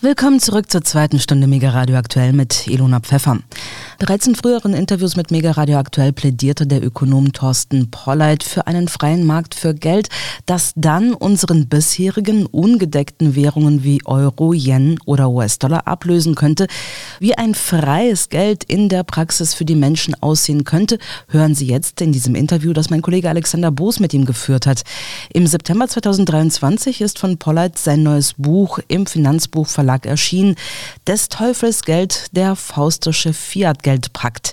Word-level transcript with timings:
Willkommen 0.00 0.38
zurück 0.38 0.70
zur 0.70 0.82
zweiten 0.82 1.18
Stunde 1.18 1.48
Mega 1.48 1.70
Radio 1.70 1.96
aktuell 1.96 2.32
mit 2.32 2.68
Ilona 2.68 3.00
Pfeffer. 3.00 3.40
Bereits 3.98 4.28
in 4.28 4.36
früheren 4.36 4.72
Interviews 4.72 5.16
mit 5.16 5.32
Mega 5.32 5.50
Radio 5.50 5.76
aktuell 5.76 6.12
plädierte 6.12 6.68
der 6.68 6.84
Ökonom 6.84 7.32
Thorsten 7.32 7.90
Polleit 7.90 8.44
für 8.44 8.68
einen 8.68 8.86
freien 8.86 9.26
Markt 9.26 9.56
für 9.56 9.74
Geld, 9.74 10.08
das 10.46 10.72
dann 10.76 11.14
unseren 11.14 11.68
bisherigen 11.68 12.46
ungedeckten 12.46 13.34
Währungen 13.34 13.82
wie 13.82 14.00
Euro, 14.04 14.52
Yen 14.52 15.00
oder 15.04 15.30
US-Dollar 15.30 15.88
ablösen 15.88 16.36
könnte. 16.36 16.68
Wie 17.18 17.36
ein 17.36 17.56
freies 17.56 18.28
Geld 18.28 18.62
in 18.62 18.88
der 18.88 19.02
Praxis 19.02 19.52
für 19.52 19.64
die 19.64 19.74
Menschen 19.74 20.14
aussehen 20.22 20.62
könnte, 20.62 21.00
hören 21.26 21.56
Sie 21.56 21.66
jetzt 21.66 22.00
in 22.00 22.12
diesem 22.12 22.36
Interview, 22.36 22.72
das 22.72 22.88
mein 22.88 23.02
Kollege 23.02 23.30
Alexander 23.30 23.72
Boos 23.72 23.98
mit 23.98 24.14
ihm 24.14 24.26
geführt 24.26 24.68
hat. 24.68 24.84
Im 25.32 25.48
September 25.48 25.88
2023 25.88 27.00
ist 27.00 27.18
von 27.18 27.36
Polleit 27.38 27.76
sein 27.76 28.04
neues 28.04 28.34
Buch 28.34 28.78
im 28.86 29.04
Finanzbuchverlag 29.06 29.87
erschienen, 30.06 30.56
Des 31.06 31.28
Teufels 31.28 31.82
Geld, 31.82 32.26
der 32.32 32.56
faustische 32.56 33.32
Fiat 33.32 33.82
Geldpakt. 33.82 34.52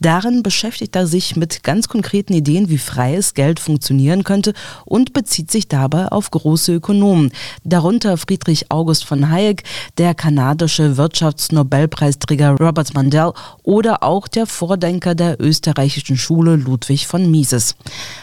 Darin 0.00 0.42
beschäftigt 0.42 0.96
er 0.96 1.06
sich 1.06 1.36
mit 1.36 1.62
ganz 1.62 1.88
konkreten 1.88 2.32
Ideen, 2.32 2.68
wie 2.68 2.78
freies 2.78 3.34
Geld 3.34 3.60
funktionieren 3.60 4.24
könnte 4.24 4.52
und 4.84 5.12
bezieht 5.12 5.50
sich 5.50 5.68
dabei 5.68 6.08
auf 6.08 6.30
große 6.30 6.74
Ökonomen, 6.74 7.30
darunter 7.62 8.16
Friedrich 8.16 8.70
August 8.70 9.04
von 9.04 9.30
Hayek, 9.30 9.62
der 9.98 10.14
kanadische 10.14 10.96
Wirtschaftsnobelpreisträger 10.96 12.56
Robert 12.58 12.94
Mandel 12.94 13.32
oder 13.62 14.02
auch 14.02 14.26
der 14.26 14.46
Vordenker 14.46 15.14
der 15.14 15.40
österreichischen 15.40 16.16
Schule 16.16 16.56
Ludwig 16.56 17.06
von 17.06 17.30
Mises. 17.30 17.76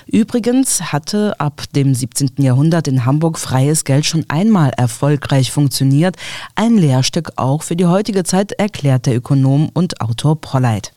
Übrigens 0.06 0.92
hatte 0.92 1.40
ab 1.40 1.64
dem 1.76 1.96
17. 1.96 2.32
Jahrhundert 2.38 2.88
in 2.88 3.06
Hamburg 3.06 3.40
freies 3.40 3.84
Geld 3.84 4.06
schon 4.06 4.26
einmal 4.28 4.72
erfolgreich 4.72 5.52
funktioniert, 5.52 6.16
ein 6.56 6.78
Lehrstück 6.78 7.32
auch 7.36 7.64
für 7.64 7.76
die 7.76 7.86
heutige 7.86 8.24
Zeit, 8.24 8.52
erklärt 8.54 9.06
der 9.06 9.16
Ökonom 9.16 9.70
und 9.74 10.02
Autor 10.02 10.40
Polleit. 10.40 10.94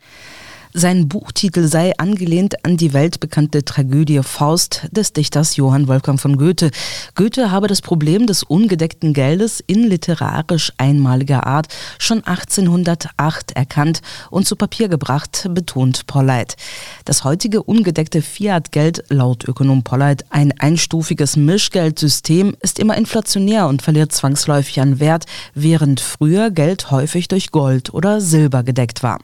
Sein 0.75 1.07
Buchtitel 1.07 1.69
sei 1.69 1.93
angelehnt 1.99 2.65
an 2.65 2.79
die 2.79 2.95
weltbekannte 2.95 3.63
Tragödie 3.63 4.23
Faust 4.23 4.89
des 4.91 5.13
Dichters 5.13 5.57
Johann 5.57 5.87
Wolfgang 5.87 6.19
von 6.19 6.39
Goethe. 6.39 6.71
Goethe 7.15 7.51
habe 7.51 7.67
das 7.67 7.83
Problem 7.83 8.27
des 8.27 8.43
ungedeckten 8.43 9.13
Geldes 9.13 9.63
in 9.67 9.85
literarisch 9.85 10.73
einmaliger 10.79 11.47
Art 11.47 11.69
schon 11.99 12.25
1808 12.25 13.53
erkannt 13.53 14.01
und 14.31 14.47
zu 14.47 14.57
Papier 14.57 14.89
gebracht, 14.89 15.47
betont 15.51 16.07
Polleit. 16.07 16.57
Das 17.05 17.23
heutige 17.23 17.63
ungedeckte 17.63 18.23
Fiat-Geld, 18.23 19.05
laut 19.11 19.47
Ökonom 19.47 19.83
Polleit, 19.83 20.25
ein 20.31 20.59
einstufiges 20.59 21.37
Mischgeldsystem, 21.37 22.57
ist 22.61 22.79
immer 22.79 22.97
inflationär 22.97 23.69
und 23.69 23.83
verliert 23.83 24.13
zwangsläufig 24.13 24.81
an 24.81 25.01
Wert, 25.01 25.27
während 25.55 26.01
früher 26.01 26.51
Geld 26.51 26.91
häufig 26.91 27.29
durch 27.29 27.51
Gold 27.51 27.93
oder 27.93 28.23
Silber 28.23 28.63
gedeckt 28.63 29.03
war. 29.03 29.19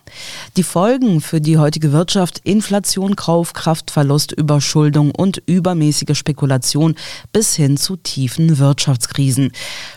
Die 0.58 0.62
Folgen 0.62 1.22
für 1.22 1.37
für 1.38 1.42
die 1.42 1.56
heutige 1.56 1.92
Wirtschaft 1.92 2.40
Inflation, 2.42 3.14
Kaufkraftverlust, 3.14 4.32
Überschuldung 4.32 5.12
und 5.12 5.40
übermäßige 5.46 6.18
Spekulation 6.18 6.96
bis 7.32 7.54
hin 7.54 7.76
zu 7.76 7.94
tiefen 7.94 8.58
Wirtschaftskrisen. 8.58 9.52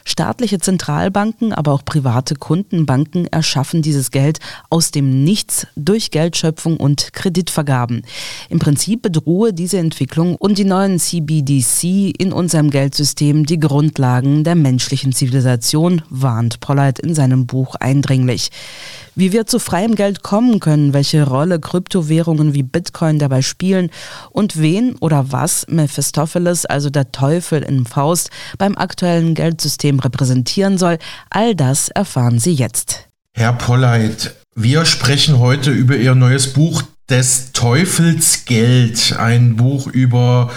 Staatliche 0.06 0.60
Zentralbanken, 0.60 1.52
aber 1.52 1.72
auch 1.72 1.84
private 1.84 2.36
Kundenbanken 2.36 3.26
erschaffen 3.26 3.82
dieses 3.82 4.12
Geld 4.12 4.38
aus 4.70 4.92
dem 4.92 5.24
Nichts 5.24 5.66
durch 5.76 6.12
Geldschöpfung 6.12 6.78
und 6.78 7.12
Kreditvergaben. 7.12 8.04
Im 8.50 8.60
Prinzip 8.60 9.02
bedrohe 9.02 9.52
diese 9.52 9.80
Entwicklung 9.80 10.36
und 10.36 10.60
die 10.60 10.66
neuen 10.66 11.00
CBDC 11.00 12.14
in 12.20 12.34
unserem 12.34 12.70
Geldsystem 12.70 13.48
die 13.48 13.60
Grundlagen 13.60 14.44
der 14.44 14.54
menschlichen 14.54 15.12
Zivilisation, 15.12 16.04
warnt 16.08 16.60
Pollard 16.60 17.00
in 17.00 17.16
seinem 17.16 17.48
Buch 17.48 17.74
eindringlich. 17.80 18.52
Wie 19.14 19.34
wir 19.34 19.46
zu 19.46 19.60
freiem 19.60 19.96
Geld 19.96 20.24
kommen 20.24 20.62
können, 20.62 20.94
welche 20.94 21.28
Rolle 21.28 21.60
Kryptowährungen 21.60 22.54
wie 22.54 22.64
Bitcoin 22.64 23.20
dabei 23.20 23.42
spielen 23.42 23.90
und 24.30 24.58
wen 24.58 24.96
oder 25.02 25.34
was 25.34 25.66
Mephistopheles, 25.70 26.66
also 26.66 26.90
der 26.90 27.12
Teufel 27.12 27.62
in 27.62 27.86
Faust, 27.86 28.30
beim 28.58 28.78
aktuellen 28.78 29.36
Geldsystem 29.36 30.00
repräsentieren 30.00 30.78
soll, 30.78 30.98
all 31.30 31.56
das 31.56 31.90
erfahren 31.90 32.40
Sie 32.40 32.54
jetzt. 32.54 33.10
Herr 33.34 33.52
Polleit, 33.54 34.34
wir 34.56 34.86
sprechen 34.86 35.40
heute 35.40 35.72
über 35.72 35.98
Ihr 35.98 36.16
neues 36.16 36.54
Buch 36.54 36.82
des 37.10 37.52
Teufels 37.52 38.46
Geld, 38.46 39.18
ein 39.20 39.58
Buch 39.58 39.88
über 39.88 40.52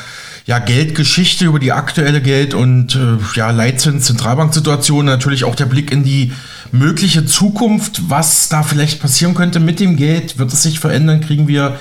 ja, 0.47 0.61
Geldgeschichte, 0.61 1.47
über 1.47 1.59
die 1.59 1.73
aktuelle 1.73 2.21
Geld- 2.21 2.55
und 2.55 2.95
äh, 2.95 3.17
ja, 3.35 3.51
Leitzins-Zentralbanksituation, 3.51 5.05
natürlich 5.05 5.43
auch 5.43 5.57
der 5.57 5.67
Blick 5.67 5.91
in 5.91 6.05
die 6.05 6.33
mögliche 6.75 7.25
Zukunft, 7.25 8.11
was 8.11 8.49
da 8.49 8.63
vielleicht 8.63 9.01
passieren 9.01 9.35
könnte 9.35 9.61
mit 9.61 9.81
dem 9.81 9.97
Geld. 9.97 10.39
Wird 10.39 10.53
es 10.53 10.63
sich 10.63 10.81
verändern? 10.81 11.21
Kriegen 11.21 11.49
wir 11.49 11.79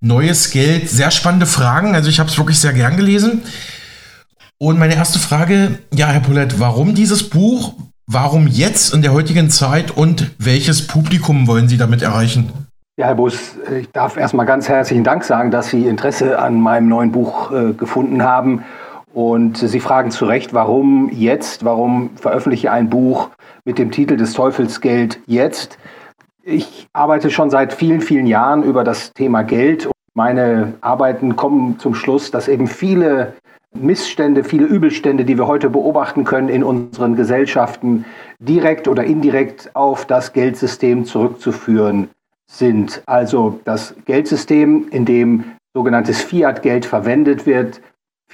neues 0.00 0.50
Geld? 0.50 0.88
Sehr 0.88 1.10
spannende 1.10 1.46
Fragen. 1.46 1.94
Also 1.94 2.08
ich 2.08 2.20
habe 2.20 2.30
es 2.30 2.38
wirklich 2.38 2.58
sehr 2.58 2.72
gern 2.72 2.96
gelesen. 2.96 3.42
Und 4.58 4.78
meine 4.78 4.94
erste 4.94 5.18
Frage, 5.18 5.80
ja, 5.92 6.06
Herr 6.06 6.20
Poulett, 6.20 6.60
warum 6.60 6.94
dieses 6.94 7.28
Buch? 7.28 7.74
Warum 8.06 8.46
jetzt 8.46 8.94
in 8.94 9.02
der 9.02 9.12
heutigen 9.12 9.50
Zeit 9.50 9.90
und 9.90 10.30
welches 10.38 10.86
Publikum 10.86 11.48
wollen 11.48 11.68
Sie 11.68 11.76
damit 11.76 12.02
erreichen? 12.02 12.50
Ja, 12.96 13.06
Herr 13.06 13.16
Bus, 13.16 13.56
ich 13.78 13.90
darf 13.90 14.16
erstmal 14.16 14.46
ganz 14.46 14.68
herzlichen 14.68 15.02
Dank 15.02 15.24
sagen, 15.24 15.50
dass 15.50 15.68
Sie 15.68 15.86
Interesse 15.86 16.38
an 16.38 16.60
meinem 16.60 16.88
neuen 16.88 17.10
Buch 17.10 17.50
äh, 17.50 17.72
gefunden 17.72 18.22
haben. 18.22 18.64
Und 19.16 19.56
Sie 19.56 19.80
fragen 19.80 20.10
zu 20.10 20.26
Recht, 20.26 20.52
warum 20.52 21.08
jetzt? 21.10 21.64
Warum 21.64 22.10
veröffentliche 22.16 22.66
ich 22.66 22.70
ein 22.70 22.90
Buch 22.90 23.30
mit 23.64 23.78
dem 23.78 23.90
Titel 23.90 24.18
des 24.18 24.34
Teufels 24.34 24.82
Geld 24.82 25.20
jetzt? 25.24 25.78
Ich 26.42 26.86
arbeite 26.92 27.30
schon 27.30 27.48
seit 27.48 27.72
vielen, 27.72 28.02
vielen 28.02 28.26
Jahren 28.26 28.62
über 28.62 28.84
das 28.84 29.14
Thema 29.14 29.40
Geld. 29.40 29.88
Meine 30.12 30.74
Arbeiten 30.82 31.34
kommen 31.34 31.78
zum 31.78 31.94
Schluss, 31.94 32.30
dass 32.30 32.46
eben 32.46 32.66
viele 32.66 33.32
Missstände, 33.72 34.44
viele 34.44 34.66
Übelstände, 34.66 35.24
die 35.24 35.38
wir 35.38 35.46
heute 35.46 35.70
beobachten 35.70 36.24
können 36.24 36.50
in 36.50 36.62
unseren 36.62 37.16
Gesellschaften, 37.16 38.04
direkt 38.38 38.86
oder 38.86 39.04
indirekt 39.04 39.74
auf 39.74 40.04
das 40.04 40.34
Geldsystem 40.34 41.06
zurückzuführen 41.06 42.10
sind 42.48 43.02
also 43.06 43.60
das 43.64 43.94
Geldsystem, 44.04 44.88
in 44.90 45.04
dem 45.04 45.44
sogenanntes 45.74 46.22
Fiat-Geld 46.22 46.86
verwendet 46.86 47.46
wird. 47.46 47.80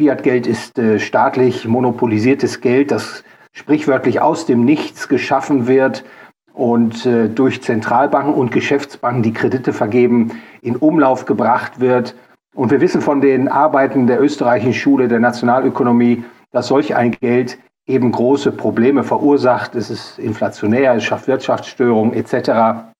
Fiat-Geld 0.02 0.48
ist 0.48 0.80
äh, 0.80 0.98
staatlich 0.98 1.68
monopolisiertes 1.68 2.60
Geld, 2.60 2.90
das 2.90 3.22
sprichwörtlich 3.52 4.20
aus 4.20 4.46
dem 4.46 4.64
Nichts 4.64 5.06
geschaffen 5.06 5.68
wird 5.68 6.02
und 6.52 7.06
äh, 7.06 7.28
durch 7.28 7.62
Zentralbanken 7.62 8.34
und 8.34 8.50
Geschäftsbanken, 8.50 9.22
die 9.22 9.32
Kredite 9.32 9.72
vergeben, 9.72 10.42
in 10.60 10.74
Umlauf 10.74 11.24
gebracht 11.24 11.78
wird. 11.78 12.16
Und 12.52 12.72
wir 12.72 12.80
wissen 12.80 13.00
von 13.00 13.20
den 13.20 13.46
Arbeiten 13.46 14.08
der 14.08 14.20
österreichischen 14.20 14.74
Schule 14.74 15.06
der 15.06 15.20
Nationalökonomie, 15.20 16.24
dass 16.50 16.66
solch 16.66 16.96
ein 16.96 17.12
Geld 17.12 17.58
eben 17.86 18.10
große 18.10 18.50
Probleme 18.50 19.04
verursacht. 19.04 19.76
Es 19.76 19.88
ist 19.88 20.18
inflationär, 20.18 20.94
es 20.94 21.04
schafft 21.04 21.28
Wirtschaftsstörungen 21.28 22.12
etc. 22.14 22.91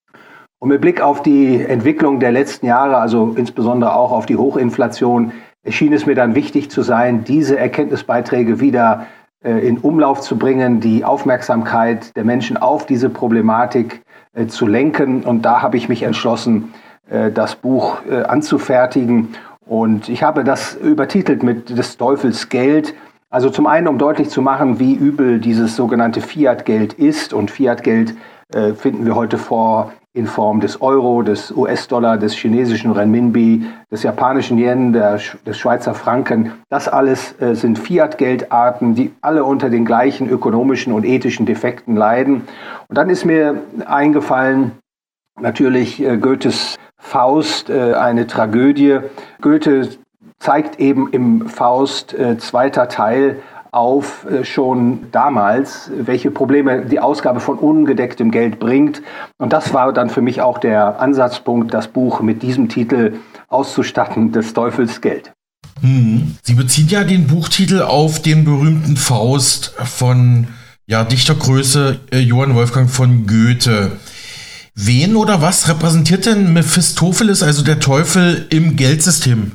Und 0.61 0.69
mit 0.69 0.81
Blick 0.81 1.01
auf 1.01 1.21
die 1.21 1.65
Entwicklung 1.65 2.21
der 2.21 2.31
letzten 2.31 2.67
Jahre, 2.67 2.99
also 2.99 3.35
insbesondere 3.37 3.93
auch 3.97 4.13
auf 4.13 4.27
die 4.27 4.37
Hochinflation, 4.37 5.33
erschien 5.63 5.93
es 5.93 6.07
mir 6.07 6.15
dann 6.15 6.35
wichtig 6.35 6.71
zu 6.71 6.83
sein, 6.83 7.25
diese 7.25 7.59
Erkenntnisbeiträge 7.59 8.61
wieder 8.61 9.07
äh, 9.45 9.67
in 9.67 9.79
Umlauf 9.79 10.21
zu 10.21 10.39
bringen, 10.39 10.81
die 10.81 11.05
Aufmerksamkeit 11.05 12.15
der 12.17 12.25
Menschen 12.25 12.57
auf 12.57 12.87
diese 12.87 13.11
Problematik 13.11 14.03
äh, 14.35 14.47
zu 14.47 14.67
lenken. 14.67 15.23
Und 15.23 15.43
da 15.43 15.63
habe 15.63 15.77
ich 15.77 15.89
mich 15.89 16.03
entschlossen, 16.03 16.73
äh, 17.09 17.31
das 17.31 17.57
Buch 17.57 18.03
anzufertigen. 18.29 19.35
Und 19.67 20.09
ich 20.09 20.23
habe 20.23 20.45
das 20.45 20.75
übertitelt 20.75 21.43
mit 21.43 21.77
des 21.77 21.97
Teufels 21.97 22.49
Geld. 22.49 22.95
Also 23.31 23.49
zum 23.49 23.67
einen, 23.67 23.89
um 23.89 23.99
deutlich 23.99 24.29
zu 24.29 24.43
machen, 24.43 24.79
wie 24.79 24.95
übel 24.95 25.39
dieses 25.41 25.77
sogenannte 25.77 26.21
Fiat-Geld 26.21 26.95
ist. 26.95 27.33
Und 27.33 27.51
Fiat-Geld 27.51 28.15
äh, 28.55 28.75
finden 28.75 29.07
wir 29.07 29.15
heute 29.15 29.39
vor 29.39 29.93
in 30.15 30.27
Form 30.27 30.61
des 30.61 30.83
Euro, 30.83 31.23
des 31.23 31.51
US-Dollar, 31.53 32.19
des 32.19 32.35
chinesischen 32.35 32.93
Renminbi, 32.93 33.65
des 33.91 34.03
japanischen 34.03 34.59
Yen, 34.59 34.93
der, 34.93 35.19
des 35.47 35.59
Schweizer 35.59 35.95
Franken. 35.95 36.53
Das 36.69 36.87
alles 36.87 37.41
äh, 37.41 37.55
sind 37.55 37.79
Fiat-Geldarten, 37.79 38.95
die 38.95 39.15
alle 39.23 39.45
unter 39.45 39.71
den 39.71 39.87
gleichen 39.87 40.29
ökonomischen 40.29 40.93
und 40.93 41.05
ethischen 41.05 41.47
Defekten 41.47 41.97
leiden. 41.97 42.43
Und 42.89 42.99
dann 42.99 43.09
ist 43.09 43.25
mir 43.25 43.63
eingefallen, 43.87 44.73
natürlich 45.41 46.03
äh, 46.03 46.19
Goethes 46.19 46.77
Faust, 46.99 47.71
äh, 47.71 47.95
eine 47.95 48.27
Tragödie. 48.27 48.99
Goethe 49.41 49.89
zeigt 50.39 50.79
eben 50.79 51.09
im 51.11 51.49
Faust 51.49 52.13
äh, 52.13 52.37
zweiter 52.37 52.89
Teil 52.89 53.41
auf 53.73 54.27
äh, 54.31 54.45
schon 54.45 55.11
damals, 55.13 55.91
welche 55.97 56.31
Probleme 56.31 56.85
die 56.85 57.01
Ausgabe 57.01 57.41
von 57.41 57.59
ungedecktem 57.59 58.31
Geld 58.31 58.61
bringt. 58.61 59.03
Und 59.39 59.53
das 59.53 59.73
war 59.73 59.93
dann 59.93 60.11
für 60.11 60.21
mich 60.21 60.43
auch 60.43 60.59
der 60.59 61.01
Ansatzpunkt, 61.01 61.73
das 61.73 61.89
Buch 61.89 62.21
mit 62.21 62.43
diesem 62.43 62.69
Titel 62.69 63.15
auszustatten, 63.49 64.31
des 64.31 64.53
Teufels 64.53 65.01
Geld. 65.01 65.33
Hm. 65.81 66.37
Sie 66.43 66.55
bezieht 66.55 66.91
ja 66.91 67.03
den 67.03 67.27
Buchtitel 67.27 67.81
auf 67.81 68.21
den 68.21 68.45
berühmten 68.45 68.97
Faust 68.97 69.75
von 69.85 70.49
ja, 70.87 71.03
Dichtergröße 71.03 71.99
äh, 72.13 72.19
Johann 72.19 72.55
Wolfgang 72.55 72.91
von 72.91 73.27
Goethe. 73.27 73.93
Wen 74.75 75.17
oder 75.17 75.41
was 75.41 75.69
repräsentiert 75.69 76.27
denn 76.27 76.53
Mephistopheles, 76.53 77.43
also 77.43 77.65
der 77.65 77.81
Teufel, 77.81 78.47
im 78.51 78.77
Geldsystem? 78.77 79.53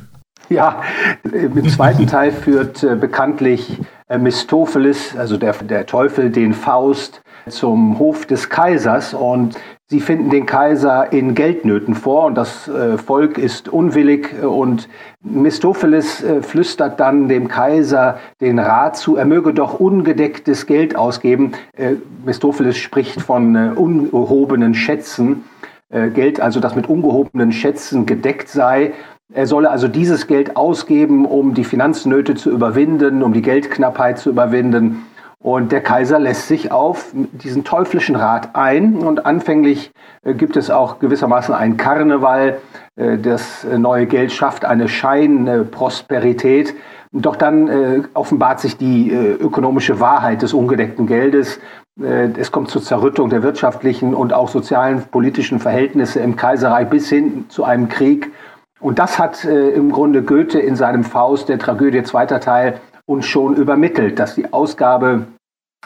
Ja, 0.50 0.82
im 1.24 1.70
zweiten 1.70 2.08
Teil 2.08 2.32
führt 2.32 2.84
äh, 2.84 2.96
bekanntlich 2.96 3.78
Mistopheles, 4.16 5.16
also 5.18 5.38
der, 5.38 5.54
der 5.54 5.86
Teufel, 5.86 6.30
den 6.30 6.54
Faust 6.54 7.22
zum 7.50 8.00
Hof 8.00 8.26
des 8.26 8.50
Kaisers 8.50 9.14
und 9.14 9.56
sie 9.88 10.00
finden 10.00 10.30
den 10.30 10.46
Kaiser 10.46 11.12
in 11.14 11.34
Geldnöten 11.34 11.96
vor 11.96 12.26
und 12.26 12.36
das 12.36 12.68
äh, 12.68 12.98
Volk 12.98 13.38
ist 13.38 13.70
unwillig 13.70 14.44
und 14.44 14.90
Mistopheles 15.22 16.24
äh, 16.24 16.42
flüstert 16.42 17.00
dann 17.00 17.28
dem 17.28 17.48
Kaiser 17.48 18.20
den 18.42 18.60
Rat 18.60 18.98
zu, 18.98 19.16
er 19.16 19.26
möge 19.26 19.54
doch 19.54 19.80
ungedecktes 19.80 20.66
Geld 20.66 20.96
ausgeben. 20.96 21.54
Äh, 21.76 21.96
Mistopheles 22.26 22.78
spricht 22.78 23.22
von 23.22 23.56
äh, 23.56 23.72
ungehobenen 23.76 24.74
Schätzen, 24.74 25.44
äh, 25.90 26.10
Geld 26.10 26.42
also, 26.42 26.60
das 26.60 26.76
mit 26.76 26.90
ungehobenen 26.90 27.52
Schätzen 27.52 28.06
gedeckt 28.06 28.50
sei. 28.50 28.94
Er 29.34 29.46
solle 29.46 29.70
also 29.70 29.90
dieses 29.90 30.28
Geld 30.28 30.56
ausgeben, 30.56 31.26
um 31.26 31.54
die 31.54 31.66
Finanznöte 31.66 32.36
zu 32.36 32.50
überwinden, 32.50 33.24
um 33.24 33.34
die 33.34 33.42
Geldknappheit 33.42 34.20
zu 34.20 34.30
überwinden. 34.30 35.06
Und 35.40 35.74
der 35.74 35.82
Kaiser 35.82 36.18
lässt 36.18 36.48
sich 36.48 36.72
auf 36.72 37.12
diesen 37.14 37.66
teuflischen 37.66 38.16
Rat 38.16 38.56
ein. 38.56 38.96
Und 38.96 39.26
anfänglich 39.26 39.92
äh, 40.24 40.34
gibt 40.34 40.56
es 40.56 40.70
auch 40.70 41.00
gewissermaßen 41.00 41.54
einen 41.54 41.76
Karneval. 41.76 42.60
Äh, 42.96 43.18
das 43.18 43.66
neue 43.66 44.08
Geld 44.08 44.32
schafft 44.32 44.64
eine 44.64 44.88
Scheinprosperität. 44.88 46.74
Doch 47.12 47.36
dann 47.36 47.68
äh, 47.68 48.04
offenbart 48.14 48.62
sich 48.62 48.78
die 48.78 49.12
ökonomische 49.12 50.00
Wahrheit 50.00 50.42
des 50.42 50.54
ungedeckten 50.54 51.06
Geldes. 51.06 51.60
Es 52.00 52.52
kommt 52.52 52.70
zur 52.70 52.84
Zerrüttung 52.84 53.32
der 53.32 53.42
wirtschaftlichen 53.42 54.14
und 54.14 54.32
auch 54.32 54.50
sozialen, 54.50 55.02
politischen 55.10 55.60
Verhältnisse 55.60 56.20
im 56.20 56.36
Kaiserreich 56.36 56.90
bis 56.90 57.10
hin 57.10 57.46
zu 57.50 57.64
einem 57.64 57.90
Krieg. 57.90 58.32
Und 58.80 59.00
das 59.00 59.18
hat 59.18 59.44
im 59.44 59.92
Grunde 59.92 60.22
Goethe 60.22 60.60
in 60.60 60.76
seinem 60.76 61.04
Faust, 61.04 61.50
der 61.50 61.58
Tragödie 61.60 62.04
zweiter 62.04 62.40
Teil, 62.40 62.80
uns 63.06 63.26
schon 63.26 63.56
übermittelt, 63.56 64.20
dass 64.20 64.36
die 64.36 64.54
Ausgabe 64.54 65.28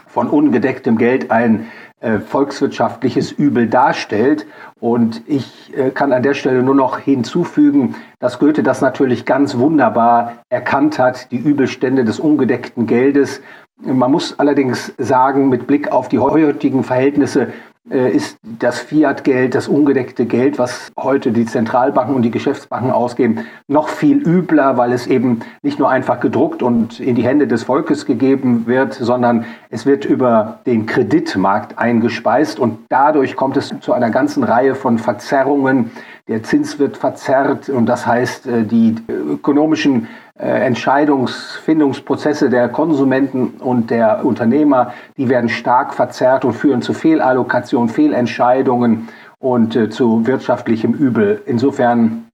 von 0.07 0.29
ungedecktem 0.29 0.97
Geld 0.97 1.31
ein 1.31 1.67
äh, 2.01 2.19
volkswirtschaftliches 2.19 3.31
Übel 3.31 3.67
darstellt. 3.67 4.47
Und 4.79 5.21
ich 5.27 5.71
äh, 5.77 5.91
kann 5.91 6.11
an 6.11 6.23
der 6.23 6.33
Stelle 6.33 6.63
nur 6.63 6.75
noch 6.75 6.97
hinzufügen, 6.97 7.95
dass 8.19 8.39
Goethe 8.39 8.63
das 8.63 8.81
natürlich 8.81 9.25
ganz 9.25 9.57
wunderbar 9.57 10.37
erkannt 10.49 10.99
hat, 10.99 11.31
die 11.31 11.37
Übelstände 11.37 12.03
des 12.03 12.19
ungedeckten 12.19 12.87
Geldes. 12.87 13.41
Man 13.83 14.11
muss 14.11 14.39
allerdings 14.39 14.93
sagen, 14.97 15.49
mit 15.49 15.67
Blick 15.67 15.91
auf 15.91 16.09
die 16.09 16.19
heutigen 16.19 16.83
Verhältnisse, 16.83 17.43
äh, 17.43 17.51
ist 17.89 18.37
das 18.43 18.79
Fiat-Geld, 18.79 19.55
das 19.55 19.67
ungedeckte 19.67 20.25
Geld, 20.25 20.59
was 20.59 20.91
heute 20.99 21.31
die 21.31 21.45
Zentralbanken 21.45 22.15
und 22.15 22.21
die 22.21 22.29
Geschäftsbanken 22.29 22.91
ausgeben, 22.91 23.45
noch 23.67 23.89
viel 23.89 24.17
übler, 24.17 24.77
weil 24.77 24.93
es 24.93 25.07
eben 25.07 25.39
nicht 25.63 25.79
nur 25.79 25.89
einfach 25.89 26.19
gedruckt 26.19 26.61
und 26.61 26.99
in 26.99 27.15
die 27.15 27.23
Hände 27.23 27.47
des 27.47 27.63
Volkes 27.63 28.05
gegeben 28.05 28.67
wird, 28.67 28.93
sondern 28.93 29.45
es 29.71 29.87
wird 29.87 30.05
über 30.05 30.59
den 30.67 30.85
Kreditmarkt 30.85 31.79
eingespeist 31.79 32.59
und 32.59 32.77
dadurch 32.89 33.35
kommt 33.35 33.57
es 33.57 33.73
zu 33.81 33.93
einer 33.93 34.11
ganzen 34.11 34.43
Reihe 34.43 34.75
von 34.75 34.99
Verzerrungen. 34.99 35.89
Der 36.27 36.43
Zins 36.43 36.77
wird 36.77 36.97
verzerrt 36.97 37.67
und 37.69 37.87
das 37.87 38.05
heißt, 38.05 38.45
äh, 38.45 38.63
die 38.63 38.95
ökonomischen 39.09 40.03
äh, 40.03 40.30
Entscheidungsfindungsprozesse 40.41 42.49
der 42.49 42.69
Konsumenten 42.69 43.55
und 43.59 43.91
der 43.91 44.25
Unternehmer, 44.25 44.93
die 45.17 45.29
werden 45.29 45.49
stark 45.49 45.93
verzerrt 45.93 46.45
und 46.45 46.53
führen 46.53 46.81
zu 46.81 46.93
Fehlallokation, 46.93 47.89
Fehlentscheidungen 47.89 49.09
und 49.39 49.75
äh, 49.75 49.89
zu 49.89 50.25
wirtschaftlichem 50.25 50.93
Übel. 50.93 51.41
Insofern 51.45 52.27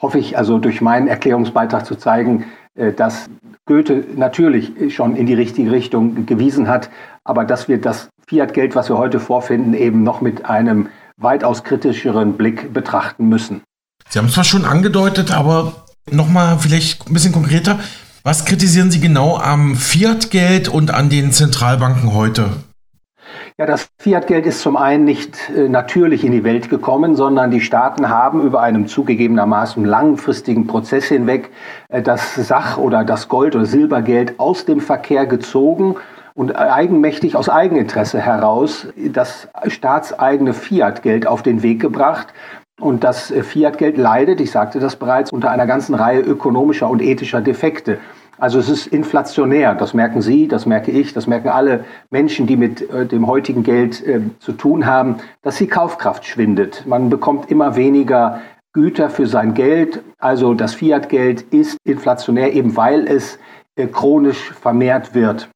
hoffe 0.00 0.18
ich 0.18 0.38
also 0.38 0.58
durch 0.58 0.80
meinen 0.80 1.08
Erklärungsbeitrag 1.08 1.84
zu 1.84 1.96
zeigen, 1.96 2.46
äh, 2.74 2.92
dass 2.92 3.28
Goethe 3.66 4.04
natürlich 4.16 4.94
schon 4.94 5.14
in 5.14 5.26
die 5.26 5.34
richtige 5.34 5.70
Richtung 5.70 6.26
gewiesen 6.26 6.68
hat, 6.68 6.90
aber 7.22 7.44
dass 7.44 7.68
wir 7.68 7.80
das 7.80 8.08
Fiat-Geld, 8.26 8.74
was 8.74 8.88
wir 8.88 8.98
heute 8.98 9.20
vorfinden, 9.20 9.74
eben 9.74 10.02
noch 10.02 10.20
mit 10.20 10.46
einem 10.46 10.88
weitaus 11.16 11.64
kritischeren 11.64 12.34
Blick 12.34 12.72
betrachten 12.72 13.28
müssen. 13.28 13.62
Sie 14.08 14.18
haben 14.18 14.26
es 14.26 14.32
zwar 14.32 14.44
schon 14.44 14.64
angedeutet, 14.64 15.32
aber 15.32 15.72
Nochmal 16.10 16.58
vielleicht 16.58 17.08
ein 17.08 17.12
bisschen 17.12 17.32
konkreter. 17.32 17.78
Was 18.24 18.44
kritisieren 18.44 18.90
Sie 18.90 19.00
genau 19.00 19.36
am 19.36 19.76
Fiat-Geld 19.76 20.68
und 20.68 20.92
an 20.92 21.10
den 21.10 21.32
Zentralbanken 21.32 22.12
heute? 22.12 22.50
Ja, 23.56 23.66
das 23.66 23.88
Fiat-Geld 23.98 24.46
ist 24.46 24.60
zum 24.60 24.76
einen 24.76 25.04
nicht 25.04 25.36
äh, 25.56 25.68
natürlich 25.68 26.24
in 26.24 26.32
die 26.32 26.44
Welt 26.44 26.70
gekommen, 26.70 27.16
sondern 27.16 27.50
die 27.50 27.60
Staaten 27.60 28.08
haben 28.08 28.42
über 28.42 28.60
einen 28.60 28.88
zugegebenermaßen 28.88 29.84
langfristigen 29.84 30.66
Prozess 30.66 31.06
hinweg 31.06 31.50
äh, 31.88 32.02
das 32.02 32.34
Sach- 32.34 32.78
oder 32.78 33.04
das 33.04 33.28
Gold- 33.28 33.54
oder 33.54 33.66
Silbergeld 33.66 34.38
aus 34.40 34.64
dem 34.64 34.80
Verkehr 34.80 35.26
gezogen 35.26 35.96
und 36.34 36.56
eigenmächtig 36.56 37.36
aus 37.36 37.48
Eigeninteresse 37.48 38.20
heraus 38.20 38.88
das 38.96 39.48
staatseigene 39.68 40.54
Fiat-Geld 40.54 41.26
auf 41.26 41.42
den 41.42 41.62
Weg 41.62 41.80
gebracht. 41.80 42.28
Und 42.80 43.04
das 43.04 43.30
äh, 43.30 43.42
Fiat-Geld 43.42 43.96
leidet, 43.96 44.40
ich 44.40 44.50
sagte 44.50 44.80
das 44.80 44.96
bereits, 44.96 45.30
unter 45.30 45.50
einer 45.50 45.66
ganzen 45.66 45.94
Reihe 45.94 46.20
ökonomischer 46.20 46.88
und 46.88 47.02
ethischer 47.02 47.40
Defekte. 47.40 47.98
Also 48.38 48.58
es 48.58 48.68
ist 48.68 48.86
inflationär, 48.88 49.74
das 49.74 49.94
merken 49.94 50.20
Sie, 50.20 50.48
das 50.48 50.66
merke 50.66 50.90
ich, 50.90 51.12
das 51.12 51.26
merken 51.26 51.48
alle 51.48 51.84
Menschen, 52.10 52.46
die 52.46 52.56
mit 52.56 52.90
äh, 52.90 53.06
dem 53.06 53.26
heutigen 53.26 53.62
Geld 53.62 54.04
äh, 54.04 54.20
zu 54.40 54.52
tun 54.52 54.86
haben, 54.86 55.16
dass 55.42 55.58
die 55.58 55.68
Kaufkraft 55.68 56.24
schwindet. 56.24 56.84
Man 56.86 57.08
bekommt 57.10 57.50
immer 57.50 57.76
weniger 57.76 58.40
Güter 58.72 59.10
für 59.10 59.26
sein 59.26 59.54
Geld. 59.54 60.02
Also 60.18 60.54
das 60.54 60.74
Fiat-Geld 60.74 61.42
ist 61.52 61.76
inflationär, 61.84 62.54
eben 62.54 62.76
weil 62.76 63.06
es 63.06 63.38
äh, 63.76 63.86
chronisch 63.86 64.52
vermehrt 64.52 65.14
wird 65.14 65.48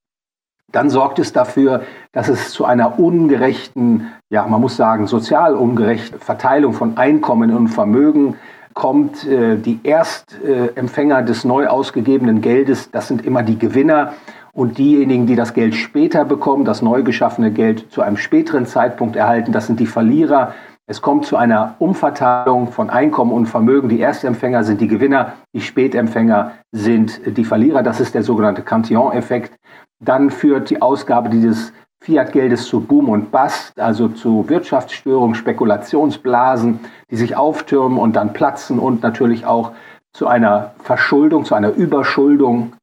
dann 0.73 0.91
sorgt 0.91 1.19
es 1.19 1.33
dafür, 1.33 1.83
dass 2.13 2.29
es 2.29 2.51
zu 2.51 2.65
einer 2.65 2.99
ungerechten, 2.99 4.13
ja, 4.31 4.47
man 4.47 4.61
muss 4.61 4.77
sagen, 4.77 5.07
sozial 5.07 5.55
ungerechten 5.55 6.19
Verteilung 6.19 6.73
von 6.73 6.97
Einkommen 6.97 7.55
und 7.55 7.69
Vermögen 7.69 8.37
kommt. 8.75 9.27
Äh, 9.27 9.57
die 9.57 9.81
Erstempfänger 9.85 11.23
des 11.23 11.45
neu 11.45 11.67
ausgegebenen 11.69 12.41
Geldes, 12.41 12.91
das 12.91 13.09
sind 13.09 13.25
immer 13.25 13.43
die 13.43 13.59
Gewinner. 13.59 14.13
Und 14.53 14.79
diejenigen, 14.79 15.27
die 15.27 15.37
das 15.37 15.53
Geld 15.53 15.75
später 15.75 16.25
bekommen, 16.25 16.65
das 16.65 16.81
neu 16.81 17.03
geschaffene 17.03 17.51
Geld 17.51 17.93
zu 17.93 18.01
einem 18.01 18.17
späteren 18.17 18.65
Zeitpunkt 18.65 19.15
erhalten, 19.15 19.53
das 19.53 19.67
sind 19.67 19.81
die 19.81 19.87
Verlierer. 19.87 20.55
Es 20.87 21.03
kommt 21.03 21.27
zu 21.27 21.37
einer 21.37 21.75
Umverteilung 21.79 22.69
von 22.73 22.89
Einkommen 22.89 23.33
und 23.33 23.47
Vermögen. 23.47 23.89
Die 23.89 24.01
Erstempfänger 24.01 24.65
sind 24.65 24.81
die 24.81 24.89
Gewinner, 24.89 25.33
die 25.53 25.61
Spätempfänger 25.61 26.53
sind 26.73 27.21
die 27.27 27.45
Verlierer. 27.45 27.83
Das 27.83 28.01
ist 28.01 28.15
der 28.15 28.23
sogenannte 28.23 28.63
Cantillon-Effekt. 28.63 29.53
Dann 30.01 30.31
führt 30.31 30.71
die 30.71 30.83
Ausgabe 30.83 31.29
dieses 31.31 31.73
Fiat-Geldes 32.01 32.67
zu 32.67 32.81
Boom 32.81 33.09
und 33.09 33.33
Bust, 33.33 33.79
also 33.81 34.09
zu 34.09 34.49
Wirtschaftsstörungen, 34.49 35.35
Spekulationsblasen, 35.35 36.81
die 37.11 37.17
sich 37.17 37.37
auftürmen 37.37 37.99
und 37.99 38.15
dann 38.15 38.33
platzen 38.33 38.79
und 38.79 39.03
natürlich 39.03 39.47
auch 39.47 39.73
zu 40.13 40.27
einer 40.27 40.73
Verschuldung, 40.83 41.45
zu 41.45 41.55
einer 41.55 41.71
Überschuldung 41.71 42.75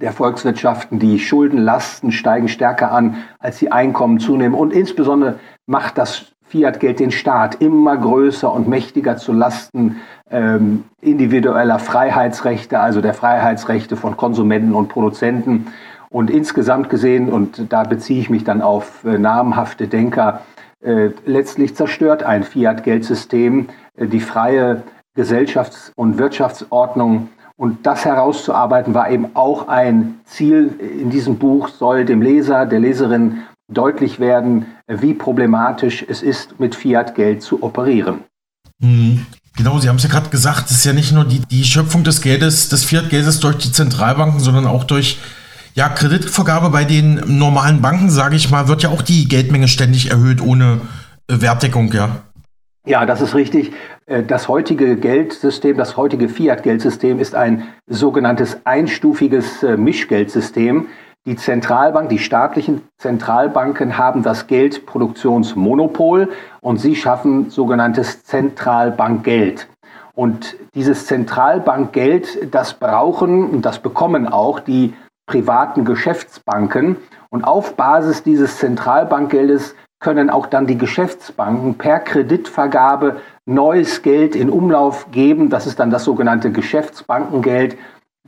der 0.00 0.12
Volkswirtschaften. 0.12 0.98
Die 0.98 1.18
Schuldenlasten 1.18 2.12
steigen 2.12 2.48
stärker 2.48 2.92
an, 2.92 3.16
als 3.38 3.58
die 3.58 3.72
Einkommen 3.72 4.20
zunehmen. 4.20 4.54
Und 4.54 4.72
insbesondere 4.72 5.38
macht 5.66 5.98
das 5.98 6.32
Fiat-Geld 6.44 7.00
den 7.00 7.10
Staat 7.10 7.56
immer 7.56 7.96
größer 7.96 8.52
und 8.52 8.68
mächtiger 8.68 9.16
zu 9.16 9.32
Lasten 9.32 9.96
ähm, 10.30 10.84
individueller 11.00 11.78
Freiheitsrechte, 11.78 12.78
also 12.78 13.00
der 13.00 13.14
Freiheitsrechte 13.14 13.96
von 13.96 14.16
Konsumenten 14.16 14.74
und 14.74 14.88
Produzenten. 14.88 15.66
Und 16.10 16.30
insgesamt 16.30 16.90
gesehen, 16.90 17.28
und 17.28 17.72
da 17.72 17.82
beziehe 17.84 18.20
ich 18.20 18.30
mich 18.30 18.44
dann 18.44 18.62
auf 18.62 19.04
äh, 19.04 19.18
namhafte 19.18 19.88
Denker, 19.88 20.42
äh, 20.84 21.10
letztlich 21.24 21.74
zerstört 21.74 22.22
ein 22.22 22.44
Fiat-Geldsystem 22.44 23.68
äh, 23.96 24.06
die 24.06 24.20
freie 24.20 24.82
Gesellschafts- 25.16 25.92
und 25.96 26.18
Wirtschaftsordnung. 26.18 27.28
Und 27.56 27.86
das 27.86 28.04
herauszuarbeiten 28.04 28.94
war 28.94 29.10
eben 29.10 29.28
auch 29.34 29.68
ein 29.68 30.20
Ziel 30.26 30.74
in 30.78 31.10
diesem 31.10 31.38
Buch, 31.38 31.68
soll 31.68 32.04
dem 32.04 32.20
Leser, 32.20 32.66
der 32.66 32.80
Leserin 32.80 33.38
deutlich 33.72 34.20
werden, 34.20 34.66
wie 34.86 35.14
problematisch 35.14 36.04
es 36.06 36.22
ist, 36.22 36.60
mit 36.60 36.74
Fiat-Geld 36.74 37.42
zu 37.42 37.62
operieren. 37.62 38.20
Mhm. 38.78 39.26
Genau, 39.56 39.78
Sie 39.78 39.88
haben 39.88 39.96
es 39.96 40.02
ja 40.02 40.10
gerade 40.10 40.28
gesagt, 40.28 40.70
es 40.70 40.78
ist 40.78 40.84
ja 40.84 40.92
nicht 40.92 41.12
nur 41.12 41.24
die, 41.24 41.40
die 41.40 41.64
Schöpfung 41.64 42.04
des 42.04 42.20
Geldes, 42.20 42.68
des 42.68 42.84
Fiat-Geldes 42.84 43.40
durch 43.40 43.56
die 43.56 43.72
Zentralbanken, 43.72 44.38
sondern 44.38 44.66
auch 44.66 44.84
durch 44.84 45.18
ja, 45.76 45.90
Kreditvergabe 45.90 46.70
bei 46.70 46.84
den 46.84 47.22
normalen 47.26 47.82
Banken, 47.82 48.08
sage 48.08 48.34
ich 48.34 48.50
mal, 48.50 48.66
wird 48.66 48.82
ja 48.82 48.88
auch 48.88 49.02
die 49.02 49.28
Geldmenge 49.28 49.68
ständig 49.68 50.10
erhöht 50.10 50.40
ohne 50.40 50.80
äh, 51.28 51.40
Wertdeckung, 51.40 51.92
ja. 51.92 52.22
Ja, 52.86 53.04
das 53.04 53.20
ist 53.20 53.34
richtig. 53.34 53.72
Äh, 54.06 54.22
das 54.22 54.48
heutige 54.48 54.96
Geldsystem, 54.96 55.76
das 55.76 55.98
heutige 55.98 56.30
Fiat-Geldsystem 56.30 57.18
ist 57.18 57.34
ein 57.34 57.64
sogenanntes 57.86 58.56
einstufiges 58.64 59.62
äh, 59.62 59.76
Mischgeldsystem. 59.76 60.86
Die 61.26 61.36
Zentralbank, 61.36 62.08
die 62.08 62.20
staatlichen 62.20 62.80
Zentralbanken 62.96 63.98
haben 63.98 64.22
das 64.22 64.46
Geldproduktionsmonopol 64.46 66.30
und 66.62 66.78
sie 66.78 66.96
schaffen 66.96 67.50
sogenanntes 67.50 68.24
Zentralbankgeld. 68.24 69.68
Und 70.14 70.56
dieses 70.74 71.04
Zentralbankgeld, 71.04 72.54
das 72.54 72.72
brauchen 72.72 73.44
und 73.50 73.66
das 73.66 73.80
bekommen 73.80 74.26
auch 74.26 74.60
die 74.60 74.94
privaten 75.26 75.84
Geschäftsbanken. 75.84 76.96
Und 77.30 77.44
auf 77.44 77.74
Basis 77.74 78.22
dieses 78.22 78.58
Zentralbankgeldes 78.58 79.74
können 80.00 80.30
auch 80.30 80.46
dann 80.46 80.66
die 80.66 80.78
Geschäftsbanken 80.78 81.74
per 81.74 82.00
Kreditvergabe 82.00 83.20
neues 83.44 84.02
Geld 84.02 84.36
in 84.36 84.50
Umlauf 84.50 85.10
geben. 85.10 85.50
Das 85.50 85.66
ist 85.66 85.80
dann 85.80 85.90
das 85.90 86.04
sogenannte 86.04 86.50
Geschäftsbankengeld 86.52 87.76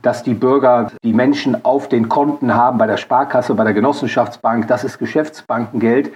dass 0.01 0.23
die 0.23 0.33
Bürger, 0.33 0.91
die 1.03 1.13
Menschen 1.13 1.65
auf 1.65 1.89
den 1.89 2.09
Konten 2.09 2.53
haben 2.53 2.77
bei 2.77 2.87
der 2.87 2.97
Sparkasse, 2.97 3.53
bei 3.53 3.63
der 3.63 3.73
Genossenschaftsbank, 3.73 4.67
das 4.67 4.83
ist 4.83 4.97
Geschäftsbankengeld. 4.97 6.11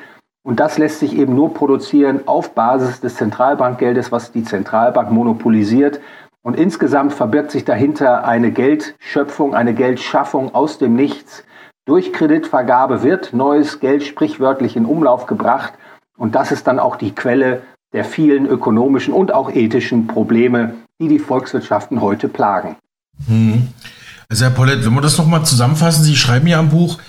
Und 0.46 0.60
das 0.60 0.78
lässt 0.78 1.00
sich 1.00 1.16
eben 1.16 1.36
nur 1.36 1.54
produzieren 1.54 2.22
auf 2.26 2.54
Basis 2.54 3.00
des 3.00 3.16
Zentralbankgeldes, 3.16 4.12
was 4.12 4.32
die 4.32 4.44
Zentralbank 4.44 5.10
monopolisiert. 5.10 6.02
Und 6.44 6.58
insgesamt 6.58 7.14
verbirgt 7.14 7.52
sich 7.52 7.64
dahinter 7.64 8.26
eine 8.26 8.52
Geldschöpfung, 8.52 9.56
eine 9.56 9.74
Geldschaffung 9.74 10.54
aus 10.54 10.78
dem 10.78 10.96
Nichts. 10.96 11.44
Durch 11.86 12.12
Kreditvergabe 12.12 13.02
wird 13.02 13.34
neues 13.34 13.80
Geld 13.80 14.04
sprichwörtlich 14.04 14.76
in 14.76 14.86
Umlauf 14.86 15.26
gebracht. 15.26 15.74
Und 16.18 16.36
das 16.36 16.52
ist 16.52 16.68
dann 16.68 16.80
auch 16.80 16.98
die 16.98 17.16
Quelle 17.16 17.62
der 17.94 18.04
vielen 18.04 18.46
ökonomischen 18.46 19.14
und 19.14 19.34
auch 19.34 19.52
ethischen 19.52 20.08
Probleme, 20.08 20.76
die 21.02 21.08
die 21.08 21.20
Volkswirtschaften 21.20 22.02
heute 22.02 22.28
plagen. 22.28 22.76
Hm. 23.28 23.70
Also 24.30 24.46
Herr 24.46 24.52
Pollett, 24.52 24.86
wenn 24.86 24.94
wir 24.94 25.02
das 25.02 25.18
nochmal 25.18 25.46
zusammenfassen, 25.46 26.04
Sie 26.04 26.16
schreiben 26.16 26.48
ja 26.48 26.60
am 26.60 26.70
Buch, 26.70 27.00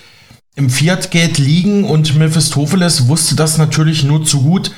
im 0.57 0.71
Fiat-Geld 0.71 1.39
liegen 1.39 1.85
und 1.85 2.17
Mephistopheles 2.17 3.09
wusste 3.09 3.35
das 3.35 3.59
natürlich 3.59 4.05
nur 4.05 4.25
zu 4.25 4.43
gut, 4.43 4.71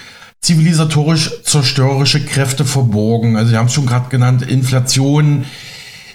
zivilisatorisch 0.47 1.43
zerstörerische 1.43 2.25
Kräfte 2.25 2.65
verborgen. 2.65 3.37
Also 3.37 3.51
Sie 3.51 3.57
haben 3.57 3.67
es 3.67 3.73
schon 3.73 3.87
gerade 3.87 4.09
genannt, 4.11 4.43
Inflation, 4.43 5.45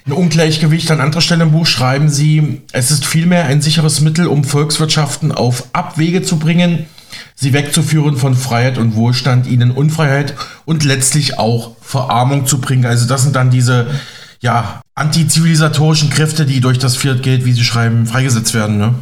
ein 0.07 0.11
Ungleichgewicht. 0.13 0.89
An 0.89 1.01
anderer 1.01 1.19
Stelle 1.19 1.43
im 1.43 1.51
Buch 1.51 1.65
schreiben 1.65 2.07
Sie, 2.07 2.61
es 2.71 2.91
ist 2.91 3.05
vielmehr 3.05 3.45
ein 3.45 3.61
sicheres 3.61 3.99
Mittel, 3.99 4.27
um 4.27 4.45
Volkswirtschaften 4.45 5.33
auf 5.33 5.65
Abwege 5.73 6.23
zu 6.23 6.39
bringen, 6.39 6.85
sie 7.35 7.51
wegzuführen 7.51 8.15
von 8.15 8.33
Freiheit 8.33 8.77
und 8.77 8.95
Wohlstand, 8.95 9.47
ihnen 9.47 9.69
Unfreiheit 9.69 10.33
und 10.63 10.85
letztlich 10.85 11.37
auch 11.37 11.75
Verarmung 11.81 12.45
zu 12.45 12.61
bringen. 12.61 12.85
Also 12.85 13.07
das 13.07 13.23
sind 13.23 13.35
dann 13.35 13.49
diese 13.51 13.87
ja, 14.39 14.81
antizivilisatorischen 14.95 16.09
Kräfte, 16.09 16.45
die 16.45 16.61
durch 16.61 16.79
das 16.79 16.95
Fiat-Geld, 16.95 17.43
wie 17.43 17.51
Sie 17.51 17.65
schreiben, 17.65 18.05
freigesetzt 18.05 18.53
werden. 18.53 18.77
Ne? 18.77 18.95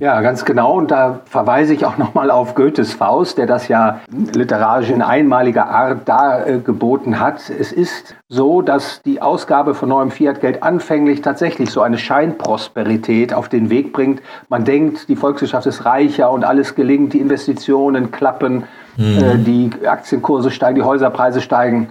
Ja, 0.00 0.22
ganz 0.22 0.46
genau. 0.46 0.72
Und 0.78 0.90
da 0.90 1.20
verweise 1.26 1.74
ich 1.74 1.84
auch 1.84 1.98
nochmal 1.98 2.30
auf 2.30 2.54
Goethes 2.54 2.94
Faust, 2.94 3.36
der 3.36 3.46
das 3.46 3.68
ja 3.68 4.00
literarisch 4.34 4.88
in 4.88 5.02
einmaliger 5.02 5.68
Art 5.68 6.08
dargeboten 6.08 7.20
hat. 7.20 7.50
Es 7.50 7.70
ist 7.70 8.16
so, 8.26 8.62
dass 8.62 9.02
die 9.02 9.20
Ausgabe 9.20 9.74
von 9.74 9.90
neuem 9.90 10.10
Fiat-Geld 10.10 10.62
anfänglich 10.62 11.20
tatsächlich 11.20 11.70
so 11.70 11.82
eine 11.82 11.98
Scheinprosperität 11.98 13.34
auf 13.34 13.50
den 13.50 13.68
Weg 13.68 13.92
bringt. 13.92 14.22
Man 14.48 14.64
denkt, 14.64 15.10
die 15.10 15.16
Volkswirtschaft 15.16 15.66
ist 15.66 15.84
reicher 15.84 16.30
und 16.30 16.44
alles 16.44 16.74
gelingt, 16.74 17.12
die 17.12 17.20
Investitionen 17.20 18.10
klappen, 18.10 18.64
mhm. 18.96 19.18
äh, 19.18 19.36
die 19.36 19.70
Aktienkurse 19.86 20.50
steigen, 20.50 20.76
die 20.76 20.82
Häuserpreise 20.82 21.42
steigen. 21.42 21.90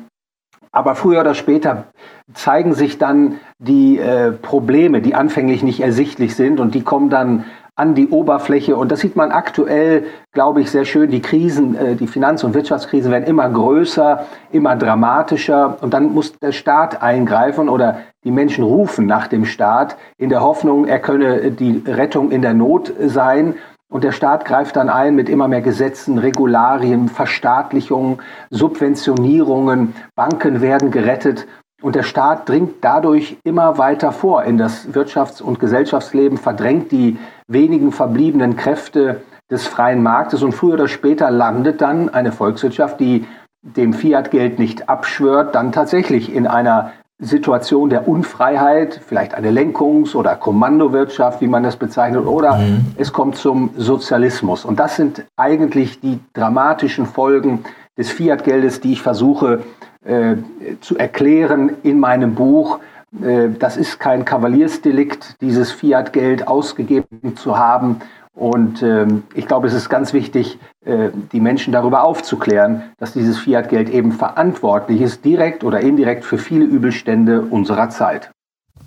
Aber 0.72 0.96
früher 0.96 1.22
oder 1.22 1.34
später 1.34 1.86
zeigen 2.34 2.74
sich 2.74 3.00
dann 3.00 3.39
die 3.58 3.98
äh, 3.98 4.32
Probleme, 4.32 5.01
die 5.01 5.16
anfänglich 5.16 5.63
nicht 5.63 5.80
ersichtlich 5.80 6.36
sind 6.36 6.60
und 6.60 6.75
die 6.75 6.84
kommen 6.84 7.10
dann 7.10 7.46
an 7.80 7.96
die 7.96 8.10
Oberfläche. 8.10 8.76
Und 8.76 8.92
das 8.92 9.00
sieht 9.00 9.16
man 9.16 9.32
aktuell, 9.32 10.04
glaube 10.34 10.62
ich, 10.62 10.70
sehr 10.70 10.84
schön. 10.84 11.10
Die 11.10 11.22
Krisen, 11.22 11.76
äh, 11.76 11.96
die 11.96 12.08
Finanz- 12.08 12.44
und 12.44 12.54
Wirtschaftskrisen 12.54 13.12
werden 13.12 13.24
immer 13.24 13.50
größer, 13.50 14.26
immer 14.52 14.76
dramatischer. 14.76 15.78
Und 15.82 15.94
dann 15.94 16.14
muss 16.14 16.38
der 16.40 16.52
Staat 16.52 17.02
eingreifen 17.02 17.70
oder 17.70 18.02
die 18.26 18.32
Menschen 18.32 18.66
rufen 18.66 19.06
nach 19.06 19.28
dem 19.28 19.46
Staat 19.46 19.96
in 20.18 20.30
der 20.30 20.42
Hoffnung, 20.42 20.86
er 20.86 21.00
könne 21.00 21.52
die 21.52 21.82
Rettung 21.88 22.32
in 22.32 22.42
der 22.42 22.54
Not 22.54 22.92
sein. 23.08 23.56
Und 23.90 24.04
der 24.04 24.12
Staat 24.12 24.44
greift 24.44 24.76
dann 24.76 24.90
ein 24.90 25.16
mit 25.16 25.30
immer 25.30 25.48
mehr 25.48 25.62
Gesetzen, 25.62 26.18
Regularien, 26.18 27.08
Verstaatlichungen, 27.08 28.20
Subventionierungen. 28.50 29.96
Banken 30.16 30.62
werden 30.62 30.92
gerettet. 30.92 31.48
Und 31.82 31.96
der 31.96 32.04
Staat 32.04 32.50
dringt 32.50 32.76
dadurch 32.82 33.38
immer 33.46 33.78
weiter 33.78 34.12
vor 34.12 34.44
in 34.44 34.58
das 34.58 34.90
Wirtschafts- 34.90 35.42
und 35.42 35.62
Gesellschaftsleben, 35.62 36.38
verdrängt 36.38 36.92
die 36.92 37.18
wenigen 37.50 37.91
verbliebenen 37.91 38.56
Kräfte 38.56 39.22
des 39.51 39.68
freien 39.68 40.01
Marktes. 40.01 40.44
Und 40.44 40.53
früher 40.53 40.75
oder 40.75 40.88
später 40.88 41.29
landet 41.32 41.82
dann 41.82 42.08
eine 42.08 42.32
Volkswirtschaft, 42.32 43.00
die 43.00 43.25
dem 43.62 43.94
Fiat-Geld 43.94 44.58
nicht 44.58 44.88
abschwört, 44.88 45.56
dann 45.56 45.74
tatsächlich 45.74 46.34
in 46.34 46.48
einer 46.48 46.94
Situation 47.22 47.89
der 47.89 48.08
Unfreiheit, 48.08 49.01
vielleicht 49.06 49.34
eine 49.34 49.51
Lenkungs- 49.51 50.15
oder 50.15 50.36
Kommandowirtschaft, 50.36 51.41
wie 51.41 51.48
man 51.48 51.63
das 51.63 51.75
bezeichnet, 51.75 52.25
oder 52.25 52.56
mhm. 52.56 52.86
es 52.96 53.12
kommt 53.12 53.36
zum 53.36 53.72
Sozialismus. 53.75 54.63
Und 54.63 54.79
das 54.79 54.96
sind 54.96 55.25
eigentlich 55.36 56.00
die 56.00 56.20
dramatischen 56.34 57.06
Folgen 57.06 57.65
des 57.98 58.10
Fiat-Geldes, 58.10 58.79
die 58.79 58.94
ich 58.94 59.01
versuche 59.01 59.63
äh, 60.06 60.38
zu 60.79 60.98
erklären 60.98 61.72
in 61.84 62.00
meinem 62.00 62.36
Buch. 62.36 62.79
Äh, 63.22 63.50
das 63.58 63.78
ist 63.78 64.00
kein 64.00 64.25
Kavaliersdelikt, 64.25 65.36
dieses 65.42 65.72
Fiat-Geld 65.72 66.48
ausgegeben 66.48 67.36
zu 67.36 67.58
haben, 67.58 68.01
und 68.39 68.82
ähm, 68.84 69.24
ich 69.34 69.48
glaube, 69.48 69.68
es 69.68 69.74
ist 69.74 69.89
ganz 69.89 70.13
wichtig, 70.13 70.60
äh, 70.86 71.10
die 71.34 71.42
Menschen 71.42 71.74
darüber 71.74 72.06
aufzuklären, 72.06 72.84
dass 72.98 73.12
dieses 73.12 73.38
Fiat-Geld 73.38 73.89
eben 73.89 74.13
verantwortlich 74.13 75.01
ist, 75.01 75.25
direkt 75.25 75.66
oder 75.66 75.82
indirekt 75.82 76.24
für 76.24 76.38
viele 76.38 76.63
Übelstände 76.63 77.42
unserer 77.42 77.89
Zeit. 77.89 78.32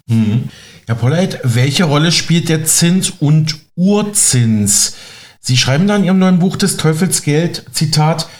Hm. 0.08 0.48
Herr 0.86 0.94
Polleit, 0.94 1.40
welche 1.44 1.84
Rolle 1.84 2.12
spielt 2.12 2.48
der 2.48 2.64
Zins 2.64 3.10
und 3.10 3.60
Urzins? 3.76 4.96
Sie 5.38 5.58
schreiben 5.58 5.86
da 5.86 5.96
in 5.96 6.04
Ihrem 6.04 6.18
neuen 6.18 6.38
Buch 6.38 6.56
des 6.56 6.78
Teufels 6.78 7.22
Geld, 7.22 7.66
Zitat, 7.72 8.30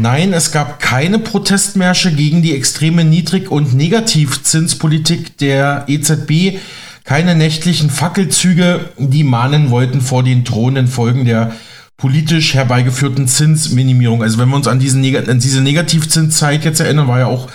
Nein, 0.00 0.32
es 0.32 0.52
gab 0.52 0.78
keine 0.78 1.18
Protestmärsche 1.18 2.12
gegen 2.12 2.40
die 2.40 2.54
extreme 2.54 3.04
Niedrig- 3.04 3.50
und 3.50 3.74
Negativzinspolitik 3.74 5.36
der 5.38 5.86
EZB, 5.88 6.58
keine 7.02 7.34
nächtlichen 7.34 7.90
Fackelzüge, 7.90 8.90
die 8.96 9.24
mahnen 9.24 9.70
wollten 9.70 10.00
vor 10.00 10.22
den 10.22 10.44
drohenden 10.44 10.86
Folgen 10.86 11.24
der 11.24 11.52
politisch 11.96 12.54
herbeigeführten 12.54 13.26
Zinsminimierung. 13.26 14.22
Also 14.22 14.38
wenn 14.38 14.48
wir 14.48 14.54
uns 14.54 14.68
an, 14.68 14.78
diesen, 14.78 15.04
an 15.28 15.40
diese 15.40 15.62
Negativzinszeit 15.62 16.64
jetzt 16.64 16.78
erinnern, 16.78 17.08
war 17.08 17.18
ja 17.18 17.26
auch 17.26 17.48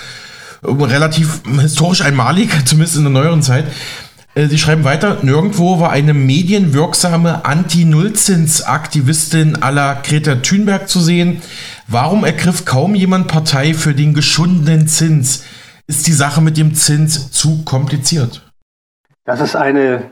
äh, 0.64 0.68
relativ 0.70 1.44
historisch 1.62 2.02
einmalig, 2.02 2.50
zumindest 2.66 2.98
in 2.98 3.04
der 3.04 3.12
neueren 3.12 3.42
Zeit. 3.42 3.68
Äh, 4.36 4.48
sie 4.48 4.58
schreiben 4.58 4.84
weiter, 4.84 5.20
nirgendwo 5.22 5.80
war 5.80 5.92
eine 5.92 6.14
medienwirksame 6.14 7.46
Anti-Nullzins-Aktivistin 7.46 9.62
à 9.62 9.72
la 9.72 10.02
Greta 10.02 10.36
Thunberg 10.36 10.90
zu 10.90 11.00
sehen. 11.00 11.42
Warum 11.88 12.26
ergriff 12.26 12.66
kaum 12.66 12.96
jemand 12.96 13.28
Partei 13.28 13.74
für 13.74 13.94
den 13.94 14.14
geschundenen 14.14 14.88
Zins? 14.88 15.44
Ist 15.88 16.08
die 16.08 16.14
Sache 16.14 16.42
mit 16.42 16.58
dem 16.58 16.76
Zins 16.76 17.32
zu 17.32 17.64
kompliziert? 17.66 18.50
Das 19.26 19.42
ist 19.42 19.56
eine 19.56 20.12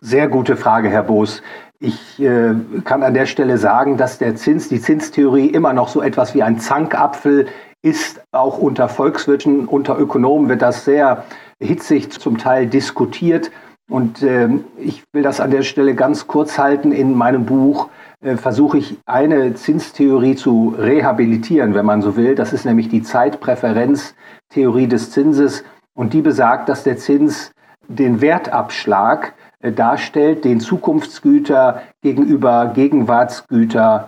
sehr 0.00 0.28
gute 0.28 0.56
Frage, 0.56 0.88
Herr 0.88 1.02
Boos. 1.02 1.42
Ich 1.78 2.20
äh, 2.20 2.54
kann 2.84 3.02
an 3.02 3.14
der 3.14 3.26
Stelle 3.26 3.58
sagen, 3.58 3.96
dass 3.96 4.18
der 4.18 4.36
Zins, 4.36 4.68
die 4.68 4.80
Zinstheorie 4.80 5.46
immer 5.46 5.72
noch 5.72 5.88
so 5.88 6.02
etwas 6.02 6.34
wie 6.34 6.42
ein 6.42 6.60
Zankapfel 6.60 7.48
ist. 7.82 8.20
Auch 8.32 8.58
unter 8.58 8.88
Volkswirten, 8.88 9.66
unter 9.66 9.98
Ökonomen 9.98 10.48
wird 10.48 10.62
das 10.62 10.84
sehr 10.84 11.24
hitzig 11.60 12.10
zum 12.10 12.38
Teil 12.38 12.66
diskutiert. 12.66 13.50
Und 13.88 14.22
äh, 14.22 14.48
ich 14.78 15.02
will 15.12 15.22
das 15.22 15.40
an 15.40 15.50
der 15.50 15.62
Stelle 15.62 15.94
ganz 15.94 16.26
kurz 16.26 16.58
halten. 16.58 16.92
In 16.92 17.16
meinem 17.16 17.44
Buch 17.44 17.88
äh, 18.22 18.36
versuche 18.36 18.78
ich 18.78 18.98
eine 19.04 19.54
Zinstheorie 19.54 20.36
zu 20.36 20.74
rehabilitieren, 20.78 21.74
wenn 21.74 21.86
man 21.86 22.00
so 22.00 22.16
will. 22.16 22.34
Das 22.34 22.52
ist 22.52 22.64
nämlich 22.64 22.88
die 22.88 23.02
Zeitpräferenztheorie 23.02 24.86
des 24.86 25.10
Zinses. 25.10 25.64
Und 25.94 26.12
die 26.12 26.22
besagt, 26.22 26.68
dass 26.68 26.84
der 26.84 26.98
Zins 26.98 27.52
den 27.88 28.20
Wertabschlag 28.20 29.34
äh, 29.60 29.72
darstellt, 29.72 30.44
den 30.44 30.60
Zukunftsgüter 30.60 31.82
gegenüber 32.00 32.72
Gegenwartsgütern 32.74 34.04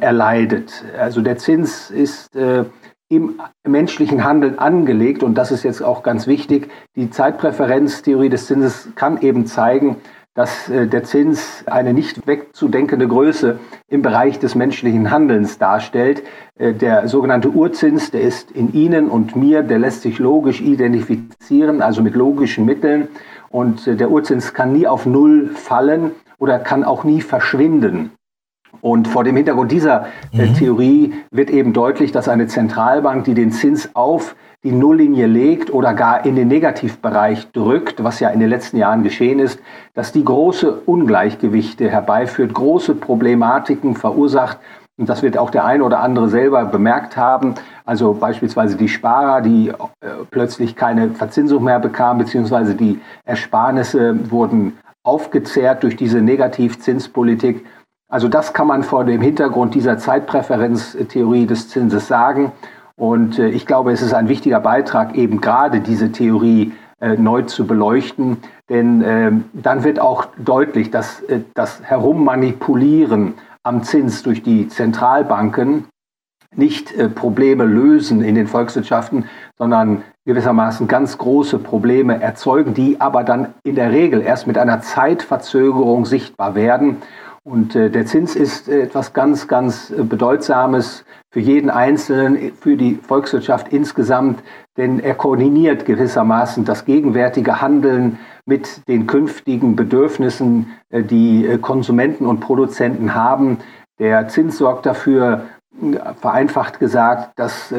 erleidet. 0.00 0.84
Also 0.98 1.22
der 1.22 1.38
Zins 1.38 1.90
ist 1.90 2.36
äh, 2.36 2.64
im 3.08 3.40
menschlichen 3.66 4.24
Handeln 4.24 4.58
angelegt 4.58 5.22
und 5.22 5.34
das 5.34 5.50
ist 5.50 5.62
jetzt 5.62 5.82
auch 5.82 6.02
ganz 6.02 6.26
wichtig. 6.26 6.70
Die 6.94 7.10
Zeitpräferenztheorie 7.10 8.28
des 8.28 8.46
Zinses 8.46 8.90
kann 8.94 9.20
eben 9.22 9.46
zeigen, 9.46 9.96
dass 10.38 10.68
äh, 10.68 10.86
der 10.86 11.02
Zins 11.02 11.64
eine 11.66 11.92
nicht 11.92 12.28
wegzudenkende 12.28 13.08
Größe 13.08 13.58
im 13.88 14.02
Bereich 14.02 14.38
des 14.38 14.54
menschlichen 14.54 15.10
Handelns 15.10 15.58
darstellt. 15.58 16.22
Äh, 16.56 16.74
der 16.74 17.08
sogenannte 17.08 17.48
Urzins, 17.48 18.12
der 18.12 18.20
ist 18.20 18.52
in 18.52 18.72
Ihnen 18.72 19.08
und 19.08 19.34
mir, 19.34 19.64
der 19.64 19.80
lässt 19.80 20.02
sich 20.02 20.20
logisch 20.20 20.60
identifizieren, 20.60 21.82
also 21.82 22.02
mit 22.02 22.14
logischen 22.14 22.64
Mitteln. 22.64 23.08
Und 23.48 23.88
äh, 23.88 23.96
der 23.96 24.12
Urzins 24.12 24.54
kann 24.54 24.72
nie 24.72 24.86
auf 24.86 25.06
Null 25.06 25.48
fallen 25.54 26.12
oder 26.38 26.60
kann 26.60 26.84
auch 26.84 27.02
nie 27.02 27.20
verschwinden. 27.20 28.12
Und 28.80 29.08
vor 29.08 29.24
dem 29.24 29.36
Hintergrund 29.36 29.72
dieser 29.72 30.06
mhm. 30.32 30.54
Theorie 30.54 31.14
wird 31.30 31.50
eben 31.50 31.72
deutlich, 31.72 32.12
dass 32.12 32.28
eine 32.28 32.46
Zentralbank, 32.46 33.24
die 33.24 33.34
den 33.34 33.50
Zins 33.50 33.90
auf 33.94 34.36
die 34.64 34.72
Nulllinie 34.72 35.26
legt 35.26 35.72
oder 35.72 35.94
gar 35.94 36.24
in 36.26 36.34
den 36.34 36.48
Negativbereich 36.48 37.50
drückt, 37.52 38.02
was 38.02 38.18
ja 38.18 38.30
in 38.30 38.40
den 38.40 38.48
letzten 38.48 38.76
Jahren 38.76 39.04
geschehen 39.04 39.38
ist, 39.38 39.60
dass 39.94 40.10
die 40.10 40.24
große 40.24 40.72
Ungleichgewichte 40.84 41.88
herbeiführt, 41.88 42.54
große 42.54 42.96
Problematiken 42.96 43.94
verursacht. 43.94 44.58
Und 44.96 45.08
das 45.08 45.22
wird 45.22 45.38
auch 45.38 45.50
der 45.50 45.64
eine 45.64 45.84
oder 45.84 46.00
andere 46.00 46.28
selber 46.28 46.64
bemerkt 46.64 47.16
haben. 47.16 47.54
Also 47.84 48.14
beispielsweise 48.14 48.76
die 48.76 48.88
Sparer, 48.88 49.42
die 49.42 49.68
äh, 49.68 49.74
plötzlich 50.28 50.74
keine 50.74 51.10
Verzinsung 51.10 51.62
mehr 51.62 51.78
bekamen, 51.78 52.18
beziehungsweise 52.18 52.74
die 52.74 53.00
Ersparnisse 53.24 54.30
wurden 54.30 54.76
aufgezehrt 55.04 55.84
durch 55.84 55.94
diese 55.94 56.20
Negativzinspolitik. 56.20 57.64
Also 58.08 58.28
das 58.28 58.54
kann 58.54 58.66
man 58.66 58.82
vor 58.82 59.04
dem 59.04 59.20
Hintergrund 59.20 59.74
dieser 59.74 59.98
Zeitpräferenztheorie 59.98 61.46
des 61.46 61.68
Zinses 61.68 62.08
sagen. 62.08 62.52
Und 62.96 63.38
äh, 63.38 63.48
ich 63.48 63.66
glaube, 63.66 63.92
es 63.92 64.00
ist 64.00 64.14
ein 64.14 64.28
wichtiger 64.28 64.60
Beitrag, 64.60 65.14
eben 65.14 65.40
gerade 65.40 65.80
diese 65.80 66.10
Theorie 66.10 66.72
äh, 67.00 67.16
neu 67.16 67.42
zu 67.42 67.66
beleuchten. 67.66 68.38
Denn 68.70 69.02
äh, 69.02 69.30
dann 69.52 69.84
wird 69.84 70.00
auch 70.00 70.26
deutlich, 70.38 70.90
dass 70.90 71.20
äh, 71.20 71.40
das 71.54 71.82
Herummanipulieren 71.84 73.34
am 73.62 73.84
Zins 73.84 74.22
durch 74.22 74.42
die 74.42 74.68
Zentralbanken 74.68 75.84
nicht 76.56 76.94
Probleme 77.14 77.64
lösen 77.64 78.22
in 78.22 78.34
den 78.34 78.46
Volkswirtschaften, 78.46 79.26
sondern 79.58 80.02
gewissermaßen 80.24 80.88
ganz 80.88 81.18
große 81.18 81.58
Probleme 81.58 82.22
erzeugen, 82.22 82.72
die 82.72 83.02
aber 83.02 83.22
dann 83.22 83.52
in 83.64 83.74
der 83.74 83.92
Regel 83.92 84.22
erst 84.22 84.46
mit 84.46 84.56
einer 84.56 84.80
Zeitverzögerung 84.80 86.06
sichtbar 86.06 86.54
werden. 86.54 87.02
Und 87.48 87.74
äh, 87.74 87.88
der 87.88 88.04
Zins 88.04 88.36
ist 88.36 88.68
äh, 88.68 88.82
etwas 88.82 89.14
ganz, 89.14 89.48
ganz 89.48 89.90
äh, 89.90 90.02
Bedeutsames 90.02 91.06
für 91.30 91.40
jeden 91.40 91.70
Einzelnen, 91.70 92.52
für 92.60 92.76
die 92.76 92.96
Volkswirtschaft 92.96 93.72
insgesamt, 93.72 94.42
denn 94.76 95.00
er 95.00 95.14
koordiniert 95.14 95.86
gewissermaßen 95.86 96.66
das 96.66 96.84
gegenwärtige 96.84 97.62
Handeln 97.62 98.18
mit 98.44 98.86
den 98.86 99.06
künftigen 99.06 99.76
Bedürfnissen, 99.76 100.72
die 100.90 101.58
Konsumenten 101.60 102.24
und 102.24 102.40
Produzenten 102.40 103.14
haben. 103.14 103.58
Der 103.98 104.28
Zins 104.28 104.56
sorgt 104.56 104.86
dafür, 104.86 105.42
vereinfacht 106.22 106.80
gesagt, 106.80 107.32
dass 107.38 107.74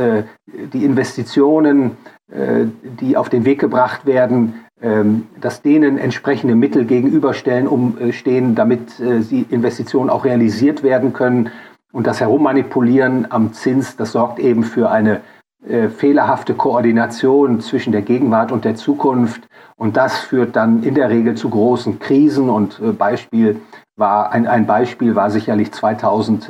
die 0.46 0.86
Investitionen, 0.86 1.98
die 2.28 3.18
auf 3.18 3.30
den 3.30 3.46
Weg 3.46 3.60
gebracht 3.60 4.06
werden, 4.06 4.64
dass 4.82 5.62
denen 5.62 5.98
entsprechende 5.98 6.56
Mittel 6.56 6.86
gegenüberstellen, 6.86 7.68
umstehen, 7.68 8.56
damit 8.56 9.00
äh, 9.00 9.20
die 9.20 9.46
Investitionen 9.50 10.10
auch 10.10 10.24
realisiert 10.24 10.84
werden 10.84 11.12
können. 11.12 11.50
Und 11.92 12.08
das 12.08 12.22
Herummanipulieren 12.22 13.30
am 13.30 13.52
Zins, 13.54 13.98
das 13.98 14.14
sorgt 14.14 14.40
eben 14.40 14.64
für 14.64 14.90
eine 14.90 15.22
äh, 15.68 15.90
fehlerhafte 15.90 16.54
Koordination 16.54 17.60
zwischen 17.60 17.92
der 17.92 18.02
Gegenwart 18.02 18.52
und 18.54 18.64
der 18.64 18.76
Zukunft. 18.76 19.42
Und 19.76 19.98
das 19.98 20.18
führt 20.20 20.56
dann 20.56 20.84
in 20.84 20.96
der 20.96 21.10
Regel 21.10 21.36
zu 21.36 21.50
großen 21.50 22.00
Krisen. 22.00 22.50
Und 22.50 22.80
äh, 22.80 22.94
Beispiel 22.94 23.60
war, 23.98 24.32
ein, 24.32 24.48
ein 24.48 24.66
Beispiel 24.66 25.16
war 25.16 25.30
sicherlich 25.30 25.74
2008, 25.74 26.50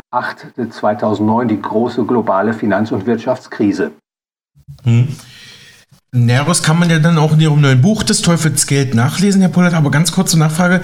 2009 0.70 1.48
die 1.48 1.62
große 1.62 2.04
globale 2.04 2.54
Finanz- 2.54 2.92
und 2.92 3.08
Wirtschaftskrise. 3.08 3.92
Hm. 4.84 5.08
Näheres 6.12 6.64
kann 6.64 6.80
man 6.80 6.90
ja 6.90 7.00
dann 7.00 7.18
auch 7.18 7.34
in 7.34 7.40
Ihrem 7.40 7.62
neuen 7.62 7.82
Buch 7.82 8.02
des 8.04 8.22
Teufels 8.22 8.66
Geld 8.66 8.96
nachlesen, 8.96 9.42
Herr 9.42 9.50
Pollert. 9.50 9.76
Aber 9.76 9.92
ganz 9.92 10.12
kurze 10.12 10.40
Nachfrage. 10.40 10.82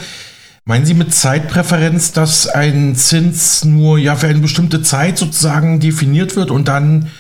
Meinen 0.66 0.86
Sie 0.86 0.94
mit 0.94 1.14
Zeitpräferenz, 1.14 2.12
dass 2.12 2.48
ein 2.48 2.96
Zins 2.96 3.66
nur 3.66 3.98
ja 3.98 4.16
für 4.16 4.28
eine 4.28 4.40
bestimmte 4.40 4.82
Zeit 4.82 5.18
sozusagen 5.18 5.80
definiert 5.80 6.36
wird 6.36 6.50
und 6.50 6.68
dann 6.68 7.12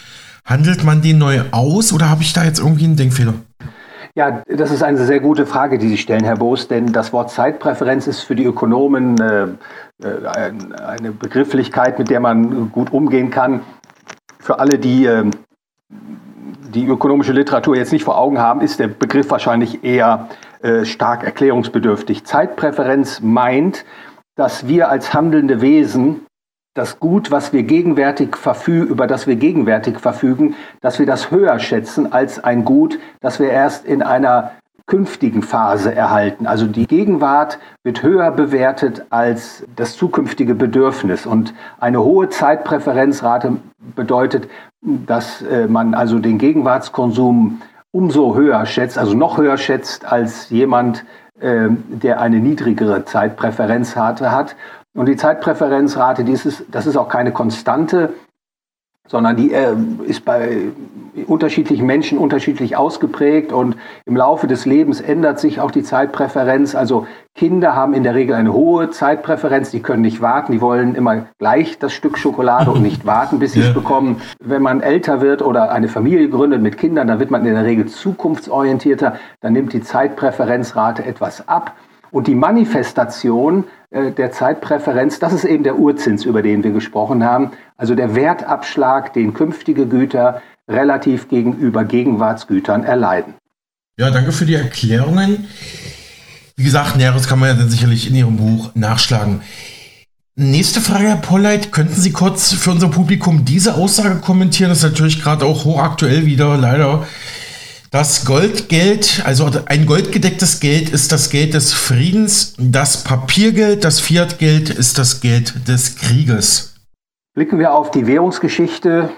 handelt 0.45 0.83
man 0.83 1.01
den 1.01 1.17
neu 1.17 1.41
aus? 1.51 1.93
Oder 1.93 2.09
habe 2.09 2.21
ich 2.21 2.33
da 2.33 2.43
jetzt 2.43 2.59
irgendwie 2.59 2.85
einen 2.85 2.95
Denkfehler? 2.95 3.33
Ja, 4.15 4.43
das 4.47 4.71
ist 4.71 4.81
eine 4.81 5.05
sehr 5.05 5.19
gute 5.19 5.45
Frage, 5.45 5.77
die 5.77 5.89
Sie 5.89 5.97
stellen, 5.97 6.23
Herr 6.23 6.37
Boos, 6.37 6.67
denn 6.67 6.93
das 6.93 7.11
Wort 7.11 7.31
Zeitpräferenz 7.31 8.07
ist 8.07 8.21
für 8.21 8.35
die 8.35 8.45
Ökonomen 8.45 9.19
äh, 9.19 9.47
äh 10.03 10.51
eine 10.87 11.11
Begrifflichkeit, 11.11 11.99
mit 11.99 12.09
der 12.09 12.19
man 12.19 12.71
gut 12.71 12.93
umgehen 12.93 13.29
kann. 13.29 13.61
Für 14.39 14.59
alle, 14.59 14.79
die 14.79 15.05
äh, 15.05 15.29
die 16.75 16.85
ökonomische 16.85 17.31
Literatur 17.31 17.77
jetzt 17.77 17.93
nicht 17.93 18.03
vor 18.03 18.17
Augen 18.17 18.37
haben, 18.37 18.61
ist 18.61 18.79
der 18.79 18.89
Begriff 18.89 19.31
wahrscheinlich 19.31 19.83
eher 19.83 20.27
äh, 20.61 20.83
stark 20.83 21.23
erklärungsbedürftig. 21.23 22.25
Zeitpräferenz 22.25 23.21
meint, 23.21 23.85
dass 24.35 24.67
wir 24.67 24.89
als 24.89 25.13
handelnde 25.13 25.61
Wesen 25.61 26.25
das 26.75 26.99
Gut, 26.99 27.31
was 27.31 27.53
wir 27.53 27.63
gegenwärtig 27.63 28.35
verfügen, 28.35 28.87
über 28.87 29.07
das 29.07 29.27
wir 29.27 29.37
gegenwärtig 29.37 29.99
verfügen, 29.99 30.55
dass 30.81 30.99
wir 30.99 31.05
das 31.05 31.31
höher 31.31 31.57
schätzen 31.59 32.11
als 32.11 32.43
ein 32.43 32.65
Gut, 32.65 32.99
das 33.21 33.39
wir 33.39 33.49
erst 33.49 33.85
in 33.85 34.03
einer 34.03 34.51
künftigen 34.87 35.41
Phase 35.41 35.95
erhalten. 35.95 36.45
Also 36.45 36.67
die 36.67 36.85
Gegenwart 36.85 37.59
wird 37.83 38.03
höher 38.03 38.31
bewertet 38.31 39.05
als 39.09 39.63
das 39.75 39.97
zukünftige 39.97 40.53
Bedürfnis. 40.53 41.25
Und 41.25 41.53
eine 41.79 42.03
hohe 42.03 42.29
Zeitpräferenzrate 42.29 43.57
bedeutet, 43.95 44.47
dass 44.81 45.41
äh, 45.41 45.67
man 45.67 45.95
also 45.95 46.19
den 46.19 46.37
Gegenwartskonsum 46.37 47.61
umso 47.91 48.35
höher 48.35 48.65
schätzt, 48.65 48.97
also 48.97 49.15
noch 49.15 49.37
höher 49.37 49.57
schätzt 49.57 50.05
als 50.05 50.49
jemand, 50.49 51.03
äh, 51.39 51.69
der 51.87 52.21
eine 52.21 52.39
niedrigere 52.39 53.05
Zeitpräferenzrate 53.05 54.31
hat. 54.31 54.55
Und 54.93 55.07
die 55.07 55.15
Zeitpräferenzrate, 55.15 56.23
die 56.23 56.33
ist, 56.33 56.65
das 56.69 56.85
ist 56.85 56.95
auch 56.95 57.09
keine 57.09 57.31
Konstante, 57.31 58.13
sondern 59.07 59.35
die 59.35 59.51
äh, 59.51 59.75
ist 60.05 60.25
bei 60.25 60.71
unterschiedlichen 61.27 61.85
Menschen 61.85 62.17
unterschiedlich 62.17 62.75
ausgeprägt 62.75 63.51
und 63.51 63.77
im 64.05 64.15
Laufe 64.15 64.47
des 64.47 64.65
Lebens 64.65 65.01
ändert 65.01 65.39
sich 65.39 65.59
auch 65.59 65.71
die 65.71 65.83
Zeitpräferenz. 65.83 66.75
Also 66.75 67.07
Kinder 67.35 67.75
haben 67.75 67.93
in 67.93 68.03
der 68.03 68.15
Regel 68.15 68.35
eine 68.35 68.53
hohe 68.53 68.89
Zeitpräferenz, 68.89 69.71
die 69.71 69.81
können 69.81 70.01
nicht 70.01 70.21
warten, 70.21 70.51
die 70.51 70.61
wollen 70.61 70.95
immer 70.95 71.27
gleich 71.37 71.79
das 71.79 71.93
Stück 71.93 72.17
Schokolade 72.17 72.71
und 72.71 72.81
nicht 72.81 73.05
warten, 73.05 73.39
bis 73.39 73.53
sie 73.53 73.61
es 73.61 73.73
bekommen. 73.73 74.21
Wenn 74.39 74.61
man 74.61 74.81
älter 74.81 75.21
wird 75.21 75.41
oder 75.41 75.71
eine 75.71 75.87
Familie 75.87 76.29
gründet 76.29 76.61
mit 76.61 76.77
Kindern, 76.77 77.07
dann 77.07 77.19
wird 77.19 77.31
man 77.31 77.45
in 77.45 77.53
der 77.53 77.65
Regel 77.65 77.85
zukunftsorientierter, 77.85 79.17
dann 79.41 79.53
nimmt 79.53 79.73
die 79.73 79.81
Zeitpräferenzrate 79.81 81.05
etwas 81.05 81.47
ab. 81.47 81.73
Und 82.11 82.27
die 82.27 82.35
Manifestation 82.35 83.65
äh, 83.89 84.11
der 84.11 84.31
Zeitpräferenz, 84.31 85.19
das 85.19 85.33
ist 85.33 85.43
eben 85.43 85.63
der 85.63 85.77
Urzins, 85.77 86.23
über 86.23 86.41
den 86.41 86.63
wir 86.63 86.71
gesprochen 86.71 87.25
haben, 87.25 87.51
also 87.77 87.95
der 87.95 88.15
Wertabschlag, 88.15 89.11
den 89.11 89.33
künftige 89.33 89.85
Güter 89.85 90.41
relativ 90.67 91.29
gegenüber 91.29 91.83
Gegenwartsgütern 91.83 92.83
erleiden. 92.83 93.35
Ja, 93.97 94.11
danke 94.11 94.31
für 94.31 94.45
die 94.45 94.55
Erklärungen. 94.55 95.47
Wie 96.57 96.63
gesagt, 96.63 96.95
Näheres 96.97 97.27
kann 97.27 97.39
man 97.39 97.49
ja 97.49 97.55
dann 97.55 97.69
sicherlich 97.69 98.09
in 98.09 98.15
Ihrem 98.15 98.37
Buch 98.37 98.71
nachschlagen. 98.75 99.41
Nächste 100.37 100.81
Frage, 100.81 101.07
Herr 101.07 101.15
Polleit. 101.17 101.71
Könnten 101.71 101.95
Sie 101.95 102.11
kurz 102.11 102.51
für 102.53 102.71
unser 102.71 102.89
Publikum 102.89 103.45
diese 103.45 103.75
Aussage 103.75 104.19
kommentieren? 104.19 104.69
Das 104.69 104.79
ist 104.79 104.83
natürlich 104.83 105.21
gerade 105.21 105.45
auch 105.45 105.63
hochaktuell 105.63 106.25
wieder, 106.25 106.57
leider. 106.57 107.07
Das 107.91 108.25
Goldgeld, 108.25 109.21
also 109.23 109.49
ein 109.67 109.85
goldgedecktes 109.85 110.59
Geld 110.59 110.89
ist 110.89 111.13
das 111.13 111.29
Geld 111.29 111.53
des 111.53 111.71
Friedens, 111.71 112.53
das 112.57 113.05
Papiergeld, 113.05 113.85
das 113.85 114.01
Fiatgeld 114.01 114.69
ist 114.69 114.97
das 114.97 115.21
Geld 115.21 115.69
des 115.69 115.95
Krieges. 115.95 116.75
Blicken 117.33 117.57
wir 117.57 117.73
auf 117.73 117.91
die 117.91 118.05
Währungsgeschichte, 118.05 119.11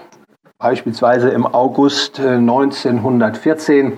beispielsweise 0.58 1.30
im 1.30 1.46
August 1.46 2.18
1914 2.18 3.92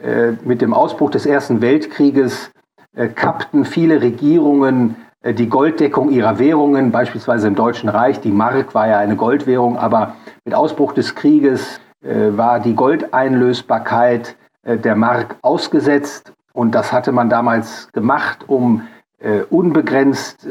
äh, 0.00 0.28
äh, 0.30 0.36
mit 0.42 0.62
dem 0.62 0.72
Ausbruch 0.72 1.10
des 1.10 1.26
Ersten 1.26 1.60
Weltkrieges 1.60 2.50
äh, 2.96 3.08
kappten 3.08 3.64
viele 3.64 4.00
Regierungen 4.00 4.96
die 5.24 5.48
Golddeckung 5.48 6.10
ihrer 6.10 6.38
Währungen, 6.38 6.92
beispielsweise 6.92 7.48
im 7.48 7.56
Deutschen 7.56 7.88
Reich. 7.88 8.20
Die 8.20 8.30
Mark 8.30 8.72
war 8.72 8.86
ja 8.86 8.98
eine 8.98 9.16
Goldwährung, 9.16 9.76
aber 9.76 10.14
mit 10.44 10.54
Ausbruch 10.54 10.92
des 10.92 11.16
Krieges 11.16 11.80
war 12.00 12.60
die 12.60 12.76
Goldeinlösbarkeit 12.76 14.36
der 14.64 14.94
Mark 14.94 15.34
ausgesetzt. 15.42 16.32
Und 16.52 16.72
das 16.72 16.92
hatte 16.92 17.10
man 17.10 17.28
damals 17.28 17.90
gemacht, 17.90 18.44
um 18.46 18.86
unbegrenzt 19.50 20.46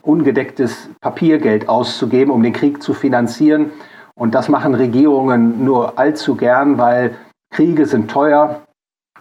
ungedecktes 0.00 0.88
Papiergeld 1.02 1.68
auszugeben, 1.68 2.32
um 2.32 2.42
den 2.42 2.54
Krieg 2.54 2.82
zu 2.82 2.94
finanzieren. 2.94 3.70
Und 4.18 4.34
das 4.34 4.48
machen 4.48 4.74
Regierungen 4.74 5.64
nur 5.64 5.98
allzu 5.98 6.36
gern, 6.36 6.78
weil 6.78 7.14
Kriege 7.50 7.86
sind 7.86 8.10
teuer. 8.10 8.62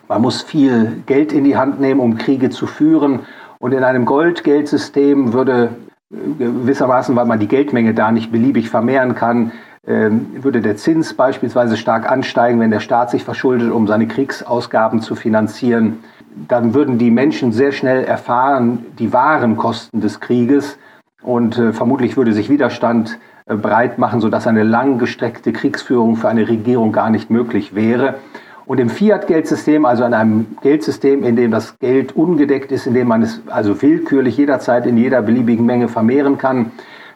Man 0.08 0.22
muss 0.22 0.42
viel 0.42 1.04
Geld 1.06 1.34
in 1.34 1.44
die 1.44 1.58
Hand 1.58 1.80
nehmen, 1.80 2.00
um 2.00 2.18
Kriege 2.18 2.50
zu 2.50 2.66
führen. 2.66 3.22
Und 3.60 3.74
in 3.74 3.84
einem 3.84 4.06
Goldgeldsystem 4.06 5.34
würde 5.34 5.70
gewissermaßen, 6.10 7.16
weil 7.16 7.26
man 7.26 7.40
die 7.40 7.48
Geldmenge 7.48 7.94
da 7.94 8.12
nicht 8.12 8.32
beliebig 8.32 8.70
vermehren 8.70 9.16
kann, 9.16 9.52
ähm, 9.86 10.28
würde 10.42 10.62
der 10.62 10.78
Zins 10.78 11.14
beispielsweise 11.14 11.76
stark 11.76 12.10
ansteigen, 12.10 12.60
wenn 12.60 12.72
der 12.72 12.80
Staat 12.80 13.12
sich 13.12 13.24
verschuldet, 13.24 13.72
um 13.72 13.88
seine 13.88 14.08
Kriegsausgaben 14.08 15.02
zu 15.02 15.16
finanzieren. 15.16 16.00
Dann 16.48 16.74
würden 16.74 16.98
die 16.98 17.12
Menschen 17.12 17.52
sehr 17.52 17.72
schnell 17.72 18.04
erfahren 18.04 18.86
die 18.98 19.14
wahren 19.14 19.58
Kosten 19.58 20.02
des 20.02 20.20
Krieges 20.20 20.78
und 21.22 21.58
äh, 21.58 21.74
vermutlich 21.74 22.18
würde 22.18 22.34
sich 22.34 22.50
Widerstand 22.50 23.12
äh, 23.12 23.35
breit 23.46 24.00
machen, 24.00 24.22
sodass 24.22 24.48
eine 24.48 24.64
langgestreckte 24.64 25.54
Kriegsführung 25.54 26.16
für 26.16 26.30
eine 26.30 26.48
Regierung 26.48 26.92
gar 26.92 27.10
nicht 27.10 27.30
möglich 27.30 27.76
wäre. 27.76 28.16
Und 28.66 28.80
im 28.80 28.90
Fiat-Geldsystem, 28.90 29.86
also 29.86 30.04
in 30.04 30.16
einem 30.16 30.58
Geldsystem, 30.62 31.24
in 31.24 31.36
dem 31.36 31.52
das 31.52 31.78
Geld 31.78 32.16
ungedeckt 32.16 32.72
ist, 32.72 32.88
in 32.88 32.96
dem 32.96 33.08
man 33.08 33.22
es 33.22 33.42
also 33.48 33.80
willkürlich 33.80 34.38
jederzeit 34.38 34.88
in 34.88 34.98
jeder 34.98 35.22
beliebigen 35.22 35.66
Menge 35.66 35.88
vermehren 35.88 36.40
kann, 36.40 36.72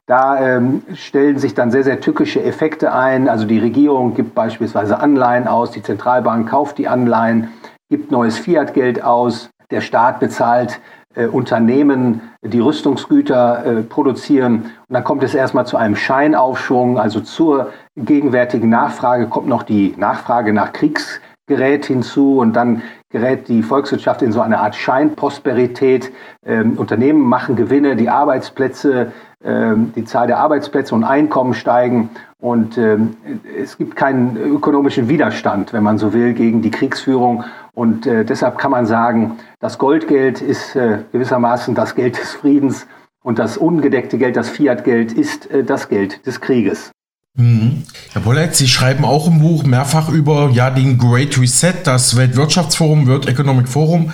da 0.06 0.40
ähm, 0.40 0.84
stellen 0.94 1.40
sich 1.40 1.56
dann 1.56 1.72
sehr, 1.72 1.84
sehr 1.84 2.00
tückische 2.00 2.44
Effekte 2.44 2.94
ein. 2.94 3.28
Also 3.28 3.46
die 3.46 3.60
Regierung 3.60 4.14
gibt 4.14 4.36
beispielsweise 4.36 5.00
Anleihen 5.00 5.48
aus, 5.48 5.72
die 5.72 5.84
Zentralbank 5.84 6.50
kauft 6.50 6.78
die 6.78 6.88
Anleihen, 6.88 7.50
gibt 7.90 8.12
neues 8.12 8.38
Fiat-Geld 8.38 9.04
aus, 9.04 9.50
der 9.72 9.82
Staat 9.82 10.20
bezahlt 10.20 10.80
äh, 11.16 11.26
Unternehmen, 11.26 12.22
die 12.44 12.60
Rüstungsgüter 12.60 13.66
äh, 13.66 13.82
produzieren. 13.84 14.72
Und 14.88 14.94
dann 14.94 15.04
kommt 15.04 15.24
es 15.24 15.34
erstmal 15.34 15.66
zu 15.66 15.76
einem 15.78 15.96
Scheinaufschwung, 15.96 17.00
also 17.00 17.20
zur 17.22 17.72
gegenwärtigen 17.96 18.70
Nachfrage 18.70 19.28
kommt 19.28 19.48
noch 19.48 19.64
die 19.64 19.96
Nachfrage 19.98 20.54
nach 20.54 20.72
Kriegs 20.72 21.20
gerät 21.48 21.86
hinzu 21.86 22.38
und 22.38 22.54
dann 22.54 22.84
gerät 23.10 23.48
die 23.48 23.64
Volkswirtschaft 23.64 24.22
in 24.22 24.32
so 24.32 24.40
eine 24.40 24.60
Art 24.60 24.76
Scheinprosperität. 24.76 26.12
Ähm, 26.46 26.78
Unternehmen 26.78 27.22
machen 27.22 27.56
Gewinne, 27.56 27.96
die 27.96 28.10
Arbeitsplätze, 28.10 29.12
ähm, 29.44 29.92
die 29.96 30.06
Zahl 30.06 30.28
der 30.28 30.38
Arbeitsplätze 30.38 30.94
und 30.94 31.04
Einkommen 31.04 31.56
steigen 31.56 32.12
und 32.40 32.78
ähm, 32.78 33.18
es 33.62 33.78
gibt 33.78 33.98
keinen 33.98 34.38
ökonomischen 34.38 35.10
Widerstand, 35.10 35.74
wenn 35.74 35.84
man 35.84 35.98
so 35.98 36.14
will, 36.14 36.34
gegen 36.34 36.62
die 36.62 36.72
Kriegsführung. 36.72 37.44
Und 37.74 38.08
äh, 38.08 38.24
deshalb 38.24 38.58
kann 38.58 38.72
man 38.72 38.86
sagen, 38.86 39.38
das 39.60 39.78
Goldgeld 39.78 40.42
ist 40.42 40.76
äh, 40.76 41.00
gewissermaßen 41.12 41.76
das 41.76 41.96
Geld 41.96 42.18
des 42.18 42.32
Friedens 42.32 42.88
und 43.22 43.40
das 43.40 43.58
ungedeckte 43.58 44.18
Geld, 44.18 44.38
das 44.38 44.50
Fiat-Geld, 44.50 45.12
ist 45.12 45.52
äh, 45.52 45.66
das 45.66 45.90
Geld 45.90 46.26
des 46.26 46.40
Krieges. 46.40 46.92
Mhm. 47.36 47.84
Herr 48.14 48.22
Pollett, 48.22 48.56
Sie 48.56 48.68
schreiben 48.68 49.04
auch 49.04 49.28
im 49.28 49.40
Buch 49.40 49.66
mehrfach 49.66 50.10
über 50.10 50.50
ja, 50.52 50.70
den 50.70 50.98
Great 50.98 51.38
Reset, 51.38 51.74
das 51.84 52.16
Weltwirtschaftsforum, 52.16 53.06
World 53.08 53.28
Economic 53.28 53.68
Forum 53.68 54.14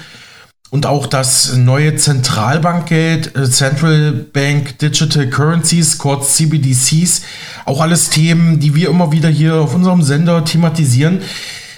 und 0.70 0.86
auch 0.86 1.08
das 1.08 1.56
neue 1.56 1.96
Zentralbankgeld, 1.96 3.36
äh, 3.36 3.50
Central 3.50 4.12
Bank 4.12 4.80
Digital 4.80 5.30
Currencies, 5.30 5.98
kurz 5.98 6.36
CBDCs. 6.36 7.22
Auch 7.66 7.82
alles 7.82 8.10
Themen, 8.10 8.60
die 8.60 8.76
wir 8.76 8.90
immer 8.90 9.12
wieder 9.12 9.30
hier 9.30 9.56
auf 9.56 9.76
unserem 9.76 10.02
Sender 10.02 10.44
thematisieren. 10.44 11.22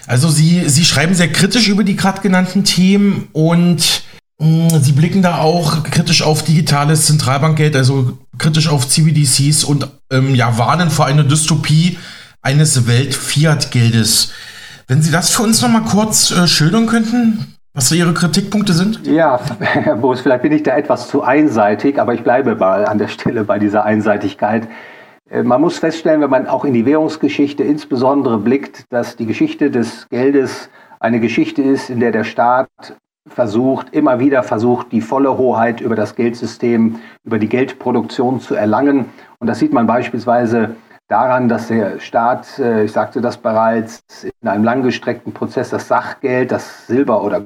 Also 0.07 0.29
Sie, 0.29 0.69
Sie 0.69 0.85
schreiben 0.85 1.15
sehr 1.15 1.31
kritisch 1.31 1.67
über 1.67 1.83
die 1.83 1.95
gerade 1.95 2.21
genannten 2.21 2.63
Themen 2.63 3.27
und 3.33 4.03
Mm, 4.39 4.69
Sie 4.81 4.91
blicken 4.91 5.21
da 5.21 5.37
auch 5.37 5.83
kritisch 5.83 6.21
auf 6.21 6.43
digitales 6.43 7.05
Zentralbankgeld, 7.05 7.75
also 7.75 8.17
kritisch 8.37 8.67
auf 8.67 8.87
CBDCs 8.87 9.63
und 9.63 9.87
ähm, 10.11 10.35
ja, 10.35 10.57
warnen 10.57 10.89
vor 10.89 11.05
einer 11.05 11.23
Dystopie 11.23 11.97
eines 12.41 12.87
Welt-Fiat-Geldes. 12.87 14.31
Wenn 14.87 15.01
Sie 15.01 15.11
das 15.11 15.31
für 15.31 15.41
uns 15.41 15.61
nochmal 15.61 15.83
kurz 15.83 16.31
äh, 16.31 16.47
schildern 16.47 16.85
könnten, 16.85 17.56
was 17.77 17.91
Ihre 17.91 18.11
Kritikpunkte 18.11 18.73
sind? 18.73 19.05
Ja, 19.05 19.39
Herr 19.59 19.97
Boos, 19.97 20.21
vielleicht 20.21 20.41
bin 20.41 20.51
ich 20.51 20.63
da 20.63 20.75
etwas 20.75 21.07
zu 21.07 21.21
einseitig, 21.21 22.01
aber 22.01 22.15
ich 22.15 22.23
bleibe 22.23 22.55
mal 22.55 22.85
an 22.85 22.97
der 22.97 23.07
Stelle 23.07 23.43
bei 23.43 23.59
dieser 23.59 23.85
Einseitigkeit. 23.85 24.67
Äh, 25.29 25.43
man 25.43 25.61
muss 25.61 25.77
feststellen, 25.77 26.21
wenn 26.21 26.31
man 26.31 26.47
auch 26.47 26.65
in 26.65 26.73
die 26.73 26.87
Währungsgeschichte 26.87 27.63
insbesondere 27.63 28.39
blickt, 28.39 28.85
dass 28.89 29.15
die 29.15 29.27
Geschichte 29.27 29.69
des 29.69 30.09
Geldes 30.09 30.71
eine 30.99 31.19
Geschichte 31.19 31.61
ist, 31.61 31.91
in 31.91 31.99
der 31.99 32.11
der 32.11 32.23
Staat 32.23 32.67
versucht, 33.27 33.93
immer 33.93 34.19
wieder 34.19 34.41
versucht, 34.41 34.91
die 34.91 35.01
volle 35.01 35.37
Hoheit 35.37 35.79
über 35.79 35.95
das 35.95 36.15
Geldsystem, 36.15 36.95
über 37.25 37.37
die 37.37 37.49
Geldproduktion 37.49 38.39
zu 38.39 38.55
erlangen. 38.55 39.05
Und 39.37 39.45
das 39.45 39.59
sieht 39.59 39.71
man 39.71 39.85
beispielsweise 39.85 40.75
daran, 41.09 41.47
dass 41.47 41.67
der 41.67 41.99
Staat, 41.99 42.57
äh, 42.57 42.85
ich 42.85 42.91
sagte 42.91 43.21
das 43.21 43.37
bereits, 43.37 44.01
in 44.41 44.47
einem 44.47 44.63
langgestreckten 44.63 45.31
Prozess 45.31 45.69
das 45.69 45.87
Sachgeld, 45.87 46.51
das 46.51 46.87
Silber- 46.87 47.23
oder 47.23 47.45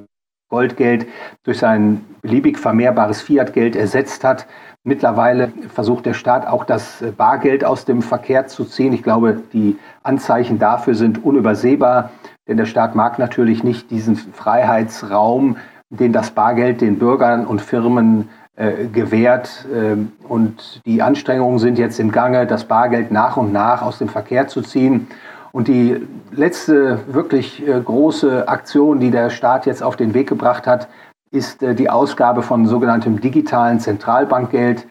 Goldgeld 0.51 1.07
durch 1.43 1.57
sein 1.57 2.05
beliebig 2.21 2.59
vermehrbares 2.59 3.23
Fiatgeld 3.23 3.75
ersetzt 3.75 4.23
hat. 4.23 4.45
Mittlerweile 4.83 5.51
versucht 5.73 6.05
der 6.05 6.13
Staat 6.13 6.45
auch 6.45 6.63
das 6.63 7.03
Bargeld 7.17 7.65
aus 7.65 7.85
dem 7.85 8.03
Verkehr 8.03 8.45
zu 8.45 8.65
ziehen. 8.65 8.93
Ich 8.93 9.01
glaube, 9.01 9.41
die 9.53 9.77
Anzeichen 10.03 10.59
dafür 10.59 10.93
sind 10.93 11.23
unübersehbar, 11.23 12.11
denn 12.47 12.57
der 12.57 12.65
Staat 12.65 12.93
mag 12.93 13.17
natürlich 13.17 13.63
nicht 13.63 13.89
diesen 13.89 14.15
Freiheitsraum 14.15 15.57
den 15.91 16.13
das 16.13 16.31
Bargeld 16.31 16.81
den 16.81 16.97
Bürgern 16.97 17.45
und 17.45 17.61
Firmen 17.61 18.29
äh, 18.55 18.87
gewährt. 18.87 19.65
Ähm, 19.73 20.13
und 20.27 20.81
die 20.85 21.01
Anstrengungen 21.01 21.59
sind 21.59 21.77
jetzt 21.77 21.99
im 21.99 22.11
Gange, 22.11 22.47
das 22.47 22.63
Bargeld 22.63 23.11
nach 23.11 23.37
und 23.37 23.51
nach 23.51 23.81
aus 23.81 23.99
dem 23.99 24.07
Verkehr 24.07 24.47
zu 24.47 24.61
ziehen. 24.61 25.07
Und 25.51 25.67
die 25.67 26.07
letzte 26.31 27.13
wirklich 27.13 27.67
äh, 27.67 27.79
große 27.79 28.47
Aktion, 28.47 28.99
die 28.99 29.11
der 29.11 29.29
Staat 29.29 29.65
jetzt 29.65 29.83
auf 29.83 29.95
den 29.97 30.13
Weg 30.13 30.27
gebracht 30.27 30.65
hat, 30.65 30.87
ist 31.31 31.61
äh, 31.61 31.75
die 31.75 31.89
Ausgabe 31.89 32.41
von 32.41 32.65
sogenanntem 32.65 33.19
digitalen 33.19 33.79
Zentralbankgeld. 33.79 34.87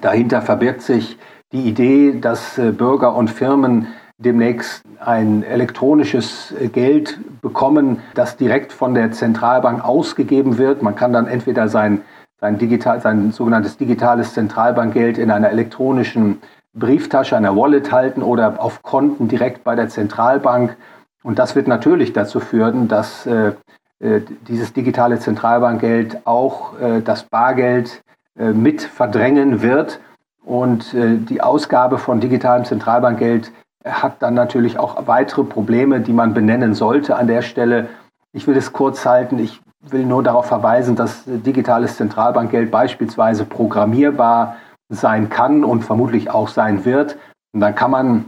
Dahinter 0.00 0.42
verbirgt 0.42 0.82
sich 0.82 1.18
die 1.52 1.68
Idee, 1.68 2.18
dass 2.20 2.58
äh, 2.58 2.72
Bürger 2.72 3.14
und 3.14 3.28
Firmen 3.28 3.88
demnächst 4.18 4.82
ein 4.98 5.42
elektronisches 5.42 6.54
Geld 6.72 7.18
bekommen, 7.42 8.00
das 8.14 8.38
direkt 8.38 8.72
von 8.72 8.94
der 8.94 9.12
Zentralbank 9.12 9.84
ausgegeben 9.84 10.56
wird. 10.56 10.82
Man 10.82 10.96
kann 10.96 11.12
dann 11.12 11.26
entweder 11.26 11.68
sein, 11.68 12.00
sein, 12.40 12.56
digital, 12.56 13.02
sein 13.02 13.30
sogenanntes 13.32 13.76
digitales 13.76 14.32
Zentralbankgeld 14.32 15.18
in 15.18 15.30
einer 15.30 15.50
elektronischen 15.50 16.40
Brieftasche, 16.78 17.36
einer 17.36 17.56
Wallet 17.56 17.90
halten 17.90 18.22
oder 18.22 18.62
auf 18.62 18.82
Konten 18.82 19.28
direkt 19.28 19.64
bei 19.64 19.74
der 19.74 19.88
Zentralbank. 19.88 20.76
Und 21.22 21.38
das 21.38 21.56
wird 21.56 21.68
natürlich 21.68 22.12
dazu 22.12 22.38
führen, 22.38 22.86
dass 22.86 23.26
äh, 23.26 23.52
äh 24.00 24.20
dieses 24.46 24.72
digitale 24.72 25.18
Zentralbankgeld 25.18 26.26
auch 26.26 26.78
äh, 26.78 27.00
das 27.00 27.24
Bargeld 27.24 28.02
äh, 28.38 28.52
mit 28.52 28.82
verdrängen 28.82 29.62
wird. 29.62 30.00
Und 30.44 30.94
äh, 30.94 31.16
die 31.16 31.40
Ausgabe 31.40 31.98
von 31.98 32.20
digitalem 32.20 32.64
Zentralbankgeld 32.64 33.50
hat 33.84 34.22
dann 34.22 34.34
natürlich 34.34 34.78
auch 34.78 35.06
weitere 35.06 35.44
Probleme, 35.44 36.00
die 36.00 36.12
man 36.12 36.34
benennen 36.34 36.74
sollte 36.74 37.16
an 37.16 37.26
der 37.26 37.42
Stelle. 37.42 37.88
Ich 38.32 38.46
will 38.46 38.56
es 38.56 38.72
kurz 38.72 39.06
halten. 39.06 39.38
Ich 39.38 39.60
will 39.80 40.04
nur 40.04 40.22
darauf 40.22 40.46
verweisen, 40.46 40.96
dass 40.96 41.22
digitales 41.26 41.96
Zentralbankgeld 41.96 42.70
beispielsweise 42.70 43.44
programmierbar 43.44 44.56
sein 44.88 45.28
kann 45.28 45.64
und 45.64 45.82
vermutlich 45.84 46.30
auch 46.30 46.48
sein 46.48 46.84
wird. 46.84 47.16
Und 47.52 47.60
dann 47.60 47.74
kann 47.74 47.90
man 47.90 48.24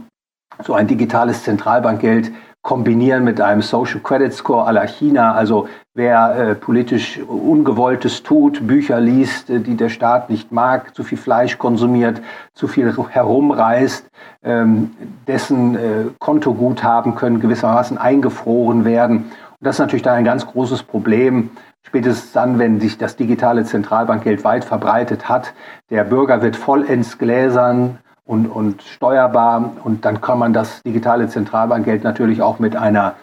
so 0.63 0.73
ein 0.73 0.87
digitales 0.87 1.43
Zentralbankgeld 1.43 2.31
kombinieren 2.61 3.23
mit 3.23 3.39
einem 3.39 3.61
Social 3.61 4.01
Credit 4.01 4.33
Score 4.33 4.71
la 4.71 4.85
China. 4.85 5.33
Also 5.33 5.69
wer 5.93 6.35
äh, 6.35 6.55
politisch 6.55 7.19
Ungewolltes 7.19 8.23
tut, 8.23 8.67
Bücher 8.67 8.99
liest, 8.99 9.49
äh, 9.49 9.59
die 9.59 9.75
der 9.75 9.89
Staat 9.89 10.29
nicht 10.29 10.51
mag, 10.51 10.93
zu 10.93 11.03
viel 11.03 11.17
Fleisch 11.17 11.57
konsumiert, 11.57 12.21
zu 12.53 12.67
viel 12.67 12.93
herumreist, 13.09 14.09
ähm, 14.43 14.91
dessen 15.27 15.75
äh, 15.75 15.79
Kontoguthaben 16.19 17.15
können 17.15 17.39
gewissermaßen 17.39 17.97
eingefroren 17.97 18.83
werden. 18.83 19.17
Und 19.17 19.65
das 19.65 19.75
ist 19.75 19.79
natürlich 19.79 20.03
dann 20.03 20.15
ein 20.15 20.25
ganz 20.25 20.45
großes 20.45 20.83
Problem. 20.83 21.51
Spätestens 21.89 22.31
dann, 22.31 22.59
wenn 22.59 22.79
sich 22.79 22.97
das 22.97 23.17
digitale 23.17 23.65
Zentralbankgeld 23.65 24.43
weit 24.43 24.63
verbreitet 24.63 25.27
hat, 25.27 25.53
der 25.89 26.03
Bürger 26.03 26.41
wird 26.41 26.55
vollends 26.55 27.17
gläsern, 27.17 27.99
und, 28.29 28.45
und 28.45 28.83
steuerbar. 28.83 29.73
Und 29.83 30.05
dann 30.05 30.21
kann 30.21 30.37
man 30.37 30.53
das 30.53 30.83
digitale 30.83 31.27
Zentralbankgeld 31.27 32.03
natürlich 32.03 32.43
auch 32.43 32.59
mit 32.59 32.75
einer 32.75 33.15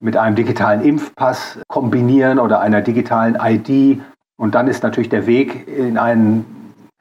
mit 0.00 0.16
einem 0.16 0.36
digitalen 0.36 0.80
Impfpass 0.82 1.58
kombinieren 1.66 2.38
oder 2.38 2.60
einer 2.60 2.82
digitalen 2.82 3.36
ID. 3.40 4.00
Und 4.36 4.54
dann 4.54 4.68
ist 4.68 4.84
natürlich 4.84 5.08
der 5.08 5.26
Weg 5.26 5.66
in 5.66 5.98
ein, 5.98 6.44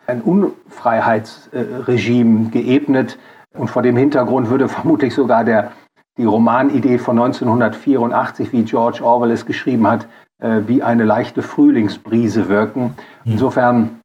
ein 0.08 0.22
Unfreiheitsregime 0.22 2.50
geebnet. 2.50 3.20
Und 3.56 3.70
vor 3.70 3.84
dem 3.84 3.98
Hintergrund 3.98 4.50
würde 4.50 4.68
vermutlich 4.70 5.14
sogar 5.14 5.44
der, 5.44 5.74
die 6.18 6.26
Romanidee 6.26 6.98
von 6.98 7.20
1984, 7.20 8.52
wie 8.52 8.64
George 8.64 9.04
Orwell 9.04 9.30
es 9.30 9.46
geschrieben 9.46 9.86
hat, 9.88 10.08
äh, 10.40 10.62
wie 10.68 10.84
eine 10.84 11.04
leichte 11.04 11.42
Frühlingsbrise 11.42 12.50
wirken. 12.50 12.96
Hm. 13.24 13.32
Insofern 13.34 14.00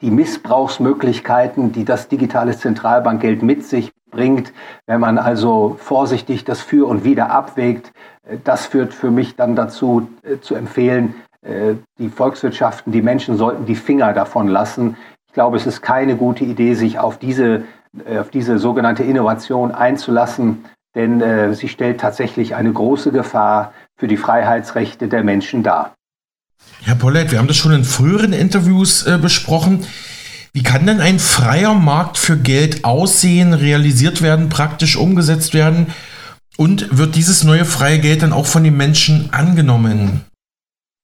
die 0.00 0.10
Missbrauchsmöglichkeiten, 0.10 1.72
die 1.72 1.84
das 1.84 2.08
digitale 2.08 2.56
Zentralbankgeld 2.56 3.42
mit 3.42 3.64
sich 3.64 3.92
bringt. 4.10 4.52
Wenn 4.86 5.00
man 5.00 5.18
also 5.18 5.76
vorsichtig 5.78 6.44
das 6.44 6.60
Für 6.60 6.88
und 6.88 7.04
Wider 7.04 7.30
abwägt, 7.30 7.92
äh, 8.26 8.38
das 8.42 8.66
führt 8.66 8.94
für 8.94 9.10
mich 9.10 9.36
dann 9.36 9.56
dazu 9.56 10.08
äh, 10.22 10.38
zu 10.40 10.54
empfehlen, 10.54 11.14
äh, 11.42 11.74
die 11.98 12.08
Volkswirtschaften, 12.08 12.92
die 12.92 13.02
Menschen 13.02 13.36
sollten 13.36 13.64
die 13.64 13.76
Finger 13.76 14.12
davon 14.12 14.48
lassen. 14.48 14.96
Ich 15.26 15.32
glaube, 15.32 15.56
es 15.56 15.66
ist 15.66 15.80
keine 15.80 16.16
gute 16.16 16.44
Idee, 16.44 16.74
sich 16.74 16.98
auf 16.98 17.18
diese, 17.18 17.62
äh, 18.04 18.18
auf 18.18 18.30
diese 18.30 18.58
sogenannte 18.58 19.04
Innovation 19.04 19.72
einzulassen, 19.72 20.64
denn 20.94 21.20
äh, 21.20 21.54
sie 21.54 21.68
stellt 21.68 22.00
tatsächlich 22.00 22.54
eine 22.56 22.72
große 22.72 23.12
Gefahr 23.12 23.72
für 24.00 24.08
die 24.08 24.16
Freiheitsrechte 24.16 25.08
der 25.08 25.22
Menschen 25.22 25.62
dar. 25.62 25.94
Herr 26.82 26.94
Pollett, 26.94 27.30
wir 27.30 27.38
haben 27.38 27.48
das 27.48 27.58
schon 27.58 27.72
in 27.72 27.84
früheren 27.84 28.32
Interviews 28.32 29.06
äh, 29.06 29.18
besprochen. 29.20 29.84
Wie 30.54 30.62
kann 30.62 30.86
denn 30.86 31.00
ein 31.00 31.18
freier 31.18 31.74
Markt 31.74 32.16
für 32.16 32.38
Geld 32.38 32.84
aussehen, 32.84 33.52
realisiert 33.52 34.22
werden, 34.22 34.48
praktisch 34.48 34.96
umgesetzt 34.96 35.52
werden? 35.52 35.88
Und 36.56 36.96
wird 36.96 37.14
dieses 37.14 37.44
neue 37.44 37.66
freie 37.66 38.00
Geld 38.00 38.22
dann 38.22 38.32
auch 38.32 38.46
von 38.46 38.64
den 38.64 38.76
Menschen 38.76 39.32
angenommen? 39.32 40.22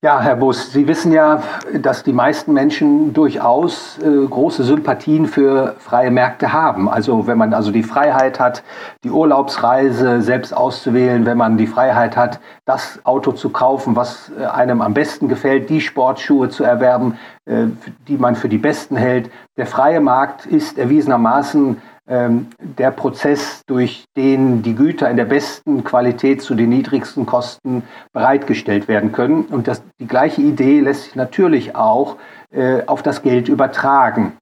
Ja, 0.07 0.21
Herr 0.21 0.37
Bus, 0.37 0.71
Sie 0.71 0.87
wissen 0.87 1.11
ja, 1.11 1.43
dass 1.73 2.05
die 2.05 2.13
meisten 2.13 2.53
Menschen 2.53 3.13
durchaus 3.13 3.99
äh, 3.99 4.25
große 4.25 4.63
Sympathien 4.63 5.27
für 5.27 5.75
freie 5.81 6.13
Märkte 6.13 6.53
haben. 6.53 6.89
Also 6.89 7.27
wenn 7.27 7.37
man 7.37 7.53
also 7.53 7.73
die 7.73 7.83
Freiheit 7.83 8.39
hat, 8.39 8.63
die 9.03 9.11
Urlaubsreise 9.11 10.23
selbst 10.23 10.57
auszuwählen, 10.57 11.27
wenn 11.27 11.37
man 11.37 11.57
die 11.57 11.67
Freiheit 11.67 12.17
hat, 12.17 12.39
das 12.67 13.01
Auto 13.03 13.33
zu 13.33 13.51
kaufen, 13.51 13.97
was 13.97 14.31
äh, 14.39 14.45
einem 14.45 14.81
am 14.81 14.95
besten 14.95 15.27
gefällt, 15.27 15.71
die 15.71 15.81
Sportschuhe 15.81 16.51
zu 16.51 16.63
erwerben, 16.63 17.19
äh, 17.45 17.65
die 18.07 18.17
man 18.17 18.37
für 18.37 18.49
die 18.49 18.59
besten 18.59 18.95
hält. 18.95 19.29
Der 19.57 19.67
freie 19.67 20.01
Markt 20.01 20.47
ist 20.47 20.79
erwiesenermaßen 20.79 21.83
ähm, 22.09 22.49
der 22.59 22.91
Prozess, 22.93 23.63
durch 23.67 24.05
den 24.17 24.63
die 24.63 24.75
Güter 24.75 25.11
in 25.11 25.17
der 25.17 25.25
besten 25.25 25.83
Qualität 25.83 26.41
zu 26.41 26.55
den 26.55 26.69
niedrigsten 26.69 27.27
Kosten 27.27 27.83
bereitgestellt 28.13 28.87
werden 28.87 29.13
können. 29.13 29.47
Und 29.47 29.67
das, 29.67 29.83
die 29.99 30.07
gleiche 30.07 30.43
Idee 30.43 30.81
lässt 30.81 31.05
sich 31.05 31.17
natürlich 31.17 31.75
auch 31.75 32.17
äh, 32.53 32.83
auf 32.87 33.03
das 33.03 33.23
Geld 33.23 33.49
übertragen. 33.49 34.37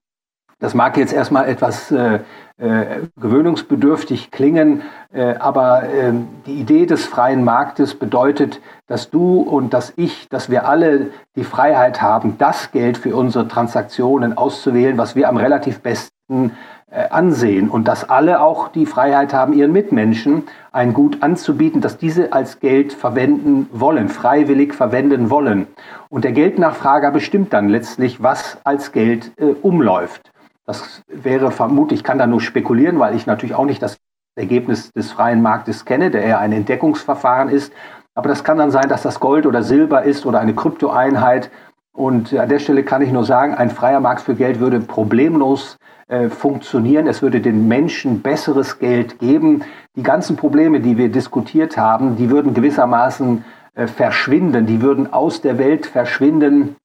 Das 0.59 0.73
mag 0.73 0.95
jetzt 0.95 1.11
erstmal 1.11 1.49
etwas 1.49 1.91
äh, 1.91 2.19
äh, 2.57 3.07
gewöhnungsbedürftig 3.19 4.31
klingen, 4.31 4.83
äh, 5.11 5.35
aber 5.35 5.89
ähm, 5.89 6.27
die 6.45 6.53
Idee 6.53 6.85
des 6.85 7.05
freien 7.05 7.43
Marktes 7.43 7.95
bedeutet, 7.95 8.61
dass 8.87 9.09
du 9.09 9.41
und 9.41 9.73
dass 9.73 9.91
ich, 9.97 10.29
dass 10.29 10.49
wir 10.49 10.67
alle 10.67 11.11
die 11.35 11.43
Freiheit 11.43 12.01
haben, 12.01 12.37
das 12.37 12.71
Geld 12.71 12.97
für 12.97 13.15
unsere 13.15 13.47
Transaktionen 13.47 14.37
auszuwählen, 14.37 14.97
was 14.97 15.15
wir 15.17 15.27
am 15.27 15.35
relativ 15.35 15.81
besten 15.81 16.51
äh, 16.51 16.74
ansehen 16.91 17.69
und 17.69 17.87
dass 17.87 18.09
alle 18.09 18.41
auch 18.41 18.69
die 18.69 18.85
Freiheit 18.85 19.33
haben, 19.33 19.53
ihren 19.53 19.71
Mitmenschen 19.71 20.43
ein 20.71 20.93
Gut 20.93 21.23
anzubieten, 21.23 21.81
dass 21.81 21.97
diese 21.97 22.31
als 22.31 22.59
Geld 22.59 22.93
verwenden 22.93 23.67
wollen, 23.71 24.07
freiwillig 24.07 24.73
verwenden 24.73 25.29
wollen. 25.29 25.67
Und 26.09 26.23
der 26.23 26.31
Geldnachfrager 26.31 27.11
bestimmt 27.11 27.53
dann 27.53 27.69
letztlich, 27.69 28.21
was 28.21 28.59
als 28.63 28.91
Geld 28.91 29.31
äh, 29.37 29.55
umläuft. 29.61 30.31
Das 30.65 31.01
wäre 31.07 31.51
vermutlich, 31.51 31.99
ich 31.99 32.03
kann 32.03 32.17
da 32.17 32.27
nur 32.27 32.41
spekulieren, 32.41 32.99
weil 32.99 33.15
ich 33.15 33.25
natürlich 33.25 33.55
auch 33.55 33.65
nicht 33.65 33.81
das 33.81 33.97
Ergebnis 34.35 34.91
des 34.91 35.11
freien 35.11 35.41
Marktes 35.41 35.85
kenne, 35.85 36.11
der 36.11 36.23
eher 36.23 36.39
ein 36.39 36.51
Entdeckungsverfahren 36.51 37.49
ist. 37.49 37.73
Aber 38.13 38.29
das 38.29 38.43
kann 38.43 38.57
dann 38.57 38.71
sein, 38.71 38.89
dass 38.89 39.01
das 39.01 39.19
Gold 39.19 39.45
oder 39.45 39.63
Silber 39.63 40.03
ist 40.03 40.25
oder 40.25 40.39
eine 40.39 40.53
Kryptoeinheit. 40.53 41.49
Und 41.93 42.33
an 42.33 42.49
der 42.49 42.59
Stelle 42.59 42.83
kann 42.83 43.01
ich 43.01 43.11
nur 43.11 43.23
sagen, 43.23 43.55
ein 43.55 43.69
freier 43.69 43.99
Markt 43.99 44.21
für 44.21 44.35
Geld 44.35 44.59
würde 44.59 44.79
problemlos 44.79 45.77
äh, 46.07 46.29
funktionieren. 46.29 47.07
Es 47.07 47.21
würde 47.21 47.41
den 47.41 47.67
Menschen 47.67 48.21
besseres 48.21 48.77
Geld 48.77 49.17
geben. 49.17 49.63
Die 49.95 50.03
ganzen 50.03 50.35
Probleme, 50.35 50.79
die 50.79 50.97
wir 50.97 51.09
diskutiert 51.09 51.77
haben, 51.77 52.15
die 52.15 52.29
würden 52.29 52.53
gewissermaßen 52.53 53.43
äh, 53.73 53.87
verschwinden. 53.87 54.67
Die 54.67 54.81
würden 54.81 55.11
aus 55.11 55.41
der 55.41 55.57
Welt 55.57 55.87
verschwinden. 55.87 56.75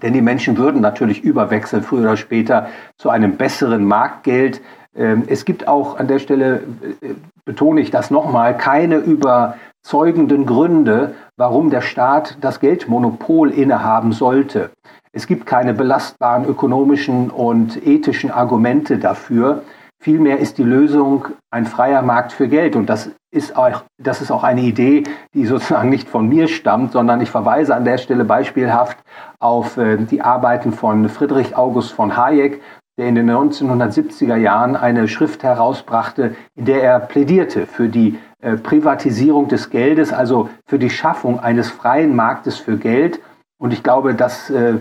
Denn 0.00 0.14
die 0.14 0.22
Menschen 0.22 0.56
würden 0.56 0.80
natürlich 0.80 1.22
überwechseln, 1.22 1.82
früher 1.82 2.00
oder 2.00 2.16
später, 2.16 2.68
zu 2.96 3.10
einem 3.10 3.36
besseren 3.36 3.84
Marktgeld. 3.84 4.62
Ähm, 4.96 5.24
es 5.26 5.44
gibt 5.44 5.68
auch 5.68 5.98
an 5.98 6.08
der 6.08 6.18
Stelle, 6.18 6.62
äh, 7.02 7.14
betone 7.44 7.80
ich 7.80 7.90
das 7.90 8.10
nochmal, 8.10 8.56
keine 8.56 8.96
überzeugenden 8.96 10.46
Gründe, 10.46 11.14
warum 11.42 11.70
der 11.70 11.80
Staat 11.80 12.38
das 12.40 12.60
Geldmonopol 12.60 13.50
innehaben 13.50 14.12
sollte. 14.12 14.70
Es 15.10 15.26
gibt 15.26 15.44
keine 15.44 15.74
belastbaren 15.74 16.44
ökonomischen 16.44 17.30
und 17.30 17.84
ethischen 17.84 18.30
Argumente 18.30 18.96
dafür. 18.98 19.64
Vielmehr 20.00 20.38
ist 20.38 20.58
die 20.58 20.62
Lösung 20.62 21.26
ein 21.50 21.66
freier 21.66 22.02
Markt 22.02 22.30
für 22.30 22.46
Geld. 22.46 22.76
Und 22.76 22.86
das 22.86 23.10
ist 23.32 23.56
auch, 23.56 23.82
das 24.00 24.22
ist 24.22 24.30
auch 24.30 24.44
eine 24.44 24.60
Idee, 24.60 25.02
die 25.34 25.44
sozusagen 25.44 25.88
nicht 25.88 26.08
von 26.08 26.28
mir 26.28 26.46
stammt, 26.46 26.92
sondern 26.92 27.20
ich 27.20 27.30
verweise 27.30 27.74
an 27.74 27.84
der 27.84 27.98
Stelle 27.98 28.24
beispielhaft 28.24 28.98
auf 29.40 29.76
äh, 29.78 29.96
die 29.96 30.22
Arbeiten 30.22 30.70
von 30.70 31.08
Friedrich 31.08 31.56
August 31.56 31.90
von 31.90 32.16
Hayek, 32.16 32.62
der 32.96 33.08
in 33.08 33.16
den 33.16 33.28
1970er 33.28 34.36
Jahren 34.36 34.76
eine 34.76 35.08
Schrift 35.08 35.42
herausbrachte, 35.42 36.36
in 36.54 36.66
der 36.66 36.84
er 36.84 37.00
plädierte 37.00 37.66
für 37.66 37.88
die 37.88 38.16
äh, 38.42 38.56
Privatisierung 38.56 39.48
des 39.48 39.70
Geldes, 39.70 40.12
also 40.12 40.50
für 40.66 40.78
die 40.78 40.90
Schaffung 40.90 41.40
eines 41.40 41.70
freien 41.70 42.14
Marktes 42.14 42.58
für 42.58 42.76
Geld 42.76 43.20
und 43.62 43.72
ich 43.72 43.84
glaube, 43.84 44.16
dass, 44.16 44.50
äh, 44.50 44.78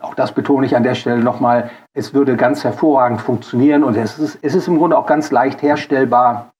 auch 0.00 0.14
das 0.14 0.32
betone 0.32 0.64
ich 0.64 0.74
an 0.74 0.82
der 0.82 0.94
Stelle 0.94 1.22
nochmal, 1.22 1.70
es 1.92 2.14
würde 2.14 2.36
ganz 2.36 2.64
hervorragend 2.64 3.20
funktionieren 3.20 3.84
und 3.84 3.98
es 3.98 4.18
ist, 4.18 4.38
es 4.40 4.54
ist 4.54 4.66
im 4.66 4.78
Grunde 4.78 4.96
auch 4.96 5.04
ganz 5.04 5.30
leicht 5.30 5.60
herstellbar. 5.60 6.52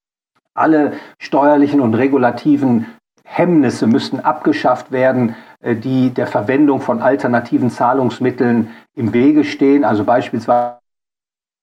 Alle 0.52 0.92
steuerlichen 1.18 1.80
und 1.80 1.94
regulativen 1.94 2.84
Hemmnisse 3.24 3.86
müssten 3.86 4.20
abgeschafft 4.20 4.92
werden, 4.92 5.34
äh, 5.62 5.74
die 5.74 6.10
der 6.10 6.26
Verwendung 6.26 6.82
von 6.82 7.00
alternativen 7.00 7.70
Zahlungsmitteln 7.70 8.68
im 8.94 9.14
Wege 9.14 9.44
stehen. 9.44 9.86
Also 9.86 10.04
beispielsweise 10.04 10.81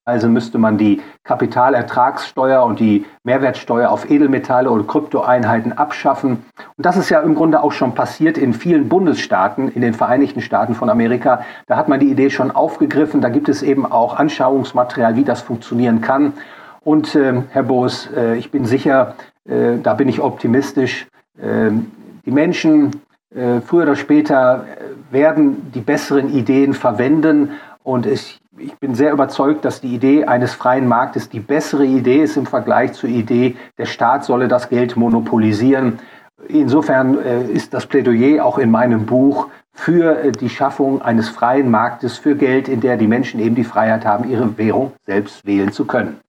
also 0.09 0.27
müsste 0.27 0.57
man 0.57 0.77
die 0.77 1.01
Kapitalertragssteuer 1.23 2.63
und 2.63 2.79
die 2.79 3.05
Mehrwertsteuer 3.23 3.89
auf 3.89 4.09
Edelmetalle 4.09 4.69
oder 4.69 4.83
Kryptoeinheiten 4.83 5.77
abschaffen. 5.77 6.43
Und 6.77 6.85
das 6.85 6.97
ist 6.97 7.09
ja 7.09 7.21
im 7.21 7.35
Grunde 7.35 7.61
auch 7.63 7.71
schon 7.71 7.93
passiert 7.93 8.37
in 8.37 8.53
vielen 8.53 8.89
Bundesstaaten, 8.89 9.69
in 9.69 9.81
den 9.81 9.93
Vereinigten 9.93 10.41
Staaten 10.41 10.75
von 10.75 10.89
Amerika. 10.89 11.43
Da 11.67 11.77
hat 11.77 11.87
man 11.87 11.99
die 11.99 12.09
Idee 12.09 12.29
schon 12.29 12.51
aufgegriffen. 12.51 13.21
Da 13.21 13.29
gibt 13.29 13.49
es 13.49 13.63
eben 13.63 13.85
auch 13.85 14.17
Anschauungsmaterial, 14.17 15.15
wie 15.15 15.23
das 15.23 15.41
funktionieren 15.41 16.01
kann. 16.01 16.33
Und 16.81 17.15
äh, 17.15 17.43
Herr 17.51 17.63
Boos, 17.63 18.09
äh, 18.15 18.37
ich 18.37 18.51
bin 18.51 18.65
sicher, 18.65 19.15
äh, 19.47 19.77
da 19.81 19.93
bin 19.93 20.09
ich 20.09 20.21
optimistisch, 20.21 21.07
ähm, 21.41 21.91
die 22.25 22.31
Menschen 22.31 23.01
äh, 23.35 23.61
früher 23.61 23.83
oder 23.83 23.95
später 23.95 24.65
äh, 24.65 25.13
werden 25.13 25.71
die 25.73 25.81
besseren 25.81 26.33
Ideen 26.33 26.73
verwenden. 26.73 27.51
Und 27.83 28.05
ich 28.05 28.38
ich 28.57 28.73
bin 28.79 28.95
sehr 28.95 29.11
überzeugt, 29.11 29.63
dass 29.63 29.81
die 29.81 29.93
Idee 29.93 30.25
eines 30.25 30.53
freien 30.53 30.87
Marktes 30.87 31.29
die 31.29 31.39
bessere 31.39 31.85
Idee 31.85 32.23
ist 32.23 32.37
im 32.37 32.45
Vergleich 32.45 32.93
zur 32.93 33.09
Idee, 33.09 33.55
der 33.77 33.85
Staat 33.85 34.25
solle 34.25 34.47
das 34.47 34.69
Geld 34.69 34.97
monopolisieren. 34.97 35.99
Insofern 36.47 37.23
äh, 37.23 37.43
ist 37.43 37.73
das 37.73 37.85
Plädoyer 37.85 38.43
auch 38.43 38.57
in 38.57 38.71
meinem 38.71 39.05
Buch 39.05 39.47
für 39.73 40.23
äh, 40.23 40.31
die 40.31 40.49
Schaffung 40.49 41.01
eines 41.01 41.29
freien 41.29 41.69
Marktes 41.69 42.17
für 42.17 42.35
Geld, 42.35 42.67
in 42.67 42.81
der 42.81 42.97
die 42.97 43.07
Menschen 43.07 43.39
eben 43.39 43.55
die 43.55 43.63
Freiheit 43.63 44.05
haben, 44.05 44.29
ihre 44.29 44.57
Währung 44.57 44.93
selbst 45.05 45.45
wählen 45.45 45.71
zu 45.71 45.85
können. 45.85 46.19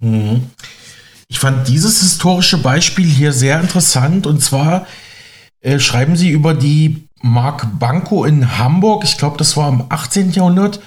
Mhm. 0.00 0.50
Ich 1.28 1.38
fand 1.38 1.68
dieses 1.68 2.00
historische 2.00 2.58
Beispiel 2.58 3.06
hier 3.06 3.32
sehr 3.32 3.60
interessant 3.60 4.26
und 4.26 4.42
zwar 4.42 4.86
äh, 5.60 5.78
schreiben 5.78 6.16
Sie 6.16 6.30
über 6.30 6.54
die 6.54 7.08
Mark 7.22 7.66
Banco 7.78 8.24
in 8.24 8.58
Hamburg. 8.58 9.04
Ich 9.04 9.16
glaube, 9.16 9.38
das 9.38 9.56
war 9.56 9.68
im 9.68 9.84
18. 9.88 10.32
Jahrhundert 10.32 10.80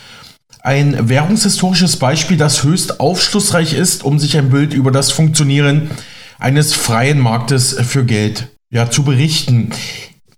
ein 0.66 1.10
währungshistorisches 1.10 1.98
Beispiel, 1.98 2.38
das 2.38 2.64
höchst 2.64 3.00
aufschlussreich 3.00 3.78
ist, 3.78 4.04
um 4.04 4.18
sich 4.18 4.36
ein 4.36 4.50
Bild 4.50 4.74
über 4.74 4.92
das 4.92 5.12
Funktionieren 5.12 5.92
eines 6.40 6.74
freien 6.74 7.20
Marktes 7.20 7.74
für 7.88 8.04
Geld 8.04 8.48
ja, 8.72 8.90
zu 8.90 9.04
berichten. 9.04 9.70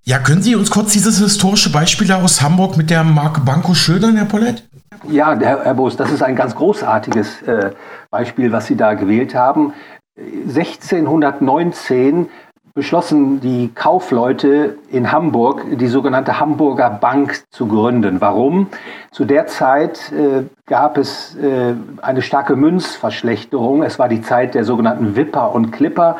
Ja, 0.03 0.19
können 0.19 0.41
Sie 0.41 0.55
uns 0.55 0.69
kurz 0.69 0.91
dieses 0.91 1.19
historische 1.19 1.71
Beispiel 1.71 2.11
aus 2.11 2.41
Hamburg 2.41 2.75
mit 2.75 2.89
der 2.89 3.05
Marke 3.05 3.39
Banco 3.39 3.73
schildern, 3.73 4.17
Herr 4.17 4.25
Pollett? 4.25 4.67
Ja, 5.09 5.37
Herr, 5.39 5.63
Herr 5.63 5.91
das 5.97 6.11
ist 6.11 6.21
ein 6.21 6.35
ganz 6.35 6.53
großartiges 6.55 7.43
äh, 7.43 7.71
Beispiel, 8.09 8.51
was 8.51 8.67
Sie 8.67 8.75
da 8.75 8.95
gewählt 8.95 9.33
haben. 9.33 9.73
1619 10.17 12.27
beschlossen 12.77 13.39
die 13.39 13.71
Kaufleute 13.73 14.77
in 14.91 15.11
Hamburg, 15.11 15.65
die 15.79 15.87
sogenannte 15.87 16.39
Hamburger 16.39 16.91
Bank 16.91 17.43
zu 17.49 17.65
gründen. 17.65 18.21
Warum? 18.21 18.67
Zu 19.09 19.25
der 19.25 19.47
Zeit 19.47 20.11
äh, 20.11 20.43
gab 20.67 20.99
es 20.99 21.35
äh, 21.37 21.73
eine 22.03 22.21
starke 22.21 22.55
Münzverschlechterung. 22.55 23.81
Es 23.81 23.97
war 23.97 24.09
die 24.09 24.21
Zeit 24.21 24.53
der 24.53 24.63
sogenannten 24.63 25.15
Wipper 25.15 25.55
und 25.55 25.71
Clipper. 25.71 26.17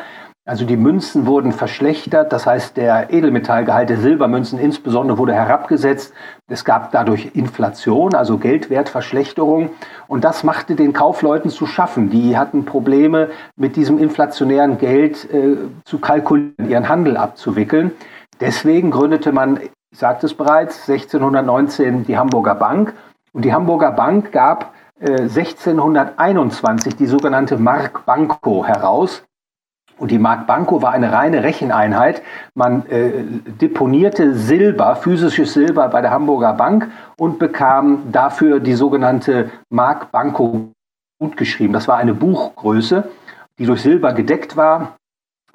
Also 0.48 0.64
die 0.64 0.78
Münzen 0.78 1.26
wurden 1.26 1.52
verschlechtert, 1.52 2.32
das 2.32 2.46
heißt 2.46 2.78
der 2.78 3.12
Edelmetallgehalt 3.12 3.90
der 3.90 3.98
Silbermünzen 3.98 4.58
insbesondere 4.58 5.18
wurde 5.18 5.34
herabgesetzt. 5.34 6.14
Es 6.46 6.64
gab 6.64 6.90
dadurch 6.90 7.32
Inflation, 7.34 8.14
also 8.14 8.38
Geldwertverschlechterung 8.38 9.68
und 10.06 10.24
das 10.24 10.44
machte 10.44 10.74
den 10.74 10.94
Kaufleuten 10.94 11.50
zu 11.50 11.66
schaffen. 11.66 12.08
Die 12.08 12.38
hatten 12.38 12.64
Probleme 12.64 13.28
mit 13.56 13.76
diesem 13.76 13.98
inflationären 13.98 14.78
Geld 14.78 15.30
äh, 15.30 15.58
zu 15.84 15.98
kalkulieren, 15.98 16.66
ihren 16.66 16.88
Handel 16.88 17.18
abzuwickeln. 17.18 17.90
Deswegen 18.40 18.90
gründete 18.90 19.32
man 19.32 19.60
ich 19.90 19.98
sagte 19.98 20.24
es 20.24 20.34
bereits, 20.34 20.88
1619 20.88 22.04
die 22.04 22.16
Hamburger 22.16 22.54
Bank. 22.54 22.94
Und 23.34 23.44
die 23.44 23.52
Hamburger 23.52 23.92
Bank 23.92 24.32
gab 24.32 24.72
1621 25.00 26.94
äh, 26.94 26.96
die 26.96 27.06
sogenannte 27.06 27.58
Mark 27.58 28.06
Banco 28.06 28.64
heraus. 28.64 29.24
Und 29.98 30.10
die 30.10 30.18
Mark 30.18 30.46
Banco 30.46 30.80
war 30.80 30.92
eine 30.92 31.12
reine 31.12 31.42
Recheneinheit. 31.42 32.22
Man 32.54 32.86
äh, 32.86 33.24
deponierte 33.60 34.34
Silber, 34.34 34.96
physisches 34.96 35.52
Silber 35.52 35.88
bei 35.88 36.00
der 36.00 36.12
Hamburger 36.12 36.52
Bank 36.52 36.90
und 37.16 37.38
bekam 37.38 38.12
dafür 38.12 38.60
die 38.60 38.74
sogenannte 38.74 39.50
Mark 39.70 40.12
Banco 40.12 40.70
gutgeschrieben. 41.18 41.72
Das 41.72 41.88
war 41.88 41.98
eine 41.98 42.14
Buchgröße, 42.14 43.08
die 43.58 43.66
durch 43.66 43.82
Silber 43.82 44.12
gedeckt 44.12 44.56
war. 44.56 44.96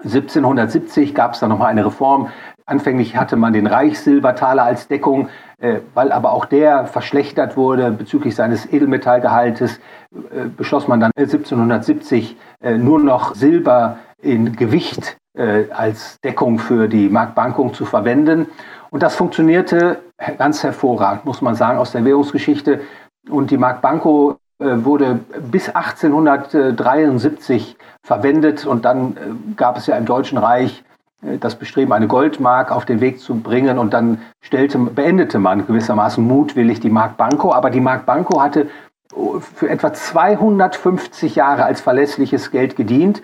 1770 0.03 1.15
gab 1.15 1.33
es 1.33 1.39
dann 1.39 1.49
nochmal 1.49 1.69
eine 1.69 1.85
Reform. 1.85 2.29
Anfänglich 2.65 3.17
hatte 3.17 3.35
man 3.35 3.53
den 3.53 3.67
Reichssilbertaler 3.67 4.63
als 4.63 4.87
Deckung, 4.87 5.29
äh, 5.59 5.79
weil 5.93 6.11
aber 6.11 6.31
auch 6.31 6.45
der 6.45 6.85
verschlechtert 6.85 7.57
wurde 7.57 7.91
bezüglich 7.91 8.35
seines 8.35 8.71
Edelmetallgehaltes, 8.71 9.79
äh, 10.13 10.45
beschloss 10.55 10.87
man 10.87 10.99
dann 10.99 11.11
1770 11.17 12.37
äh, 12.61 12.77
nur 12.77 12.99
noch 12.99 13.35
Silber 13.35 13.97
in 14.23 14.55
Gewicht 14.55 15.17
als 15.35 16.19
Deckung 16.21 16.59
für 16.59 16.87
die 16.87 17.09
Marktbankung 17.09 17.73
zu 17.73 17.83
verwenden. 17.85 18.47
Und 18.89 19.03
das 19.03 19.15
funktionierte 19.15 19.99
ganz 20.37 20.63
hervorragend, 20.63 21.25
muss 21.25 21.41
man 21.41 21.55
sagen, 21.55 21.77
aus 21.77 21.91
der 21.91 22.05
Währungsgeschichte. 22.05 22.79
Und 23.29 23.51
die 23.51 23.57
Marktbanko 23.57 24.37
wurde 24.59 25.19
bis 25.51 25.67
1873 25.69 27.75
verwendet 28.03 28.65
und 28.65 28.85
dann 28.85 29.17
gab 29.57 29.77
es 29.77 29.87
ja 29.87 29.97
im 29.97 30.05
Deutschen 30.05 30.37
Reich 30.37 30.85
das 31.39 31.55
Bestreben, 31.55 31.93
eine 31.93 32.07
Goldmark 32.07 32.71
auf 32.71 32.85
den 32.85 33.01
Weg 33.01 33.19
zu 33.19 33.35
bringen. 33.35 33.79
Und 33.79 33.93
dann 33.93 34.21
stellte, 34.41 34.77
beendete 34.77 35.39
man 35.39 35.65
gewissermaßen 35.65 36.23
mutwillig 36.23 36.81
die 36.81 36.89
Mark. 36.89 37.13
Aber 37.17 37.69
die 37.69 37.79
Mark 37.79 38.03
hatte 38.37 38.67
für 39.55 39.69
etwa 39.69 39.93
250 39.93 41.35
Jahre 41.35 41.63
als 41.63 41.79
verlässliches 41.81 42.51
Geld 42.51 42.75
gedient. 42.75 43.21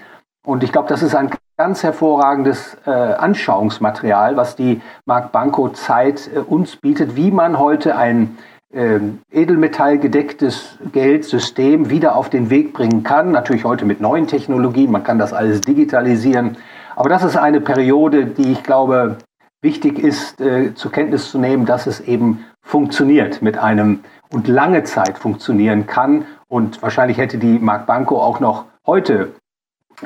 Und 0.49 0.63
ich 0.63 0.71
glaube, 0.71 0.89
das 0.89 1.03
ist 1.03 1.13
ein 1.13 1.29
ganz 1.57 1.83
hervorragendes 1.83 2.75
äh, 2.87 2.89
Anschauungsmaterial, 2.89 4.35
was 4.35 4.55
die 4.55 4.81
Mark 5.05 5.31
Banco 5.31 5.69
Zeit 5.69 6.27
äh, 6.33 6.39
uns 6.39 6.75
bietet, 6.75 7.15
wie 7.15 7.29
man 7.29 7.59
heute 7.59 7.95
ein 7.95 8.35
äh, 8.73 8.97
edelmetallgedecktes 9.31 10.79
Geldsystem 10.91 11.91
wieder 11.91 12.15
auf 12.15 12.31
den 12.31 12.49
Weg 12.49 12.73
bringen 12.73 13.03
kann. 13.03 13.31
Natürlich 13.31 13.63
heute 13.63 13.85
mit 13.85 14.01
neuen 14.01 14.25
Technologien, 14.25 14.89
man 14.89 15.03
kann 15.03 15.19
das 15.19 15.33
alles 15.33 15.61
digitalisieren. 15.61 16.57
Aber 16.95 17.09
das 17.09 17.21
ist 17.21 17.37
eine 17.37 17.61
Periode, 17.61 18.25
die 18.25 18.51
ich 18.51 18.63
glaube, 18.63 19.17
wichtig 19.61 19.99
ist, 19.99 20.41
äh, 20.41 20.73
zur 20.73 20.91
Kenntnis 20.91 21.29
zu 21.29 21.37
nehmen, 21.37 21.67
dass 21.67 21.85
es 21.85 21.99
eben 21.99 22.43
funktioniert 22.63 23.43
mit 23.43 23.59
einem 23.59 23.99
und 24.31 24.47
lange 24.47 24.83
Zeit 24.83 25.19
funktionieren 25.19 25.85
kann. 25.85 26.25
Und 26.47 26.81
wahrscheinlich 26.81 27.19
hätte 27.19 27.37
die 27.37 27.59
Mark 27.59 27.85
Banco 27.85 28.19
auch 28.19 28.39
noch 28.39 28.65
heute 28.87 29.33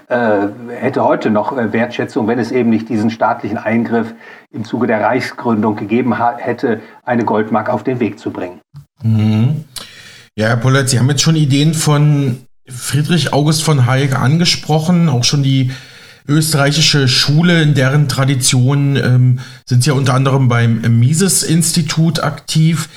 äh, 0.07 0.47
hätte 0.69 1.03
heute 1.03 1.29
noch 1.29 1.57
äh, 1.57 1.71
Wertschätzung, 1.73 2.27
wenn 2.27 2.39
es 2.39 2.51
eben 2.51 2.69
nicht 2.69 2.89
diesen 2.89 3.09
staatlichen 3.09 3.57
Eingriff 3.57 4.13
im 4.51 4.65
Zuge 4.65 4.87
der 4.87 5.01
Reichsgründung 5.01 5.75
gegeben 5.75 6.15
hätte, 6.37 6.81
eine 7.03 7.25
Goldmark 7.25 7.69
auf 7.69 7.83
den 7.83 7.99
Weg 7.99 8.19
zu 8.19 8.31
bringen. 8.31 8.59
Mhm. 9.01 9.65
Ja, 10.35 10.47
Herr 10.47 10.57
Pollert, 10.57 10.89
Sie 10.89 10.97
haben 10.97 11.09
jetzt 11.09 11.21
schon 11.21 11.35
Ideen 11.35 11.73
von 11.73 12.47
Friedrich 12.67 13.33
August 13.33 13.63
von 13.63 13.85
Hayek 13.85 14.15
angesprochen, 14.17 15.09
auch 15.09 15.23
schon 15.23 15.43
die 15.43 15.71
österreichische 16.27 17.07
Schule, 17.07 17.61
in 17.61 17.73
deren 17.73 18.07
Tradition 18.07 18.95
ähm, 18.95 19.39
sind 19.65 19.83
sie 19.83 19.89
ja 19.89 19.95
unter 19.95 20.13
anderem 20.13 20.47
beim 20.47 20.81
Mises-Institut 20.99 22.23
aktiv. 22.23 22.89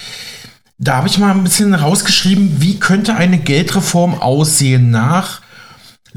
Da 0.78 0.96
habe 0.96 1.08
ich 1.08 1.18
mal 1.18 1.32
ein 1.32 1.42
bisschen 1.42 1.74
rausgeschrieben, 1.74 2.60
wie 2.60 2.78
könnte 2.78 3.16
eine 3.16 3.38
Geldreform 3.38 4.14
aussehen 4.14 4.90
nach, 4.90 5.40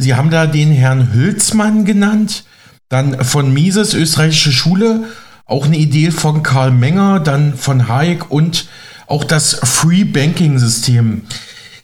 Sie 0.02 0.16
haben 0.16 0.30
da 0.30 0.48
den 0.48 0.72
Herrn 0.72 1.14
Hülsmann 1.14 1.84
genannt, 1.84 2.46
dann 2.88 3.22
von 3.22 3.54
Mises, 3.54 3.94
österreichische 3.94 4.54
Schule, 4.54 5.04
auch 5.46 5.66
eine 5.66 5.76
Idee 5.76 6.12
von 6.12 6.42
Karl 6.42 6.72
Menger, 6.72 7.20
dann 7.20 7.54
von 7.54 7.90
Hayek 7.90 8.32
und 8.32 8.70
auch 9.08 9.26
das 9.26 9.56
Free 9.56 10.06
Banking 10.06 10.58
System. 10.58 11.24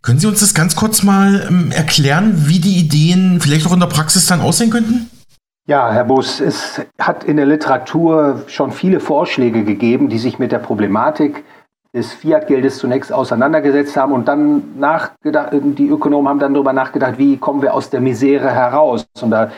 Können 0.01 0.19
Sie 0.19 0.27
uns 0.27 0.39
das 0.39 0.53
ganz 0.53 0.77
kurz 0.77 1.03
mal 1.03 1.45
ähm, 1.49 1.73
erklären, 1.73 2.47
wie 2.47 2.59
die 2.59 2.77
Ideen 2.79 3.41
vielleicht 3.41 3.67
auch 3.67 3.73
in 3.73 3.81
der 3.81 3.87
Praxis 3.87 4.27
dann 4.27 4.39
aussehen 4.39 4.69
könnten? 4.69 5.09
Ja, 5.67 5.91
Herr 5.91 6.05
Bus, 6.05 6.39
es 6.39 6.79
hat 6.97 7.25
in 7.25 7.35
der 7.35 7.47
Literatur 7.47 8.45
schon 8.47 8.71
viele 8.71 9.01
Vorschläge 9.01 9.65
gegeben, 9.65 10.07
die 10.07 10.19
sich 10.19 10.39
mit 10.39 10.53
der 10.53 10.59
Problematik 10.59 11.43
des 11.95 12.13
Fiat-Geldes 12.13 12.77
zunächst 12.77 13.13
auseinandergesetzt 13.13 13.95
haben 13.95 14.11
und 14.11 14.27
dann 14.27 14.77
nachgedacht, 14.77 15.51
die 15.53 15.87
Ökonomen 15.87 16.27
haben 16.27 16.39
dann 16.39 16.53
darüber 16.53 16.73
nachgedacht, 16.73 17.17
wie 17.17 17.37
kommen 17.37 17.61
wir 17.61 17.73
aus 17.73 17.89
der 17.89 18.01
Misere 18.01 18.51
heraus. 18.51 19.07
Und 19.21 19.31
da 19.31 19.49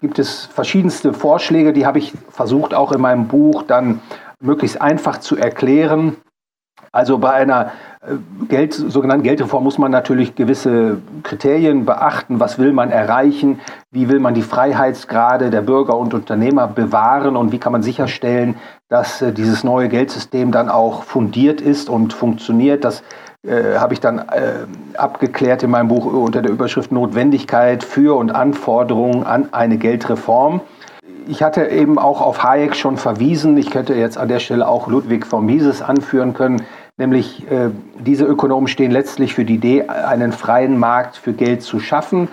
gibt 0.00 0.18
es 0.18 0.46
verschiedenste 0.46 1.12
Vorschläge, 1.12 1.74
die 1.74 1.84
habe 1.84 1.98
ich 1.98 2.14
versucht 2.30 2.72
auch 2.72 2.90
in 2.90 3.02
meinem 3.02 3.28
Buch 3.28 3.64
dann 3.64 4.00
möglichst 4.40 4.80
einfach 4.80 5.18
zu 5.20 5.36
erklären. 5.36 6.16
Also 6.94 7.16
bei 7.16 7.30
einer 7.30 7.72
äh, 8.02 8.16
Geld, 8.48 8.74
sogenannten 8.74 9.22
Geldreform 9.22 9.64
muss 9.64 9.78
man 9.78 9.90
natürlich 9.90 10.34
gewisse 10.34 10.98
Kriterien 11.22 11.86
beachten. 11.86 12.38
Was 12.38 12.58
will 12.58 12.74
man 12.74 12.90
erreichen? 12.90 13.60
Wie 13.90 14.10
will 14.10 14.20
man 14.20 14.34
die 14.34 14.42
Freiheitsgrade 14.42 15.48
der 15.48 15.62
Bürger 15.62 15.96
und 15.96 16.12
Unternehmer 16.12 16.66
bewahren? 16.66 17.34
Und 17.34 17.50
wie 17.50 17.58
kann 17.58 17.72
man 17.72 17.82
sicherstellen, 17.82 18.56
dass 18.90 19.22
äh, 19.22 19.32
dieses 19.32 19.64
neue 19.64 19.88
Geldsystem 19.88 20.52
dann 20.52 20.68
auch 20.68 21.04
fundiert 21.04 21.62
ist 21.62 21.88
und 21.88 22.12
funktioniert? 22.12 22.84
Das 22.84 23.02
äh, 23.42 23.78
habe 23.78 23.94
ich 23.94 24.00
dann 24.00 24.18
äh, 24.18 24.66
abgeklärt 24.98 25.62
in 25.62 25.70
meinem 25.70 25.88
Buch 25.88 26.04
unter 26.04 26.42
der 26.42 26.52
Überschrift 26.52 26.92
Notwendigkeit 26.92 27.84
für 27.84 28.18
und 28.18 28.34
Anforderungen 28.34 29.24
an 29.24 29.48
eine 29.52 29.78
Geldreform. 29.78 30.60
Ich 31.26 31.42
hatte 31.42 31.66
eben 31.68 31.98
auch 31.98 32.20
auf 32.20 32.42
Hayek 32.42 32.74
schon 32.74 32.96
verwiesen. 32.96 33.56
Ich 33.56 33.70
könnte 33.70 33.94
jetzt 33.94 34.18
an 34.18 34.28
der 34.28 34.40
Stelle 34.40 34.66
auch 34.66 34.88
Ludwig 34.88 35.24
von 35.24 35.46
Mises 35.46 35.80
anführen 35.80 36.34
können 36.34 36.62
Nämlich 37.02 37.50
äh, 37.50 37.70
diese 37.98 38.24
Ökonomen 38.26 38.68
stehen 38.68 38.92
letztlich 38.92 39.34
für 39.34 39.44
die 39.44 39.56
Idee, 39.56 39.88
einen 39.88 40.30
freien 40.30 40.78
Markt 40.78 41.16
für 41.16 41.32
Geld 41.32 41.62
zu 41.62 41.80
schaffen. 41.80 42.28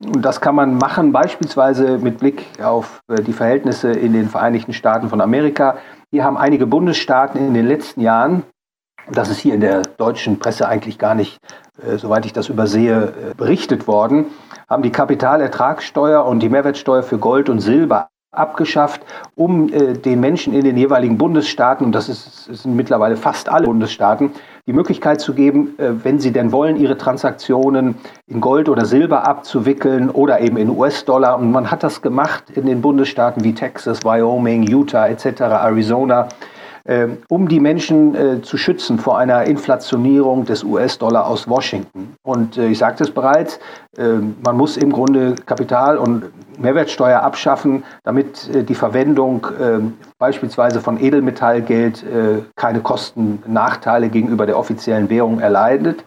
Und 0.00 0.22
das 0.22 0.40
kann 0.40 0.54
man 0.54 0.78
machen, 0.78 1.12
beispielsweise 1.12 1.98
mit 1.98 2.20
Blick 2.20 2.46
auf 2.62 3.02
äh, 3.06 3.20
die 3.20 3.34
Verhältnisse 3.34 3.92
in 3.92 4.14
den 4.14 4.30
Vereinigten 4.30 4.72
Staaten 4.72 5.10
von 5.10 5.20
Amerika. 5.20 5.76
Hier 6.10 6.24
haben 6.24 6.38
einige 6.38 6.66
Bundesstaaten 6.66 7.38
in 7.38 7.52
den 7.52 7.66
letzten 7.66 8.00
Jahren, 8.00 8.44
das 9.12 9.28
ist 9.28 9.40
hier 9.40 9.52
in 9.52 9.60
der 9.60 9.82
deutschen 9.82 10.38
Presse 10.38 10.66
eigentlich 10.66 10.98
gar 10.98 11.14
nicht, 11.14 11.36
äh, 11.86 11.98
soweit 11.98 12.24
ich 12.24 12.32
das 12.32 12.48
übersehe, 12.48 13.08
äh, 13.08 13.34
berichtet 13.36 13.86
worden, 13.86 14.24
haben 14.70 14.82
die 14.82 14.92
Kapitalertragssteuer 14.92 16.24
und 16.24 16.40
die 16.40 16.48
Mehrwertsteuer 16.48 17.02
für 17.02 17.18
Gold 17.18 17.50
und 17.50 17.60
Silber 17.60 18.08
abgeschafft, 18.36 19.02
um 19.34 19.72
äh, 19.72 19.94
den 19.94 20.20
Menschen 20.20 20.52
in 20.54 20.64
den 20.64 20.76
jeweiligen 20.76 21.18
Bundesstaaten, 21.18 21.86
und 21.86 21.92
das, 21.92 22.08
ist, 22.08 22.44
sind 22.44 22.76
mittlerweile 22.76 23.16
fast 23.16 23.48
alle 23.48 23.66
Bundesstaaten, 23.66 24.30
die 24.66 24.72
Möglichkeit 24.72 25.20
zu 25.20 25.34
geben, 25.34 25.74
äh, 25.78 25.90
wenn 26.02 26.18
sie 26.18 26.32
denn 26.32 26.52
wollen, 26.52 26.76
ihre 26.76 26.96
Transaktionen 26.96 27.96
in 28.26 28.40
Gold 28.40 28.68
oder 28.68 28.84
Silber 28.84 29.26
abzuwickeln 29.26 30.10
oder 30.10 30.40
eben 30.40 30.56
in 30.56 30.70
US-Dollar. 30.70 31.38
Und 31.38 31.52
man 31.52 31.70
hat 31.70 31.82
das 31.82 32.02
gemacht 32.02 32.44
in 32.54 32.66
den 32.66 32.80
Bundesstaaten 32.80 33.44
wie 33.44 33.54
Texas, 33.54 34.04
Wyoming, 34.04 34.62
Utah 34.64 35.06
etc., 35.06 35.40
Arizona. 35.40 36.28
Ähm, 36.86 37.16
um 37.28 37.48
die 37.48 37.60
Menschen 37.60 38.14
äh, 38.14 38.42
zu 38.42 38.58
schützen 38.58 38.98
vor 38.98 39.16
einer 39.16 39.44
Inflationierung 39.44 40.44
des 40.44 40.62
US-Dollar 40.62 41.26
aus 41.26 41.48
Washington. 41.48 42.14
Und 42.22 42.58
äh, 42.58 42.68
ich 42.68 42.76
sagte 42.76 43.04
es 43.04 43.10
bereits, 43.10 43.58
äh, 43.96 44.18
man 44.44 44.54
muss 44.58 44.76
im 44.76 44.92
Grunde 44.92 45.34
Kapital- 45.46 45.96
und 45.96 46.24
Mehrwertsteuer 46.58 47.20
abschaffen, 47.20 47.84
damit 48.02 48.48
äh, 48.48 48.64
die 48.64 48.74
Verwendung 48.74 49.46
äh, 49.46 49.80
beispielsweise 50.18 50.80
von 50.80 51.00
Edelmetallgeld 51.00 52.02
äh, 52.02 52.42
keine 52.56 52.80
Kosten, 52.80 53.42
Nachteile 53.46 54.08
gegenüber 54.08 54.46
der 54.46 54.58
offiziellen 54.58 55.10
Währung 55.10 55.40
erleidet. 55.40 56.04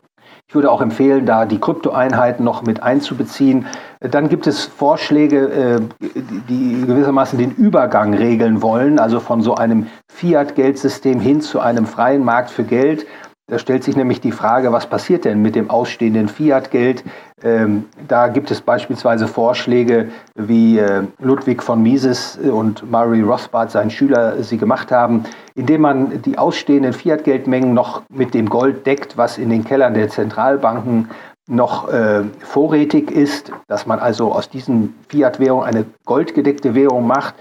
Ich 0.50 0.56
würde 0.56 0.72
auch 0.72 0.80
empfehlen, 0.80 1.26
da 1.26 1.46
die 1.46 1.60
Kryptoeinheiten 1.60 2.46
noch 2.46 2.64
mit 2.64 2.82
einzubeziehen. 2.82 3.66
Dann 4.00 4.30
gibt 4.30 4.48
es 4.48 4.64
Vorschläge, 4.64 5.48
äh, 5.50 5.82
die 6.48 6.86
gewissermaßen 6.88 7.38
den 7.38 7.52
Übergang 7.52 8.14
regeln 8.14 8.62
wollen, 8.62 8.98
also 8.98 9.20
von 9.20 9.42
so 9.42 9.56
einem 9.56 9.88
Fiat-Geldsystem 10.08 11.20
hin 11.20 11.42
zu 11.42 11.60
einem 11.60 11.86
freien 11.86 12.24
Markt 12.24 12.50
für 12.50 12.64
Geld. 12.64 13.06
Da 13.50 13.58
stellt 13.60 13.86
sich 13.86 13.96
nämlich 13.96 14.20
die 14.20 14.34
Frage, 14.34 14.74
was 14.74 14.88
passiert 14.88 15.24
denn 15.24 15.42
mit 15.42 15.56
dem 15.56 15.70
ausstehenden 15.70 16.28
Fiat-Geld? 16.28 17.06
Ähm, 17.42 17.86
da 18.06 18.28
gibt 18.28 18.52
es 18.52 18.60
beispielsweise 18.60 19.26
Vorschläge, 19.26 20.10
wie 20.36 20.80
äh, 20.80 21.04
Ludwig 21.20 21.64
von 21.64 21.82
Mises 21.82 22.38
und 22.38 22.92
Murray 22.92 23.22
Rothbard, 23.22 23.72
sein 23.72 23.90
Schüler, 23.90 24.44
sie 24.44 24.58
gemacht 24.58 24.92
haben, 24.92 25.24
indem 25.56 25.80
man 25.80 26.22
die 26.24 26.38
ausstehenden 26.38 26.92
Fiat-Geldmengen 26.92 27.74
noch 27.74 28.02
mit 28.10 28.34
dem 28.34 28.50
Gold 28.50 28.86
deckt, 28.86 29.16
was 29.16 29.38
in 29.38 29.50
den 29.50 29.64
Kellern 29.64 29.94
der 29.94 30.10
Zentralbanken 30.10 31.08
noch 31.50 31.88
äh, 31.88 32.24
vorrätig 32.40 33.12
ist, 33.12 33.54
dass 33.70 33.86
man 33.86 34.00
also 34.00 34.34
aus 34.34 34.50
diesen 34.50 34.94
Fiat-Währungen 35.08 35.66
eine 35.66 35.86
goldgedeckte 36.04 36.76
Währung 36.76 37.08
macht. 37.08 37.36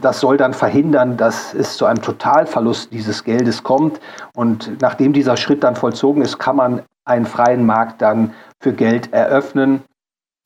Das 0.00 0.20
soll 0.20 0.36
dann 0.36 0.54
verhindern, 0.54 1.16
dass 1.16 1.52
es 1.54 1.76
zu 1.76 1.86
einem 1.86 2.02
Totalverlust 2.02 2.92
dieses 2.92 3.24
Geldes 3.24 3.64
kommt. 3.64 4.00
Und 4.34 4.80
nachdem 4.80 5.12
dieser 5.12 5.36
Schritt 5.36 5.64
dann 5.64 5.74
vollzogen 5.74 6.22
ist, 6.22 6.38
kann 6.38 6.56
man 6.56 6.82
einen 7.04 7.26
freien 7.26 7.66
Markt 7.66 8.00
dann 8.00 8.32
für 8.60 8.72
Geld 8.72 9.12
eröffnen. 9.12 9.82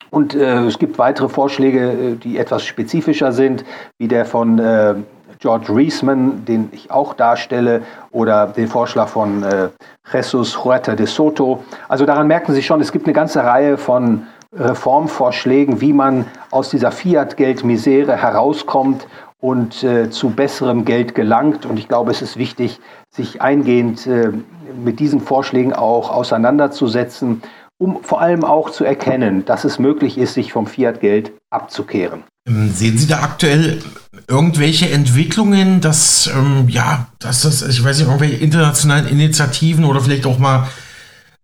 Und 0.09 0.33
äh, 0.33 0.65
es 0.65 0.79
gibt 0.79 0.97
weitere 0.97 1.29
Vorschläge, 1.29 1.91
äh, 1.91 2.15
die 2.15 2.37
etwas 2.37 2.63
spezifischer 2.63 3.31
sind, 3.31 3.65
wie 3.99 4.07
der 4.07 4.25
von 4.25 4.59
äh, 4.59 4.95
George 5.39 5.67
Reisman, 5.69 6.45
den 6.45 6.69
ich 6.71 6.89
auch 6.89 7.13
darstelle, 7.13 7.83
oder 8.11 8.47
den 8.47 8.67
Vorschlag 8.67 9.09
von 9.09 9.43
äh, 9.43 9.69
Jesus 10.11 10.63
Huerta 10.63 10.95
de 10.95 11.05
Soto. 11.05 11.63
Also 11.87 12.05
daran 12.05 12.27
merken 12.27 12.53
Sie 12.53 12.63
schon, 12.63 12.81
es 12.81 12.91
gibt 12.91 13.05
eine 13.05 13.13
ganze 13.13 13.43
Reihe 13.43 13.77
von 13.77 14.25
Reformvorschlägen, 14.57 15.81
wie 15.81 15.91
man 15.91 16.25
aus 16.49 16.69
dieser 16.69 16.91
Fiat-Geld-Misere 16.91 18.15
herauskommt 18.15 19.07
und 19.41 19.83
äh, 19.83 20.09
zu 20.09 20.29
besserem 20.29 20.85
Geld 20.85 21.15
gelangt. 21.15 21.65
Und 21.65 21.77
ich 21.77 21.87
glaube, 21.87 22.11
es 22.11 22.21
ist 22.21 22.37
wichtig, 22.37 22.79
sich 23.13 23.41
eingehend 23.41 24.07
äh, 24.07 24.31
mit 24.83 24.99
diesen 24.99 25.21
Vorschlägen 25.21 25.73
auch 25.73 26.09
auseinanderzusetzen, 26.09 27.41
um 27.77 28.03
vor 28.03 28.21
allem 28.21 28.43
auch 28.43 28.69
zu 28.69 28.85
erkennen, 28.85 29.45
dass 29.45 29.65
es 29.65 29.79
möglich 29.79 30.17
ist, 30.17 30.33
sich 30.33 30.53
vom 30.53 30.67
Fiat-Geld 30.67 31.33
abzukehren. 31.49 32.23
Ähm, 32.47 32.71
sehen 32.71 32.97
Sie 32.97 33.07
da 33.07 33.21
aktuell 33.21 33.81
irgendwelche 34.27 34.89
Entwicklungen, 34.89 35.81
dass, 35.81 36.27
ähm, 36.27 36.69
ja, 36.69 37.07
dass 37.19 37.41
das, 37.41 37.61
ich 37.61 37.83
weiß 37.83 37.97
nicht, 37.97 38.07
irgendwelche 38.07 38.37
internationalen 38.37 39.07
Initiativen 39.07 39.83
oder 39.85 39.99
vielleicht 39.99 40.25
auch 40.25 40.39
mal 40.39 40.67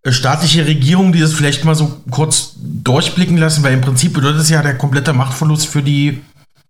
äh, 0.04 0.12
staatliche 0.12 0.66
Regierungen, 0.66 1.12
die 1.12 1.20
das 1.20 1.34
vielleicht 1.34 1.64
mal 1.64 1.74
so 1.74 2.00
kurz 2.10 2.54
durchblicken 2.56 3.36
lassen, 3.36 3.62
weil 3.62 3.74
im 3.74 3.80
Prinzip 3.80 4.14
bedeutet 4.14 4.40
es 4.40 4.48
ja 4.48 4.62
der 4.62 4.78
komplette 4.78 5.12
Machtverlust 5.12 5.66
für 5.66 5.82
die 5.82 6.22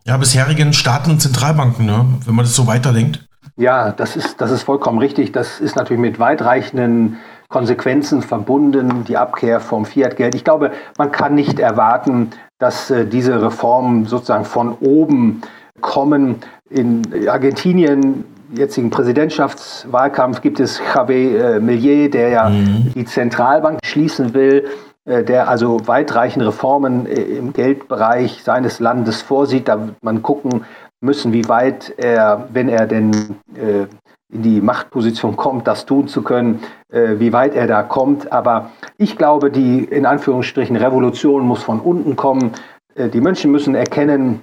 ja, 0.04 0.16
bisherigen 0.16 0.72
Staaten 0.72 1.10
und 1.10 1.20
Zentralbanken, 1.20 1.86
ne? 1.86 2.04
wenn 2.26 2.34
man 2.34 2.44
das 2.44 2.56
so 2.56 2.66
weiterdenkt. 2.66 3.26
Ja, 3.56 3.92
das 3.92 4.16
ist, 4.16 4.40
das 4.40 4.50
ist 4.50 4.62
vollkommen 4.62 4.98
richtig. 4.98 5.32
Das 5.32 5.60
ist 5.60 5.76
natürlich 5.76 6.00
mit 6.00 6.18
weitreichenden 6.18 7.18
Konsequenzen 7.48 8.22
verbunden, 8.22 9.04
die 9.04 9.16
Abkehr 9.16 9.60
vom 9.60 9.84
Fiat-Geld. 9.84 10.34
Ich 10.34 10.42
glaube, 10.42 10.72
man 10.96 11.12
kann 11.12 11.34
nicht 11.34 11.60
erwarten, 11.60 12.30
dass 12.58 12.90
äh, 12.90 13.06
diese 13.06 13.42
Reformen 13.42 14.06
sozusagen 14.06 14.46
von 14.46 14.72
oben 14.80 15.42
kommen. 15.80 16.36
In 16.70 17.02
Argentinien, 17.28 18.24
jetzigen 18.56 18.88
Präsidentschaftswahlkampf, 18.88 20.40
gibt 20.40 20.60
es 20.60 20.80
Javier 20.94 21.56
äh, 21.56 21.60
Millet, 21.60 22.14
der 22.14 22.28
ja 22.30 22.48
mhm. 22.48 22.92
die 22.94 23.04
Zentralbank 23.04 23.80
schließen 23.84 24.32
will, 24.32 24.64
der 25.04 25.48
also 25.48 25.86
weitreichende 25.86 26.46
Reformen 26.46 27.06
äh, 27.06 27.20
im 27.20 27.52
Geldbereich 27.52 28.42
seines 28.44 28.78
Landes 28.78 29.22
vorsieht. 29.22 29.68
Da 29.68 29.80
wird 29.86 30.02
man 30.02 30.22
gucken 30.22 30.64
müssen, 31.00 31.32
wie 31.32 31.48
weit 31.48 31.92
er, 31.96 32.48
wenn 32.52 32.68
er 32.68 32.86
denn 32.86 33.12
äh, 33.56 33.86
in 34.32 34.42
die 34.42 34.60
Machtposition 34.60 35.36
kommt, 35.36 35.66
das 35.66 35.84
tun 35.84 36.08
zu 36.08 36.22
können, 36.22 36.62
äh, 36.90 37.18
wie 37.18 37.32
weit 37.32 37.54
er 37.54 37.66
da 37.66 37.82
kommt. 37.82 38.32
Aber 38.32 38.70
ich 38.96 39.18
glaube, 39.18 39.50
die 39.50 39.84
in 39.84 40.06
Anführungsstrichen 40.06 40.76
Revolution 40.76 41.46
muss 41.46 41.62
von 41.62 41.80
unten 41.80 42.16
kommen. 42.16 42.52
Äh, 42.94 43.08
die 43.08 43.20
Menschen 43.20 43.50
müssen 43.50 43.74
erkennen, 43.74 44.42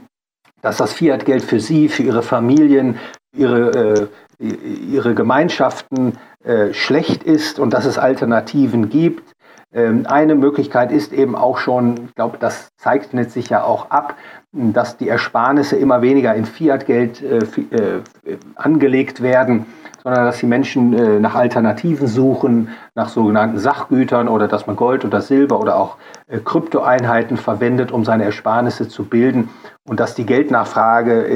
dass 0.61 0.77
das 0.77 0.93
Fiat-Geld 0.93 1.43
für 1.43 1.59
sie, 1.59 1.89
für 1.89 2.03
ihre 2.03 2.21
Familien, 2.21 2.97
ihre, 3.35 4.09
äh, 4.39 4.45
ihre 4.45 5.15
Gemeinschaften 5.15 6.17
äh, 6.43 6.73
schlecht 6.73 7.23
ist 7.23 7.59
und 7.59 7.73
dass 7.73 7.85
es 7.85 7.97
Alternativen 7.97 8.89
gibt. 8.89 9.35
Ähm, 9.73 10.05
eine 10.07 10.35
Möglichkeit 10.35 10.91
ist 10.91 11.13
eben 11.13 11.35
auch 11.35 11.57
schon, 11.57 12.05
ich 12.07 12.15
glaube, 12.15 12.37
das 12.39 12.69
zeichnet 12.77 13.31
sich 13.31 13.49
ja 13.49 13.63
auch 13.63 13.91
ab, 13.91 14.15
dass 14.51 14.97
die 14.97 15.09
Ersparnisse 15.09 15.75
immer 15.75 16.01
weniger 16.01 16.33
in 16.33 16.45
Fiat-Geld 16.45 17.21
äh, 17.21 17.37
äh, 17.37 18.01
angelegt 18.55 19.21
werden 19.21 19.65
sondern 20.03 20.25
dass 20.25 20.39
die 20.39 20.45
Menschen 20.45 20.93
äh, 20.93 21.19
nach 21.19 21.35
Alternativen 21.35 22.07
suchen, 22.07 22.69
nach 22.95 23.09
sogenannten 23.09 23.59
Sachgütern 23.59 24.27
oder 24.27 24.47
dass 24.47 24.67
man 24.67 24.75
Gold 24.75 25.05
oder 25.05 25.21
Silber 25.21 25.59
oder 25.59 25.77
auch 25.77 25.97
äh, 26.27 26.39
Kryptoeinheiten 26.39 27.37
verwendet, 27.37 27.91
um 27.91 28.05
seine 28.05 28.23
Ersparnisse 28.23 28.87
zu 28.87 29.03
bilden 29.03 29.49
und 29.87 29.99
dass 29.99 30.15
die 30.15 30.25
Geldnachfrage 30.25 31.27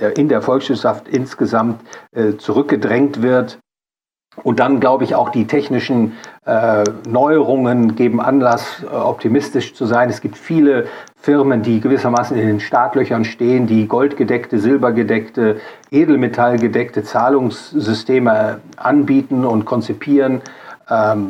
äh, 0.00 0.12
in 0.14 0.28
der 0.28 0.42
Volkswirtschaft 0.42 1.08
insgesamt 1.08 1.80
äh, 2.12 2.36
zurückgedrängt 2.36 3.22
wird. 3.22 3.58
Und 4.42 4.60
dann 4.60 4.80
glaube 4.80 5.04
ich 5.04 5.14
auch 5.14 5.30
die 5.30 5.46
technischen 5.46 6.14
äh, 6.44 6.84
Neuerungen 7.08 7.94
geben 7.94 8.20
Anlass, 8.20 8.82
äh, 8.82 8.94
optimistisch 8.94 9.74
zu 9.74 9.86
sein. 9.86 10.08
Es 10.08 10.20
gibt 10.20 10.36
viele 10.36 10.86
Firmen, 11.20 11.62
die 11.62 11.80
gewissermaßen 11.80 12.36
in 12.36 12.46
den 12.46 12.60
Startlöchern 12.60 13.24
stehen, 13.24 13.66
die 13.66 13.86
goldgedeckte, 13.86 14.58
silbergedeckte, 14.58 15.60
edelmetallgedeckte 15.90 17.02
Zahlungssysteme 17.02 18.60
anbieten 18.76 19.44
und 19.44 19.64
konzipieren. 19.64 20.40
Ähm, 20.88 21.28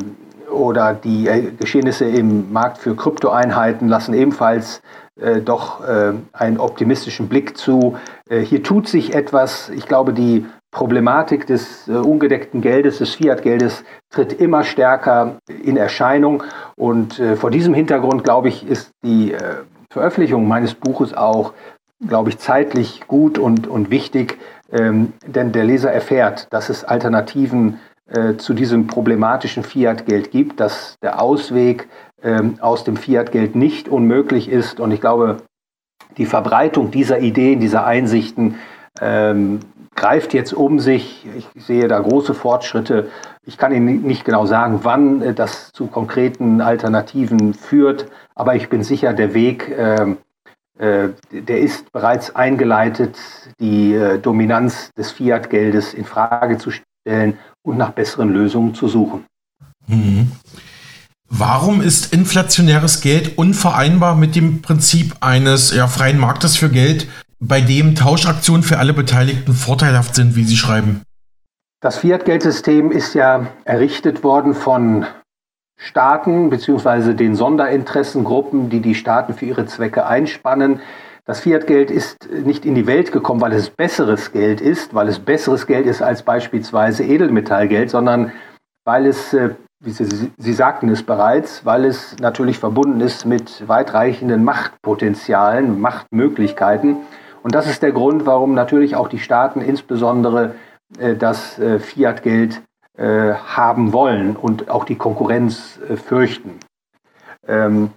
oder 0.51 0.95
die 0.95 1.29
äh, 1.29 1.51
Geschehnisse 1.59 2.05
im 2.05 2.53
Markt 2.53 2.79
für 2.79 2.95
Kryptoeinheiten 2.95 3.89
lassen 3.89 4.15
ebenfalls 4.15 4.83
äh, 5.21 5.41
doch 5.41 5.87
äh, 5.87 6.13
einen 6.33 6.59
optimistischen 6.59 7.29
Blick 7.29 7.57
zu. 7.57 7.97
Äh, 8.29 8.41
hier 8.41 8.63
tut 8.63 8.89
sich 8.89 9.15
etwas. 9.15 9.69
Ich 9.71 9.87
glaube, 9.87 10.13
die 10.13 10.47
Problematik 10.71 11.47
des 11.47 11.89
äh, 11.89 11.93
ungedeckten 11.93 12.61
Geldes, 12.61 12.99
des 12.99 13.15
Fiat-Geldes, 13.15 13.85
tritt 14.11 14.33
immer 14.33 14.65
stärker 14.65 15.39
in 15.49 15.77
Erscheinung. 15.77 16.43
Und 16.77 17.19
äh, 17.19 17.37
vor 17.37 17.51
diesem 17.51 17.75
Hintergrund, 17.75 18.25
glaube 18.25 18.49
ich, 18.49 18.67
ist 18.67 18.91
die 19.05 19.35
Veröffentlichung 19.91 20.47
meines 20.47 20.75
Buches 20.75 21.15
auch, 21.15 21.55
glaube 22.07 22.31
ich, 22.31 22.39
zeitlich 22.39 23.07
gut 23.07 23.39
und, 23.39 23.67
und 23.67 23.91
wichtig, 23.91 24.39
ähm, 24.71 25.15
denn 25.27 25.53
der 25.53 25.65
Leser 25.65 25.91
erfährt, 25.91 26.47
dass 26.51 26.69
es 26.69 26.85
Alternativen 26.85 27.81
äh, 28.07 28.37
zu 28.37 28.55
diesem 28.55 28.87
problematischen 28.87 29.63
Fiat-Geld 29.63 30.31
gibt, 30.31 30.61
dass 30.61 30.97
der 31.03 31.21
Ausweg 31.21 31.89
ähm, 32.23 32.57
aus 32.61 32.85
dem 32.85 32.97
Fiat-Geld 32.97 33.57
nicht 33.57 33.89
unmöglich 33.89 34.49
ist. 34.49 34.79
Und 34.79 34.93
ich 34.93 35.01
glaube, 35.01 35.39
die 36.17 36.27
Verbreitung 36.27 36.91
dieser 36.91 37.21
Ideen, 37.21 37.61
dieser 37.61 37.87
Einsichten 37.87 38.57
ähm, 39.01 39.61
greift 39.99 40.33
jetzt 40.33 40.53
um 40.53 40.79
sich. 40.79 41.27
Ich 41.37 41.49
sehe 41.65 41.89
da 41.89 41.99
große 41.99 42.33
Fortschritte. 42.33 43.11
Ich 43.45 43.59
kann 43.59 43.73
Ihnen 43.73 44.03
nicht 44.03 44.25
genau 44.25 44.47
sagen, 44.47 44.81
wann 44.85 45.23
äh, 45.23 45.35
das 45.35 45.73
zu 45.73 45.89
konkreten 45.89 46.61
Alternativen 46.61 47.53
führt, 47.55 48.07
aber 48.35 48.55
ich 48.55 48.69
bin 48.69 48.83
sicher, 48.83 49.13
der 49.13 49.35
Weg, 49.35 49.69
äh, 49.69 50.15
äh, 50.79 51.09
der 51.33 51.61
ist 51.61 51.91
bereits 51.93 52.37
eingeleitet, 52.37 53.17
die 53.59 53.95
äh, 53.95 54.19
Dominanz 54.19 54.91
des 54.97 55.11
Fiat-Geldes 55.11 55.95
in 55.95 56.05
Frage 56.05 56.59
zu 56.59 56.71
stellen 56.71 57.37
und 57.63 57.77
nach 57.77 57.91
besseren 57.91 58.33
Lösungen 58.33 58.75
zu 58.75 58.87
suchen. 58.87 59.25
Mhm. 59.89 60.31
Warum 61.29 61.83
ist 61.83 62.13
inflationäres 62.13 63.01
Geld 63.01 63.37
unvereinbar 63.37 64.15
mit 64.15 64.35
dem 64.35 64.63
Prinzip 64.63 65.17
eines 65.21 65.75
ja, 65.75 65.87
freien 65.89 66.19
Marktes 66.19 66.57
für 66.57 66.71
Geld, 66.71 67.07
bei 67.41 67.61
dem 67.61 67.95
Tauschaktionen 67.95 68.63
für 68.63 68.79
alle 68.79 68.93
Beteiligten 68.93 69.53
vorteilhaft 69.53 70.15
sind, 70.15 70.37
wie 70.37 70.45
Sie 70.45 70.57
schreiben? 70.57 71.03
Das 71.81 71.99
Fiat-Geldsystem 71.99 72.91
ist 72.91 73.15
ja 73.15 73.47
errichtet 73.65 74.25
worden 74.25 74.55
von 74.55 75.07
Staaten 75.79 76.51
bzw. 76.51 77.15
den 77.15 77.37
Sonderinteressengruppen, 77.37 78.69
die 78.69 78.81
die 78.81 78.97
Staaten 78.97 79.35
für 79.35 79.47
ihre 79.47 79.67
Zwecke 79.67 80.07
einspannen. 80.07 80.81
Das 81.25 81.41
Fiat-Geld 81.41 81.93
ist 81.93 82.29
nicht 82.31 82.65
in 82.65 82.75
die 82.75 82.89
Welt 82.89 83.13
gekommen, 83.13 83.41
weil 83.41 83.53
es 83.53 83.71
besseres 83.71 84.33
Geld 84.33 84.61
ist, 84.61 84.93
weil 84.95 85.07
es 85.07 85.21
besseres 85.21 85.69
Geld 85.69 85.87
ist 85.87 86.03
als 86.03 86.23
beispielsweise 86.23 87.05
Edelmetallgeld, 87.05 87.91
sondern 87.91 88.33
weil 88.85 89.07
es, 89.07 89.33
äh, 89.35 89.51
wie 89.79 89.91
Sie, 89.91 90.33
Sie 90.37 90.53
sagten 90.53 90.89
es 90.89 91.05
bereits, 91.05 91.65
weil 91.65 91.85
es 91.85 92.17
natürlich 92.19 92.59
verbunden 92.59 93.01
ist 93.01 93.27
mit 93.27 93.69
weitreichenden 93.69 94.43
Machtpotenzialen, 94.43 95.81
Machtmöglichkeiten. 95.81 96.97
Und 97.49 97.55
das 97.55 97.67
ist 97.67 97.83
der 97.83 97.93
Grund, 97.93 98.27
warum 98.27 98.53
natürlich 98.53 98.95
auch 98.95 99.09
die 99.09 99.19
Staaten 99.19 99.63
insbesondere 99.63 100.55
äh, 100.99 101.17
das 101.17 101.59
äh, 101.59 101.79
Fiat-Geld 101.79 102.61
äh, 102.99 103.33
haben 103.33 103.95
wollen 103.95 104.37
und 104.37 104.69
auch 104.69 104.85
die 104.85 104.97
Konkurrenz 104.97 105.81
fürchten. 106.05 106.61
Ähm, 107.47 107.93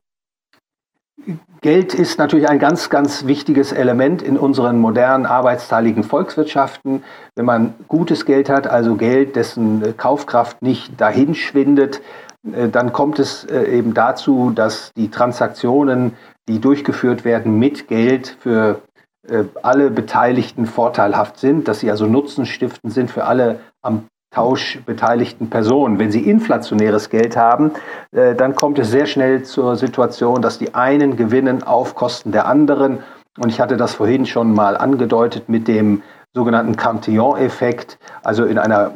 Geld 1.60 1.94
ist 1.94 2.18
natürlich 2.18 2.48
ein 2.48 2.60
ganz, 2.60 2.90
ganz 2.90 3.26
wichtiges 3.26 3.74
Element 3.74 4.22
in 4.22 4.38
unseren 4.38 4.80
modernen 4.80 5.26
arbeitsteiligen 5.26 6.06
Volkswirtschaften. 6.06 7.04
Wenn 7.36 7.46
man 7.46 7.74
gutes 7.90 8.24
Geld 8.24 8.50
hat, 8.50 8.68
also 8.68 8.96
Geld, 8.96 9.36
dessen 9.36 9.98
Kaufkraft 9.98 10.62
nicht 10.62 11.02
dahinschwindet, 11.02 12.02
dann 12.42 12.94
kommt 12.94 13.20
es 13.20 13.44
eben 13.46 13.94
dazu, 13.94 14.52
dass 14.56 14.94
die 14.96 15.12
Transaktionen, 15.12 16.14
die 16.48 16.60
durchgeführt 16.60 17.24
werden 17.24 17.60
mit 17.60 17.88
Geld 17.88 18.36
für 18.40 18.82
äh, 19.28 19.44
alle 19.62 19.92
Beteiligten 19.92 20.66
vorteilhaft 20.66 21.38
sind, 21.38 21.68
dass 21.68 21.80
sie 21.80 21.92
also 21.92 22.06
nutzenstiftend 22.06 22.94
sind 22.94 23.12
für 23.12 23.26
alle 23.26 23.60
am 23.82 24.08
Tausch 24.34 24.80
beteiligten 24.86 25.50
Personen. 25.50 26.00
Wenn 26.00 26.10
sie 26.10 26.22
inflationäres 26.22 27.10
Geld 27.10 27.36
haben, 27.36 27.72
äh, 28.14 28.34
dann 28.34 28.56
kommt 28.56 28.80
es 28.80 28.90
sehr 28.90 29.06
schnell 29.06 29.44
zur 29.44 29.76
Situation, 29.76 30.42
dass 30.42 30.58
die 30.58 30.74
einen 30.74 31.18
gewinnen 31.18 31.64
auf 31.64 31.96
Kosten 31.96 32.32
der 32.32 32.48
anderen 32.48 33.00
Und 33.38 33.50
ich 33.50 33.62
hatte 33.62 33.78
das 33.78 33.94
vorhin 33.94 34.26
schon 34.26 34.54
mal 34.54 34.76
angedeutet 34.76 35.48
mit 35.48 35.68
dem 35.68 36.04
sogenannten 36.34 36.76
Cantillon-Effekt, 36.76 37.98
also 38.24 38.46
in, 38.46 38.58
einer, 38.58 38.92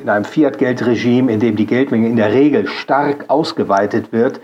in 0.00 0.08
einem 0.08 0.24
Fiat-Geldregime, 0.24 1.32
in 1.32 1.40
dem 1.40 1.56
die 1.56 1.66
Geldmenge 1.66 2.08
in 2.08 2.16
der 2.16 2.32
Regel 2.32 2.68
stark 2.68 3.24
ausgeweitet 3.28 4.12
wird, 4.12 4.40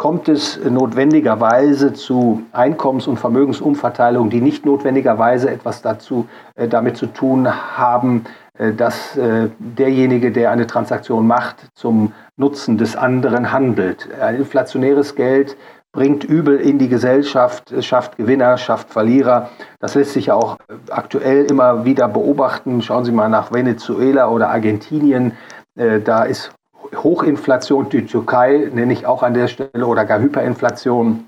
kommt 0.00 0.30
es 0.30 0.58
notwendigerweise 0.64 1.92
zu 1.92 2.42
Einkommens- 2.52 3.06
und 3.06 3.18
Vermögensumverteilungen, 3.18 4.30
die 4.30 4.40
nicht 4.40 4.64
notwendigerweise 4.64 5.50
etwas 5.50 5.82
dazu, 5.82 6.26
äh, 6.54 6.68
damit 6.68 6.96
zu 6.96 7.04
tun 7.04 7.46
haben, 7.76 8.24
äh, 8.56 8.72
dass 8.72 9.14
äh, 9.18 9.50
derjenige, 9.58 10.32
der 10.32 10.52
eine 10.52 10.66
Transaktion 10.66 11.26
macht, 11.26 11.68
zum 11.74 12.14
Nutzen 12.38 12.78
des 12.78 12.96
anderen 12.96 13.52
handelt. 13.52 14.08
Ein 14.18 14.36
inflationäres 14.36 15.16
Geld 15.16 15.58
bringt 15.92 16.24
Übel 16.24 16.56
in 16.56 16.78
die 16.78 16.88
Gesellschaft, 16.88 17.74
schafft 17.84 18.16
Gewinner, 18.16 18.56
schafft 18.56 18.88
Verlierer. 18.88 19.50
Das 19.80 19.96
lässt 19.96 20.14
sich 20.14 20.26
ja 20.26 20.34
auch 20.34 20.56
aktuell 20.88 21.44
immer 21.44 21.84
wieder 21.84 22.08
beobachten. 22.08 22.80
Schauen 22.80 23.04
Sie 23.04 23.12
mal 23.12 23.28
nach 23.28 23.52
Venezuela 23.52 24.30
oder 24.30 24.48
Argentinien. 24.48 25.32
Äh, 25.76 26.00
da 26.00 26.24
ist 26.24 26.54
Hochinflation, 26.94 27.88
die 27.88 28.06
Türkei 28.06 28.70
nenne 28.72 28.92
ich 28.92 29.06
auch 29.06 29.22
an 29.22 29.34
der 29.34 29.48
Stelle, 29.48 29.86
oder 29.86 30.04
gar 30.04 30.20
Hyperinflation. 30.20 31.26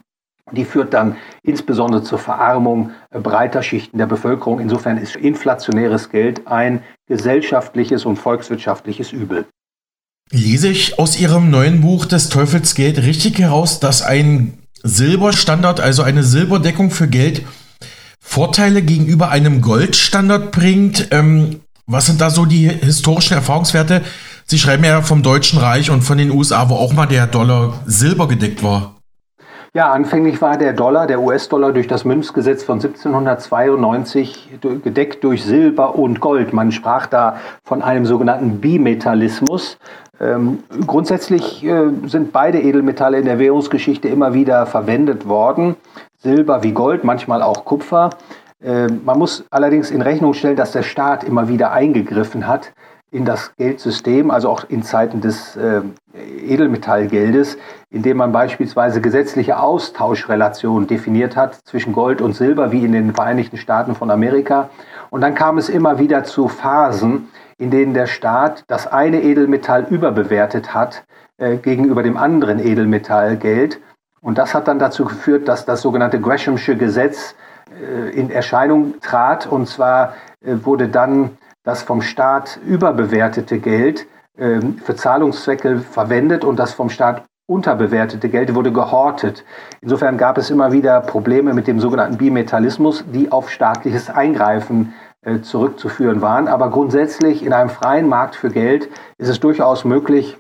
Die 0.51 0.65
führt 0.65 0.93
dann 0.93 1.17
insbesondere 1.43 2.03
zur 2.03 2.19
Verarmung 2.19 2.91
breiter 3.11 3.63
Schichten 3.63 3.99
der 3.99 4.07
Bevölkerung. 4.07 4.61
Insofern 4.61 4.99
ist 4.99 5.17
inflationäres 5.17 6.11
Geld 6.11 6.47
ein 6.47 6.83
gesellschaftliches 7.07 8.05
und 8.05 8.17
volkswirtschaftliches 8.17 9.13
Übel. 9.13 9.47
Lese 10.31 10.69
ich 10.69 10.99
aus 10.99 11.19
Ihrem 11.21 11.51
neuen 11.51 11.81
Buch 11.81 12.07
des 12.07 12.29
Teufels 12.29 12.75
Geld 12.75 12.99
richtig 12.99 13.39
heraus, 13.39 13.81
dass 13.81 14.03
ein 14.03 14.59
Silberstandard, 14.83 15.81
also 15.81 16.03
eine 16.03 16.23
Silberdeckung 16.23 16.91
für 16.91 17.07
Geld, 17.07 17.45
Vorteile 18.21 18.83
gegenüber 18.83 19.29
einem 19.29 19.61
Goldstandard 19.61 20.53
bringt? 20.53 21.09
Ähm, 21.11 21.61
was 21.87 22.07
sind 22.07 22.21
da 22.21 22.31
so 22.31 22.47
die 22.47 22.69
historischen 22.69 23.35
Erfahrungswerte? 23.35 24.03
Sie 24.47 24.59
schreiben 24.59 24.85
ja 24.85 25.03
vom 25.03 25.23
Deutschen 25.23 25.59
Reich 25.59 25.91
und 25.91 26.03
von 26.03 26.19
den 26.19 26.31
USA, 26.31 26.69
wo 26.69 26.75
auch 26.75 26.93
mal 26.93 27.07
der 27.07 27.27
Dollar 27.27 27.75
silber 27.87 28.29
gedeckt 28.29 28.63
war. 28.63 28.97
Ja, 29.75 29.91
anfänglich 29.91 30.43
war 30.43 30.59
der 30.59 30.75
Dollar, 30.75 31.07
der 31.07 31.19
US-Dollar 31.23 31.73
durch 31.73 31.89
das 31.89 32.05
Münzgesetz 32.05 32.63
von 32.63 32.75
1792 32.75 34.59
gedeckt 34.61 35.25
durch 35.25 35.45
Silber 35.45 35.95
und 35.95 36.21
Gold. 36.21 36.53
Man 36.53 36.73
sprach 36.73 37.07
da 37.07 37.39
von 37.65 37.81
einem 37.81 38.05
sogenannten 38.05 38.61
Bimetallismus. 38.61 39.79
Ähm, 40.21 40.59
grundsätzlich 40.87 41.65
äh, 41.65 41.89
sind 42.05 42.33
beide 42.33 42.61
Edelmetalle 42.61 43.19
in 43.19 43.25
der 43.25 43.39
Währungsgeschichte 43.39 44.09
immer 44.09 44.35
wieder 44.35 44.67
verwendet 44.67 45.27
worden. 45.27 45.77
Silber 46.19 46.63
wie 46.63 46.73
Gold, 46.73 47.03
manchmal 47.03 47.41
auch 47.41 47.65
Kupfer. 47.65 48.11
Äh, 48.63 48.89
man 48.89 49.19
muss 49.19 49.47
allerdings 49.51 49.91
in 49.91 50.03
Rechnung 50.03 50.35
stellen, 50.35 50.57
dass 50.57 50.73
der 50.73 50.83
Staat 50.83 51.25
immer 51.25 51.49
wieder 51.49 51.73
eingegriffen 51.73 52.47
hat 52.47 52.73
in 53.13 53.27
das 53.27 53.55
Geldsystem, 53.57 54.31
also 54.31 54.49
auch 54.49 54.65
in 54.71 54.83
Zeiten 54.83 55.21
des 55.21 55.55
äh, 55.55 55.83
Edelmetallgeldes, 56.47 57.59
indem 57.91 58.17
man 58.17 58.33
beispielsweise 58.33 59.03
gesetzliche 59.03 59.61
Austauschrelationen 59.61 60.89
definiert 60.89 61.37
hat 61.37 61.55
zwischen 61.67 61.93
Gold 61.93 62.23
und 62.23 62.35
Silber, 62.35 62.73
wie 62.73 62.85
in 62.85 62.93
den 62.93 63.15
Vereinigten 63.15 63.59
Staaten 63.59 63.95
von 63.95 64.11
Amerika. 64.11 64.71
Und 65.11 65.21
dann 65.21 65.35
kam 65.35 65.59
es 65.59 65.69
immer 65.69 65.99
wieder 65.99 66.25
zu 66.25 66.49
Phasen, 66.49 67.29
in 67.59 67.71
denen 67.71 67.93
der 67.93 68.07
Staat 68.07 68.65
das 68.67 68.87
eine 68.87 69.23
Edelmetall 69.23 69.87
überbewertet 69.91 70.73
hat 70.73 71.05
äh, 71.37 71.57
gegenüber 71.59 72.03
dem 72.03 72.17
anderen 72.17 72.59
Edelmetallgeld. 72.59 73.79
Und 74.23 74.39
das 74.39 74.55
hat 74.55 74.69
dann 74.69 74.79
dazu 74.79 75.05
geführt, 75.05 75.49
dass 75.49 75.67
das 75.67 75.83
sogenannte 75.83 76.19
Greshamsche 76.19 76.77
Gesetz 76.77 77.35
äh, 77.79 78.11
in 78.19 78.31
Erscheinung 78.31 78.95
trat. 79.03 79.47
Und 79.47 79.69
zwar 79.69 80.15
äh, 80.41 80.55
wurde 80.63 80.89
dann 80.89 81.37
das 81.65 81.83
vom 81.83 82.03
Staat 82.03 82.59
überbewertete 82.67 83.59
Geld 83.59 84.07
ähm, 84.39 84.79
für 84.79 84.97
Zahlungszwecke 84.97 85.81
verwendet 85.81 86.45
und 86.45 86.59
das 86.59 86.73
vom 86.73 86.91
Staat 86.91 87.25
unterbewertete 87.47 88.29
Geld 88.29 88.55
wurde 88.55 88.73
gehortet. 88.73 89.45
Insofern 89.81 90.17
gab 90.17 90.39
es 90.39 90.51
immer 90.51 90.73
wieder 90.73 91.01
Probleme 91.01 91.55
mit 91.55 91.67
dem 91.67 91.81
sogenannten 91.81 92.17
Bimetallismus, 92.17 93.05
die 93.13 93.31
auf 93.31 93.51
staatliches 93.51 94.11
Eingreifen 94.11 94.95
äh, 95.23 95.41
zurückzuführen 95.41 96.23
waren. 96.23 96.49
Aber 96.49 96.71
grundsätzlich 96.71 97.45
in 97.45 97.53
einem 97.53 97.71
freien 97.71 98.09
Markt 98.09 98.37
für 98.37 98.51
Geld 98.51 98.89
ist 99.19 99.29
es 99.29 99.41
durchaus 99.41 99.85
möglich, 99.85 100.39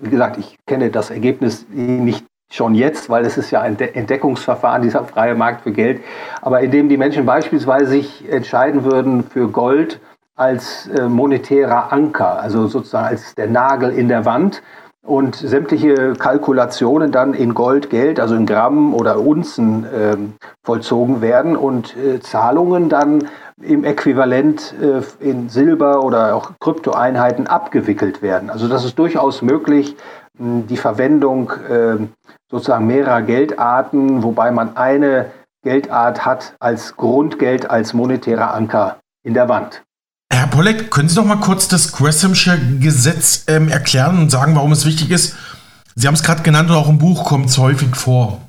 wie 0.00 0.10
gesagt, 0.10 0.38
ich 0.38 0.56
kenne 0.66 0.90
das 0.90 1.10
Ergebnis 1.10 1.66
nicht 1.68 2.24
schon 2.52 2.74
jetzt, 2.74 3.08
weil 3.08 3.24
es 3.24 3.38
ist 3.38 3.50
ja 3.50 3.60
ein 3.60 3.78
Entdeckungsverfahren, 3.78 4.82
dieser 4.82 5.04
freie 5.04 5.34
Markt 5.34 5.62
für 5.62 5.72
Geld, 5.72 6.02
aber 6.42 6.60
indem 6.60 6.88
die 6.88 6.96
Menschen 6.96 7.24
beispielsweise 7.24 7.86
sich 7.86 8.28
entscheiden 8.30 8.84
würden 8.84 9.22
für 9.22 9.48
Gold 9.48 10.00
als 10.40 10.86
äh, 10.88 11.06
monetärer 11.06 11.92
Anker, 11.92 12.40
also 12.40 12.66
sozusagen 12.66 13.08
als 13.08 13.34
der 13.34 13.46
Nagel 13.46 13.90
in 13.90 14.08
der 14.08 14.24
Wand 14.24 14.62
und 15.02 15.36
sämtliche 15.36 16.14
Kalkulationen 16.14 17.12
dann 17.12 17.34
in 17.34 17.52
Gold, 17.52 17.90
Geld, 17.90 18.18
also 18.18 18.34
in 18.34 18.46
Gramm 18.46 18.94
oder 18.94 19.20
Unzen 19.20 19.84
äh, 19.84 20.16
vollzogen 20.64 21.20
werden 21.20 21.56
und 21.56 21.94
äh, 21.96 22.20
Zahlungen 22.20 22.88
dann 22.88 23.28
im 23.62 23.84
Äquivalent 23.84 24.74
äh, 24.80 25.02
in 25.22 25.50
Silber 25.50 26.04
oder 26.04 26.34
auch 26.34 26.52
Kryptoeinheiten 26.58 27.46
abgewickelt 27.46 28.22
werden. 28.22 28.48
Also 28.48 28.66
das 28.66 28.84
ist 28.84 28.98
durchaus 28.98 29.42
möglich, 29.42 29.94
die 30.38 30.76
Verwendung 30.78 31.52
ähm, 31.70 32.12
sozusagen 32.50 32.86
mehrerer 32.86 33.20
Geldarten, 33.20 34.22
wobei 34.22 34.50
man 34.50 34.76
eine 34.78 35.26
Geldart 35.62 36.24
hat 36.24 36.54
als 36.60 36.96
Grundgeld, 36.96 37.68
als 37.68 37.92
monetärer 37.92 38.54
Anker 38.54 38.96
in 39.22 39.34
der 39.34 39.50
Wand. 39.50 39.82
Herr 40.32 40.46
Pollek, 40.46 40.90
können 40.90 41.08
Sie 41.08 41.16
doch 41.16 41.24
mal 41.24 41.36
kurz 41.36 41.68
das 41.68 41.92
Greshamsche 41.92 42.58
Gesetz 42.80 43.44
ähm, 43.48 43.68
erklären 43.68 44.18
und 44.18 44.30
sagen, 44.30 44.54
warum 44.54 44.72
es 44.72 44.86
wichtig 44.86 45.10
ist? 45.10 45.36
Sie 45.96 46.06
haben 46.06 46.14
es 46.14 46.22
gerade 46.22 46.42
genannt 46.42 46.70
und 46.70 46.76
auch 46.76 46.88
im 46.88 46.98
Buch 46.98 47.24
kommt 47.24 47.46
es 47.46 47.58
häufig 47.58 47.94
vor. 47.96 48.40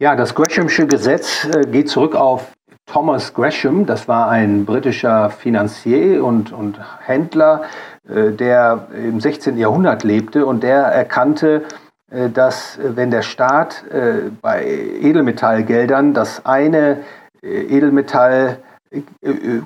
Ja, 0.00 0.14
das 0.14 0.34
Greshamsche 0.34 0.86
Gesetz 0.86 1.44
äh, 1.44 1.66
geht 1.66 1.88
zurück 1.88 2.14
auf 2.14 2.52
Thomas 2.86 3.32
Gresham. 3.34 3.86
Das 3.86 4.08
war 4.08 4.28
ein 4.28 4.64
britischer 4.64 5.30
Finanzier 5.30 6.24
und, 6.24 6.52
und 6.52 6.78
Händler, 7.00 7.62
äh, 8.08 8.30
der 8.32 8.88
im 8.94 9.20
16. 9.20 9.56
Jahrhundert 9.58 10.04
lebte 10.04 10.44
und 10.44 10.62
der 10.62 10.82
erkannte, 10.82 11.64
äh, 12.10 12.28
dass 12.30 12.78
äh, 12.78 12.96
wenn 12.96 13.10
der 13.10 13.22
Staat 13.22 13.84
äh, 13.90 14.30
bei 14.42 14.64
Edelmetallgeldern 14.64 16.14
das 16.14 16.44
eine 16.44 16.98
äh, 17.42 17.76
Edelmetall 17.76 18.58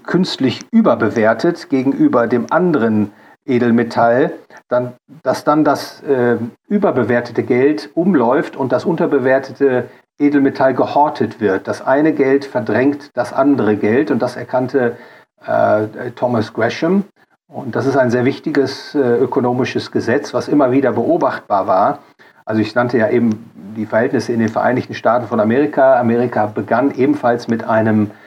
künstlich 0.04 0.60
überbewertet 0.70 1.68
gegenüber 1.70 2.26
dem 2.26 2.46
anderen 2.50 3.12
Edelmetall, 3.46 4.32
dann, 4.68 4.92
dass 5.22 5.44
dann 5.44 5.64
das 5.64 6.02
äh, 6.02 6.36
überbewertete 6.68 7.42
Geld 7.42 7.90
umläuft 7.94 8.56
und 8.56 8.72
das 8.72 8.84
unterbewertete 8.84 9.84
Edelmetall 10.18 10.74
gehortet 10.74 11.40
wird. 11.40 11.66
Das 11.66 11.82
eine 11.82 12.12
Geld 12.12 12.44
verdrängt 12.44 13.10
das 13.14 13.32
andere 13.32 13.76
Geld 13.76 14.10
und 14.10 14.20
das 14.20 14.36
erkannte 14.36 14.96
äh, 15.44 16.10
Thomas 16.14 16.52
Gresham. 16.52 17.04
Und 17.48 17.74
das 17.76 17.86
ist 17.86 17.96
ein 17.96 18.10
sehr 18.10 18.24
wichtiges 18.24 18.94
äh, 18.94 18.98
ökonomisches 18.98 19.90
Gesetz, 19.90 20.32
was 20.32 20.48
immer 20.48 20.70
wieder 20.70 20.92
beobachtbar 20.92 21.66
war. 21.66 21.98
Also 22.44 22.60
ich 22.60 22.74
nannte 22.74 22.98
ja 22.98 23.08
eben 23.08 23.50
die 23.76 23.86
Verhältnisse 23.86 24.32
in 24.32 24.40
den 24.40 24.48
Vereinigten 24.48 24.94
Staaten 24.94 25.26
von 25.26 25.40
Amerika. 25.40 25.98
Amerika 25.98 26.46
begann 26.46 26.94
ebenfalls 26.94 27.48
mit 27.48 27.64
einem 27.64 28.04
äh, 28.04 28.21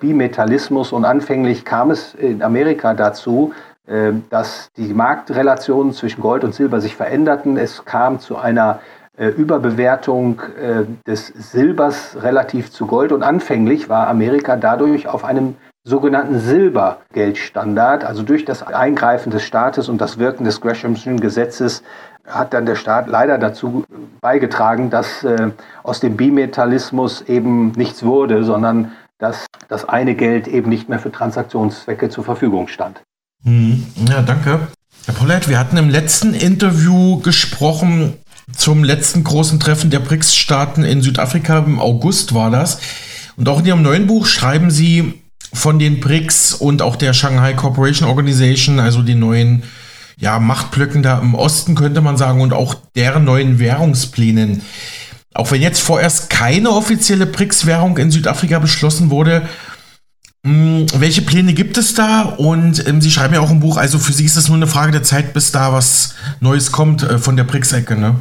Bimetallismus 0.00 0.92
und 0.92 1.04
anfänglich 1.04 1.64
kam 1.64 1.90
es 1.90 2.14
in 2.14 2.42
Amerika 2.42 2.94
dazu, 2.94 3.52
äh, 3.86 4.12
dass 4.30 4.68
die 4.76 4.94
Marktrelationen 4.94 5.92
zwischen 5.92 6.20
Gold 6.20 6.44
und 6.44 6.54
Silber 6.54 6.80
sich 6.80 6.96
veränderten. 6.96 7.56
Es 7.56 7.84
kam 7.84 8.20
zu 8.20 8.36
einer 8.36 8.80
äh, 9.16 9.28
Überbewertung 9.28 10.42
des 11.06 11.28
Silbers 11.28 12.16
relativ 12.20 12.70
zu 12.70 12.86
Gold 12.86 13.12
und 13.12 13.22
anfänglich 13.22 13.88
war 13.88 14.08
Amerika 14.08 14.56
dadurch 14.56 15.08
auf 15.08 15.24
einem 15.24 15.56
sogenannten 15.86 16.40
Silbergeldstandard, 16.40 18.04
also 18.04 18.24
durch 18.24 18.44
das 18.44 18.66
Eingreifen 18.66 19.30
des 19.30 19.44
Staates 19.44 19.88
und 19.88 20.00
das 20.00 20.18
Wirken 20.18 20.44
des 20.44 20.60
Greshamschen 20.60 21.20
Gesetzes 21.20 21.84
hat 22.26 22.54
dann 22.54 22.66
der 22.66 22.74
Staat 22.74 23.06
leider 23.06 23.38
dazu 23.38 23.84
beigetragen, 24.20 24.90
dass 24.90 25.22
äh, 25.22 25.50
aus 25.84 26.00
dem 26.00 26.16
Bimetallismus 26.16 27.22
eben 27.22 27.70
nichts 27.76 28.04
wurde, 28.04 28.42
sondern 28.42 28.92
dass 29.18 29.46
das 29.68 29.84
eine 29.84 30.14
Geld 30.14 30.46
eben 30.46 30.68
nicht 30.68 30.88
mehr 30.88 30.98
für 30.98 31.10
Transaktionszwecke 31.10 32.08
zur 32.08 32.24
Verfügung 32.24 32.68
stand. 32.68 33.02
Hm, 33.44 33.86
ja, 34.08 34.22
danke. 34.22 34.68
Herr 35.06 35.14
Pollert, 35.14 35.48
wir 35.48 35.58
hatten 35.58 35.76
im 35.76 35.88
letzten 35.88 36.34
Interview 36.34 37.20
gesprochen 37.20 38.14
zum 38.54 38.84
letzten 38.84 39.24
großen 39.24 39.58
Treffen 39.58 39.90
der 39.90 40.00
BRICS-Staaten 40.00 40.84
in 40.84 41.02
Südafrika. 41.02 41.58
Im 41.58 41.80
August 41.80 42.34
war 42.34 42.50
das. 42.50 42.80
Und 43.36 43.48
auch 43.48 43.60
in 43.60 43.66
Ihrem 43.66 43.82
neuen 43.82 44.06
Buch 44.06 44.26
schreiben 44.26 44.70
Sie 44.70 45.22
von 45.52 45.78
den 45.78 46.00
BRICS 46.00 46.54
und 46.54 46.82
auch 46.82 46.96
der 46.96 47.12
Shanghai 47.12 47.54
Cooperation 47.54 48.08
Organization, 48.08 48.80
also 48.80 49.02
den 49.02 49.18
neuen 49.18 49.62
ja, 50.18 50.38
Machtblöcken 50.38 51.02
da 51.02 51.18
im 51.18 51.34
Osten, 51.34 51.74
könnte 51.74 52.00
man 52.00 52.16
sagen, 52.16 52.40
und 52.40 52.52
auch 52.52 52.74
deren 52.94 53.24
neuen 53.24 53.58
Währungsplänen. 53.58 54.62
Auch 55.36 55.50
wenn 55.52 55.62
jetzt 55.62 55.80
vorerst 55.80 56.30
keine 56.30 56.70
offizielle 56.70 57.26
BRICS-Währung 57.26 57.98
in 57.98 58.10
Südafrika 58.10 58.58
beschlossen 58.58 59.10
wurde, 59.10 59.48
hm, 60.46 60.86
welche 60.98 61.22
Pläne 61.22 61.54
gibt 61.54 61.76
es 61.76 61.94
da? 61.94 62.22
Und 62.22 62.86
ähm, 62.86 63.00
Sie 63.00 63.10
schreiben 63.10 63.34
ja 63.34 63.40
auch 63.40 63.50
im 63.50 63.60
Buch, 63.60 63.76
also 63.76 63.98
für 63.98 64.12
Sie 64.12 64.24
ist 64.24 64.36
es 64.36 64.48
nur 64.48 64.56
eine 64.56 64.66
Frage 64.66 64.92
der 64.92 65.02
Zeit, 65.02 65.32
bis 65.32 65.52
da 65.52 65.72
was 65.72 66.14
Neues 66.40 66.72
kommt 66.72 67.02
äh, 67.02 67.18
von 67.18 67.36
der 67.36 67.44
BRICS-Ecke, 67.44 67.96
ne? 67.96 68.14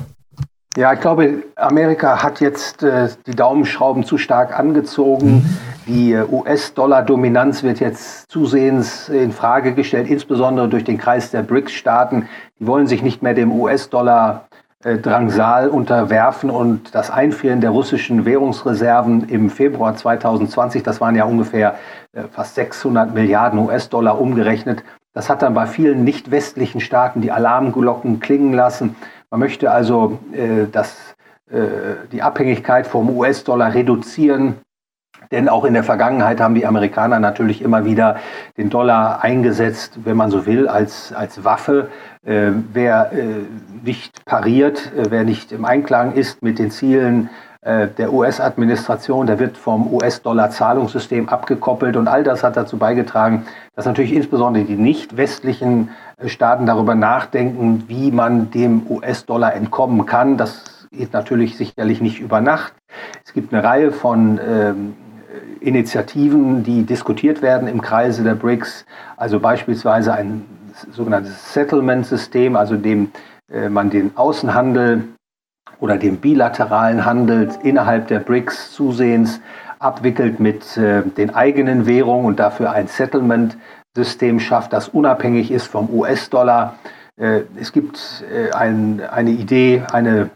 Ja, 0.78 0.92
ich 0.92 1.00
glaube, 1.00 1.44
Amerika 1.56 2.22
hat 2.22 2.42
jetzt 2.42 2.84
äh, 2.84 3.08
die 3.28 3.36
Daumenschrauben 3.36 4.04
zu 4.04 4.18
stark 4.18 4.58
angezogen. 4.60 5.36
Mhm. 5.36 5.58
Die 5.88 6.12
äh, 6.12 6.26
US-Dollar-Dominanz 6.30 7.64
wird 7.64 7.80
jetzt 7.80 8.30
zusehends 8.30 9.08
in 9.08 9.32
Frage 9.32 9.74
gestellt, 9.74 10.10
insbesondere 10.10 10.68
durch 10.68 10.84
den 10.84 10.98
Kreis 10.98 11.32
der 11.32 11.44
BRICS-Staaten. 11.44 12.28
Die 12.60 12.68
wollen 12.68 12.88
sich 12.88 13.04
nicht 13.04 13.24
mehr 13.24 13.34
dem 13.34 13.54
US-Dollar 13.54 14.48
Drangsal 14.84 15.70
unterwerfen 15.70 16.52
und 16.52 16.94
das 16.94 17.10
Einfrieren 17.10 17.60
der 17.60 17.72
russischen 17.72 18.26
Währungsreserven 18.26 19.30
im 19.30 19.50
Februar 19.50 19.96
2020, 19.96 20.84
das 20.84 21.02
waren 21.02 21.16
ja 21.16 21.26
ungefähr 21.26 21.76
äh, 22.14 22.24
fast 22.32 22.56
600 22.56 23.14
Milliarden 23.14 23.58
US-Dollar 23.60 24.20
umgerechnet, 24.20 24.84
das 25.16 25.30
hat 25.30 25.42
dann 25.42 25.54
bei 25.54 25.66
vielen 25.66 26.04
nicht 26.04 26.30
westlichen 26.30 26.82
Staaten 26.82 27.22
die 27.22 27.32
Alarmglocken 27.32 28.20
klingen 28.20 28.54
lassen. 28.54 28.98
Man 29.32 29.40
möchte 29.40 29.72
also 29.72 30.20
äh, 30.34 30.66
das, 30.70 31.16
äh, 31.50 31.58
die 32.12 32.22
Abhängigkeit 32.22 32.86
vom 32.86 33.10
US-Dollar 33.10 33.74
reduzieren. 33.74 34.58
Denn 35.32 35.50
auch 35.50 35.66
in 35.66 35.74
der 35.74 35.84
Vergangenheit 35.84 36.40
haben 36.40 36.56
die 36.56 36.66
Amerikaner 36.66 37.20
natürlich 37.20 37.62
immer 37.62 37.86
wieder 37.86 38.18
den 38.58 38.70
Dollar 38.70 39.24
eingesetzt, 39.24 40.00
wenn 40.04 40.18
man 40.18 40.32
so 40.32 40.46
will, 40.46 40.68
als, 40.68 41.14
als 41.14 41.44
Waffe. 41.44 41.90
Äh, 42.24 42.52
wer 42.74 43.12
äh, 43.14 43.26
nicht 43.84 44.26
pariert, 44.26 44.92
äh, 44.96 45.06
wer 45.10 45.24
nicht 45.24 45.52
im 45.52 45.66
Einklang 45.66 46.14
ist 46.14 46.42
mit 46.42 46.60
den 46.60 46.72
Zielen 46.72 47.30
äh, 47.66 47.88
der 47.88 48.14
US-Administration, 48.14 49.26
der 49.26 49.40
wird 49.40 49.58
vom 49.58 49.92
US-Dollar-Zahlungssystem 49.92 51.30
abgekoppelt. 51.30 51.98
Und 51.98 52.08
all 52.08 52.24
das 52.24 52.44
hat 52.44 52.56
dazu 52.56 52.78
beigetragen, 52.78 53.48
dass 53.76 53.86
natürlich 53.86 54.14
insbesondere 54.14 54.66
die 54.66 54.76
nicht 54.76 55.18
westlichen 55.18 55.90
äh, 56.18 56.30
Staaten 56.30 56.68
darüber 56.68 56.94
nachdenken, 56.94 57.86
wie 57.88 58.12
man 58.12 58.52
dem 58.52 58.86
US-Dollar 58.88 59.56
entkommen 59.56 60.06
kann. 60.06 60.38
Das 60.38 60.88
geht 60.92 61.12
natürlich 61.14 61.58
sicherlich 61.58 62.02
nicht 62.02 62.20
über 62.20 62.40
Nacht. 62.40 62.74
Es 63.26 63.34
gibt 63.34 63.52
eine 63.52 63.64
Reihe 63.64 63.92
von 63.92 64.40
ähm, 64.48 64.94
Initiativen, 65.66 66.64
die 66.64 66.84
diskutiert 66.84 67.42
werden 67.42 67.68
im 67.68 67.82
Kreise 67.82 68.24
der 68.24 68.36
BRICS, 68.36 68.86
also 69.18 69.40
beispielsweise 69.40 70.14
ein 70.14 70.46
sogenanntes 70.92 71.54
Settlement-System, 71.54 72.56
also 72.56 72.76
dem 72.76 73.12
äh, 73.52 73.70
man 73.70 73.90
den 73.90 74.16
Außenhandel 74.16 75.04
oder 75.80 75.98
den 75.98 76.18
bilateralen 76.18 77.06
Handel 77.06 77.50
innerhalb 77.64 78.08
der 78.08 78.20
BRICS 78.20 78.72
zusehends 78.72 79.42
abwickelt 79.80 80.40
mit 80.40 80.78
äh, 80.78 81.04
den 81.04 81.34
eigenen 81.34 81.86
Währungen 81.86 82.26
und 82.26 82.40
dafür 82.40 82.72
ein 82.72 82.88
Settlement-System 82.88 84.40
schafft, 84.40 84.74
das 84.74 84.90
unabhängig 84.90 85.52
ist 85.52 85.68
vom 85.68 85.90
US-Dollar. 85.90 86.76
Äh, 87.18 87.42
es 87.60 87.72
gibt 87.72 88.24
äh, 88.32 88.52
ein, 88.52 89.02
eine 89.02 89.32
Idee, 89.32 89.84
eine 89.92 90.30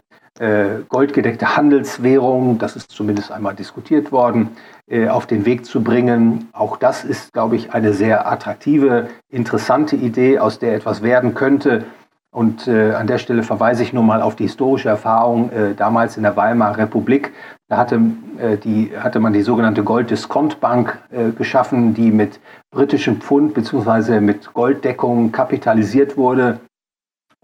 goldgedeckte 0.88 1.56
Handelswährung, 1.56 2.58
das 2.58 2.74
ist 2.74 2.90
zumindest 2.90 3.30
einmal 3.30 3.54
diskutiert 3.54 4.10
worden, 4.10 4.50
äh, 4.90 5.08
auf 5.08 5.26
den 5.26 5.46
Weg 5.46 5.66
zu 5.66 5.84
bringen. 5.84 6.48
Auch 6.52 6.76
das 6.76 7.04
ist, 7.04 7.32
glaube 7.32 7.54
ich, 7.54 7.72
eine 7.72 7.92
sehr 7.92 8.26
attraktive, 8.30 9.06
interessante 9.28 9.94
Idee, 9.94 10.40
aus 10.40 10.58
der 10.58 10.74
etwas 10.74 11.02
werden 11.02 11.34
könnte. 11.34 11.84
Und 12.32 12.66
äh, 12.66 12.92
an 12.92 13.06
der 13.06 13.18
Stelle 13.18 13.44
verweise 13.44 13.84
ich 13.84 13.92
nur 13.92 14.02
mal 14.02 14.20
auf 14.20 14.34
die 14.34 14.44
historische 14.44 14.88
Erfahrung 14.88 15.50
äh, 15.52 15.74
damals 15.76 16.16
in 16.16 16.24
der 16.24 16.36
Weimarer 16.36 16.78
Republik. 16.78 17.32
Da 17.68 17.76
hatte, 17.76 18.00
äh, 18.38 18.56
die, 18.56 18.90
hatte 18.98 19.20
man 19.20 19.32
die 19.32 19.42
sogenannte 19.42 19.84
Gold-Discount-Bank 19.84 20.98
äh, 21.10 21.30
geschaffen, 21.30 21.94
die 21.94 22.10
mit 22.10 22.40
britischem 22.72 23.20
Pfund 23.20 23.54
bzw. 23.54 24.20
mit 24.20 24.52
Golddeckung 24.54 25.30
kapitalisiert 25.30 26.16
wurde 26.16 26.58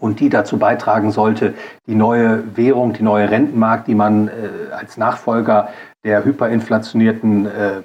und 0.00 0.20
die 0.20 0.28
dazu 0.28 0.58
beitragen 0.58 1.10
sollte, 1.10 1.54
die 1.86 1.94
neue 1.94 2.56
Währung, 2.56 2.92
die 2.92 3.02
neue 3.02 3.30
Rentenmarkt, 3.30 3.88
die 3.88 3.94
man 3.94 4.28
äh, 4.28 4.72
als 4.72 4.96
Nachfolger 4.96 5.68
der 6.04 6.24
hyperinflationierten 6.24 7.46
äh, 7.46 7.82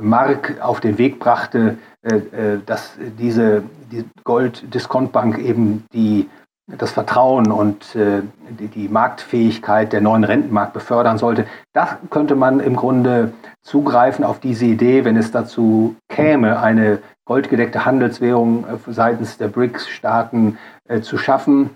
Mark 0.00 0.56
auf 0.60 0.80
den 0.80 0.98
Weg 0.98 1.18
brachte, 1.18 1.78
äh, 2.02 2.16
äh 2.16 2.60
dass 2.66 2.94
diese 3.18 3.62
die 3.90 4.04
Gold-Discount-Bank 4.24 5.38
eben 5.38 5.84
die 5.92 6.28
das 6.68 6.92
Vertrauen 6.92 7.50
und 7.50 7.94
äh, 7.96 8.22
die, 8.58 8.68
die, 8.68 8.88
Marktfähigkeit 8.88 9.92
der 9.92 10.00
neuen 10.00 10.24
Rentenmarkt 10.24 10.72
befördern 10.72 11.18
sollte. 11.18 11.46
Da 11.72 11.98
könnte 12.08 12.36
man 12.36 12.60
im 12.60 12.76
Grunde 12.76 13.32
zugreifen 13.62 14.24
auf 14.24 14.38
diese 14.38 14.66
Idee, 14.66 15.04
wenn 15.04 15.16
es 15.16 15.32
dazu 15.32 15.96
käme, 16.08 16.60
eine 16.60 17.00
goldgedeckte 17.32 17.86
Handelswährung 17.86 18.66
äh, 18.66 18.92
seitens 18.92 19.38
der 19.38 19.48
BRICS-Staaten 19.48 20.58
äh, 20.86 21.00
zu 21.00 21.16
schaffen. 21.16 21.70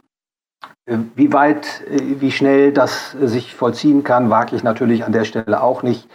Äh, 0.85 0.99
wie 1.15 1.33
weit, 1.33 1.83
wie 1.89 2.31
schnell 2.31 2.75
das 2.75 3.13
sich 3.13 3.55
vollziehen 3.55 4.05
kann, 4.05 4.29
wage 4.29 4.55
ich 4.55 4.63
natürlich 4.63 5.07
an 5.07 5.13
der 5.13 5.25
Stelle 5.25 5.63
auch 5.63 5.83
nicht 5.83 6.09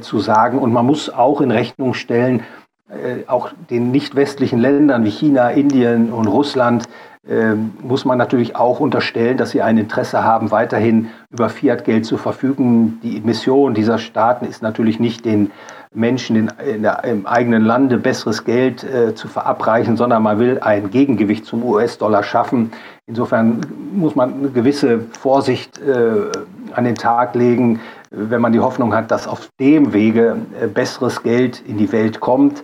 zu 0.00 0.18
sagen. 0.18 0.58
Und 0.58 0.72
man 0.72 0.84
muss 0.84 1.10
auch 1.10 1.40
in 1.40 1.52
Rechnung 1.52 1.94
stellen, 1.94 2.42
auch 3.28 3.50
den 3.70 3.92
nicht 3.92 4.16
westlichen 4.16 4.58
Ländern 4.58 5.04
wie 5.04 5.10
China, 5.10 5.50
Indien 5.50 6.12
und 6.12 6.26
Russland 6.26 6.88
muss 7.82 8.04
man 8.04 8.18
natürlich 8.18 8.56
auch 8.56 8.80
unterstellen, 8.80 9.36
dass 9.36 9.50
sie 9.50 9.62
ein 9.62 9.78
Interesse 9.78 10.24
haben, 10.24 10.50
weiterhin 10.50 11.10
über 11.30 11.48
Fiat-Geld 11.48 12.04
zu 12.04 12.16
verfügen. 12.16 12.98
Die 13.04 13.20
Mission 13.20 13.74
dieser 13.74 13.98
Staaten 13.98 14.44
ist 14.44 14.60
natürlich 14.60 14.98
nicht 14.98 15.24
den 15.24 15.52
Menschen 15.96 16.36
in, 16.36 16.52
in 16.74 16.82
der, 16.82 17.02
im 17.04 17.26
eigenen 17.26 17.64
Lande 17.64 17.96
besseres 17.96 18.44
Geld 18.44 18.84
äh, 18.84 19.14
zu 19.14 19.28
verabreichen, 19.28 19.96
sondern 19.96 20.22
man 20.22 20.38
will 20.38 20.60
ein 20.60 20.90
Gegengewicht 20.90 21.46
zum 21.46 21.64
US-Dollar 21.64 22.22
schaffen. 22.22 22.72
Insofern 23.06 23.60
muss 23.92 24.14
man 24.14 24.34
eine 24.34 24.50
gewisse 24.50 25.00
Vorsicht 25.18 25.80
äh, 25.80 26.30
an 26.74 26.84
den 26.84 26.96
Tag 26.96 27.34
legen, 27.34 27.80
wenn 28.10 28.40
man 28.40 28.52
die 28.52 28.60
Hoffnung 28.60 28.94
hat, 28.94 29.10
dass 29.10 29.26
auf 29.26 29.48
dem 29.58 29.92
Wege 29.92 30.36
äh, 30.60 30.66
besseres 30.66 31.22
Geld 31.22 31.62
in 31.66 31.78
die 31.78 31.90
Welt 31.92 32.20
kommt. 32.20 32.62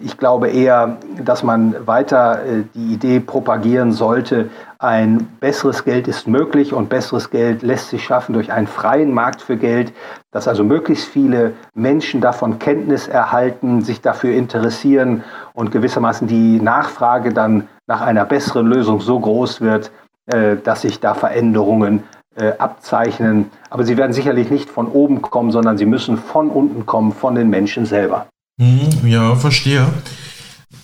Ich 0.00 0.16
glaube 0.16 0.48
eher, 0.48 0.98
dass 1.22 1.42
man 1.42 1.74
weiter 1.86 2.44
äh, 2.44 2.62
die 2.74 2.94
Idee 2.94 3.20
propagieren 3.20 3.92
sollte, 3.92 4.50
ein 4.84 5.26
besseres 5.40 5.84
Geld 5.84 6.06
ist 6.08 6.28
möglich 6.28 6.74
und 6.74 6.90
besseres 6.90 7.30
Geld 7.30 7.62
lässt 7.62 7.88
sich 7.88 8.04
schaffen 8.04 8.34
durch 8.34 8.52
einen 8.52 8.66
freien 8.66 9.12
Markt 9.12 9.40
für 9.40 9.56
Geld, 9.56 9.94
dass 10.30 10.46
also 10.46 10.62
möglichst 10.62 11.08
viele 11.08 11.54
Menschen 11.74 12.20
davon 12.20 12.58
Kenntnis 12.58 13.08
erhalten, 13.08 13.82
sich 13.82 14.02
dafür 14.02 14.34
interessieren 14.34 15.24
und 15.54 15.72
gewissermaßen 15.72 16.28
die 16.28 16.60
Nachfrage 16.60 17.32
dann 17.32 17.66
nach 17.86 18.02
einer 18.02 18.26
besseren 18.26 18.66
Lösung 18.66 19.00
so 19.00 19.18
groß 19.18 19.62
wird, 19.62 19.90
äh, 20.26 20.56
dass 20.62 20.82
sich 20.82 21.00
da 21.00 21.14
Veränderungen 21.14 22.02
äh, 22.36 22.52
abzeichnen. 22.58 23.50
Aber 23.70 23.84
sie 23.84 23.96
werden 23.96 24.12
sicherlich 24.12 24.50
nicht 24.50 24.68
von 24.68 24.88
oben 24.88 25.22
kommen, 25.22 25.50
sondern 25.50 25.78
sie 25.78 25.86
müssen 25.86 26.18
von 26.18 26.50
unten 26.50 26.84
kommen, 26.84 27.12
von 27.12 27.34
den 27.34 27.48
Menschen 27.48 27.86
selber. 27.86 28.26
Hm, 28.60 29.08
ja, 29.08 29.34
verstehe. 29.34 29.86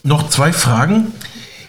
Noch 0.02 0.30
zwei 0.30 0.52
Fragen. 0.52 1.12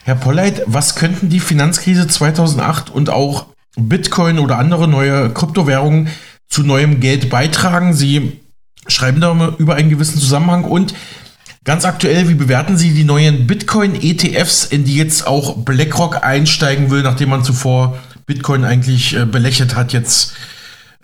Herr 0.03 0.15
Polleit, 0.15 0.63
was 0.65 0.95
könnten 0.95 1.29
die 1.29 1.39
Finanzkrise 1.39 2.07
2008 2.07 2.89
und 2.89 3.09
auch 3.09 3.45
Bitcoin 3.77 4.39
oder 4.39 4.57
andere 4.57 4.87
neue 4.87 5.29
Kryptowährungen 5.29 6.09
zu 6.49 6.63
neuem 6.63 6.99
Geld 6.99 7.29
beitragen? 7.29 7.93
Sie 7.93 8.39
schreiben 8.87 9.21
da 9.21 9.55
über 9.59 9.75
einen 9.75 9.91
gewissen 9.91 10.19
Zusammenhang 10.19 10.63
und 10.63 10.95
ganz 11.63 11.85
aktuell, 11.85 12.29
wie 12.29 12.33
bewerten 12.33 12.77
Sie 12.77 12.93
die 12.93 13.03
neuen 13.03 13.45
Bitcoin-ETFs, 13.45 14.65
in 14.65 14.85
die 14.85 14.97
jetzt 14.97 15.27
auch 15.27 15.57
BlackRock 15.57 16.23
einsteigen 16.23 16.89
will, 16.89 17.03
nachdem 17.03 17.29
man 17.29 17.43
zuvor 17.43 17.99
Bitcoin 18.25 18.65
eigentlich 18.65 19.15
äh, 19.15 19.25
belächelt 19.25 19.75
hat, 19.75 19.93
jetzt 19.93 20.33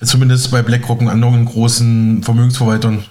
zumindest 0.01 0.49
bei 0.49 0.63
BlackRock 0.63 1.01
und 1.01 1.09
anderen 1.09 1.45
großen 1.45 2.23
Vermögensverwaltern? 2.23 3.05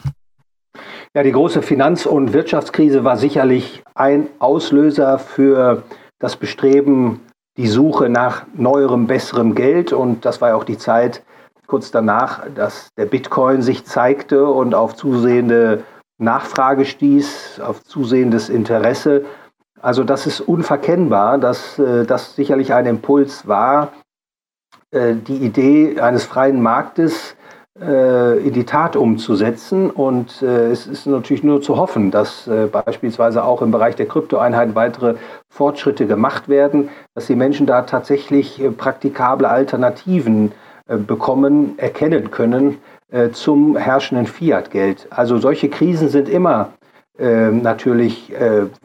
Ja, 1.16 1.22
die 1.22 1.32
große 1.32 1.62
Finanz- 1.62 2.04
und 2.04 2.34
Wirtschaftskrise 2.34 3.02
war 3.02 3.16
sicherlich 3.16 3.82
ein 3.94 4.28
Auslöser 4.38 5.18
für 5.18 5.82
das 6.18 6.36
Bestreben, 6.36 7.22
die 7.56 7.68
Suche 7.68 8.10
nach 8.10 8.44
neuerem, 8.52 9.06
besserem 9.06 9.54
Geld. 9.54 9.94
Und 9.94 10.26
das 10.26 10.42
war 10.42 10.50
ja 10.50 10.56
auch 10.56 10.64
die 10.64 10.76
Zeit 10.76 11.22
kurz 11.66 11.90
danach, 11.90 12.44
dass 12.54 12.90
der 12.98 13.06
Bitcoin 13.06 13.62
sich 13.62 13.86
zeigte 13.86 14.44
und 14.44 14.74
auf 14.74 14.94
zusehende 14.94 15.84
Nachfrage 16.18 16.84
stieß, 16.84 17.60
auf 17.60 17.82
zusehendes 17.82 18.50
Interesse. 18.50 19.24
Also 19.80 20.04
das 20.04 20.26
ist 20.26 20.42
unverkennbar, 20.42 21.38
dass 21.38 21.78
äh, 21.78 22.04
das 22.04 22.36
sicherlich 22.36 22.74
ein 22.74 22.84
Impuls 22.84 23.48
war, 23.48 23.94
äh, 24.90 25.14
die 25.14 25.38
Idee 25.38 25.98
eines 25.98 26.24
freien 26.24 26.60
Marktes 26.60 27.35
in 27.78 28.52
die 28.54 28.64
Tat 28.64 28.96
umzusetzen. 28.96 29.90
Und 29.90 30.40
äh, 30.40 30.70
es 30.70 30.86
ist 30.86 31.06
natürlich 31.06 31.42
nur 31.42 31.60
zu 31.60 31.76
hoffen, 31.76 32.10
dass 32.10 32.46
äh, 32.46 32.66
beispielsweise 32.66 33.44
auch 33.44 33.60
im 33.60 33.70
Bereich 33.70 33.96
der 33.96 34.06
Kryptoeinheiten 34.06 34.74
weitere 34.74 35.16
Fortschritte 35.50 36.06
gemacht 36.06 36.48
werden, 36.48 36.88
dass 37.14 37.26
die 37.26 37.34
Menschen 37.34 37.66
da 37.66 37.82
tatsächlich 37.82 38.62
praktikable 38.76 39.48
Alternativen 39.48 40.52
bekommen, 40.86 41.78
erkennen 41.78 42.30
können 42.30 42.78
zum 43.32 43.76
herrschenden 43.76 44.26
Fiat-Geld. 44.26 45.08
Also 45.10 45.38
solche 45.38 45.68
Krisen 45.68 46.08
sind 46.08 46.28
immer 46.28 46.72
natürlich 47.18 48.32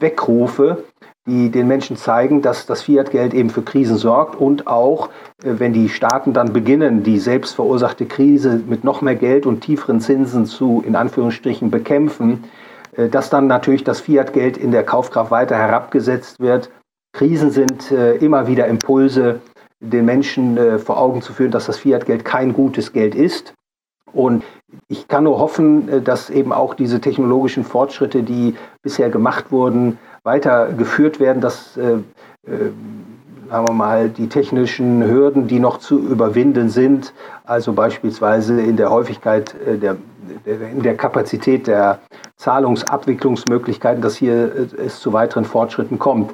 Weckrufe, 0.00 0.84
die 1.26 1.50
den 1.50 1.68
Menschen 1.68 1.96
zeigen, 1.96 2.42
dass 2.42 2.66
das 2.66 2.82
Fiat-Geld 2.82 3.32
eben 3.32 3.50
für 3.50 3.62
Krisen 3.62 3.96
sorgt 3.96 4.34
und 4.40 4.66
auch, 4.66 5.08
äh, 5.44 5.54
wenn 5.58 5.72
die 5.72 5.88
Staaten 5.88 6.32
dann 6.32 6.52
beginnen, 6.52 7.04
die 7.04 7.18
selbst 7.18 7.54
verursachte 7.54 8.06
Krise 8.06 8.60
mit 8.66 8.82
noch 8.82 9.02
mehr 9.02 9.14
Geld 9.14 9.46
und 9.46 9.60
tieferen 9.60 10.00
Zinsen 10.00 10.46
zu, 10.46 10.82
in 10.84 10.96
Anführungsstrichen, 10.96 11.70
bekämpfen, 11.70 12.44
äh, 12.96 13.08
dass 13.08 13.30
dann 13.30 13.46
natürlich 13.46 13.84
das 13.84 14.00
Fiat-Geld 14.00 14.56
in 14.56 14.72
der 14.72 14.82
Kaufkraft 14.82 15.30
weiter 15.30 15.56
herabgesetzt 15.56 16.40
wird. 16.40 16.70
Krisen 17.12 17.50
sind 17.50 17.92
äh, 17.92 18.16
immer 18.16 18.48
wieder 18.48 18.66
Impulse, 18.66 19.40
den 19.78 20.04
Menschen 20.04 20.78
vor 20.78 20.96
Augen 20.96 21.22
zu 21.22 21.32
führen, 21.32 21.50
dass 21.50 21.66
das 21.66 21.76
Fiat-Geld 21.76 22.24
kein 22.24 22.52
gutes 22.52 22.92
Geld 22.92 23.16
ist. 23.16 23.52
Und 24.12 24.44
ich 24.86 25.08
kann 25.08 25.24
nur 25.24 25.40
hoffen, 25.40 26.04
dass 26.04 26.30
eben 26.30 26.52
auch 26.52 26.74
diese 26.74 27.00
technologischen 27.00 27.64
Fortschritte, 27.64 28.22
die 28.22 28.54
bisher 28.84 29.10
gemacht 29.10 29.50
wurden, 29.50 29.98
weitergeführt 30.24 31.20
werden, 31.20 31.40
dass 31.40 31.76
äh, 31.76 31.98
äh, 32.46 32.70
sagen 33.52 33.68
wir 33.68 33.74
mal, 33.74 34.08
die 34.08 34.28
technischen 34.28 35.04
Hürden, 35.04 35.46
die 35.46 35.60
noch 35.60 35.78
zu 35.78 35.98
überwinden 35.98 36.70
sind, 36.70 37.12
also 37.44 37.74
beispielsweise 37.74 38.58
in 38.62 38.78
der 38.78 38.90
Häufigkeit 38.90 39.54
äh, 39.66 39.76
der, 39.76 39.98
in 40.46 40.82
der 40.82 40.96
Kapazität 40.96 41.66
der 41.66 42.00
Zahlungsabwicklungsmöglichkeiten, 42.36 44.00
dass 44.00 44.16
hier 44.16 44.68
äh, 44.76 44.82
es 44.86 45.00
zu 45.00 45.12
weiteren 45.12 45.44
Fortschritten 45.44 45.98
kommt. 45.98 46.32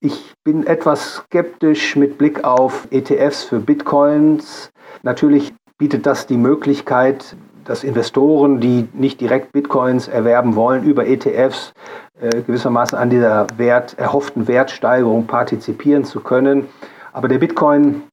Ich 0.00 0.34
bin 0.44 0.66
etwas 0.66 1.22
skeptisch 1.24 1.96
mit 1.96 2.18
Blick 2.18 2.44
auf 2.44 2.86
ETFs 2.90 3.44
für 3.44 3.60
Bitcoins. 3.60 4.70
Natürlich 5.02 5.54
bietet 5.78 6.04
das 6.04 6.26
die 6.26 6.36
Möglichkeit, 6.36 7.34
dass 7.68 7.84
Investoren, 7.84 8.60
die 8.60 8.88
nicht 8.94 9.20
direkt 9.20 9.52
Bitcoins 9.52 10.08
erwerben 10.08 10.56
wollen, 10.56 10.84
über 10.84 11.06
ETFs 11.06 11.74
äh, 12.18 12.30
gewissermaßen 12.42 12.96
an 12.96 13.10
dieser 13.10 13.46
Wert, 13.58 13.98
erhofften 13.98 14.48
Wertsteigerung 14.48 15.26
partizipieren 15.26 16.04
zu 16.04 16.20
können. 16.20 16.66
Aber 17.12 17.28
der 17.28 17.38
Bitcoin 17.38 18.04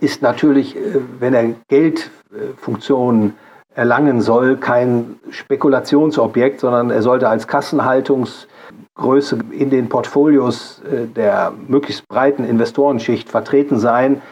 ist 0.00 0.20
natürlich, 0.20 0.76
äh, 0.76 0.96
wenn 1.20 1.32
er 1.32 1.54
Geldfunktionen 1.68 3.34
erlangen 3.72 4.20
soll, 4.20 4.56
kein 4.56 5.20
Spekulationsobjekt, 5.30 6.58
sondern 6.58 6.90
er 6.90 7.02
sollte 7.02 7.28
als 7.28 7.46
Kassenhaltungsgröße 7.46 9.38
in 9.52 9.70
den 9.70 9.88
Portfolios 9.88 10.82
äh, 10.90 11.06
der 11.06 11.52
möglichst 11.68 12.08
breiten 12.08 12.44
Investorenschicht 12.44 13.28
vertreten 13.28 13.78
sein. 13.78 14.22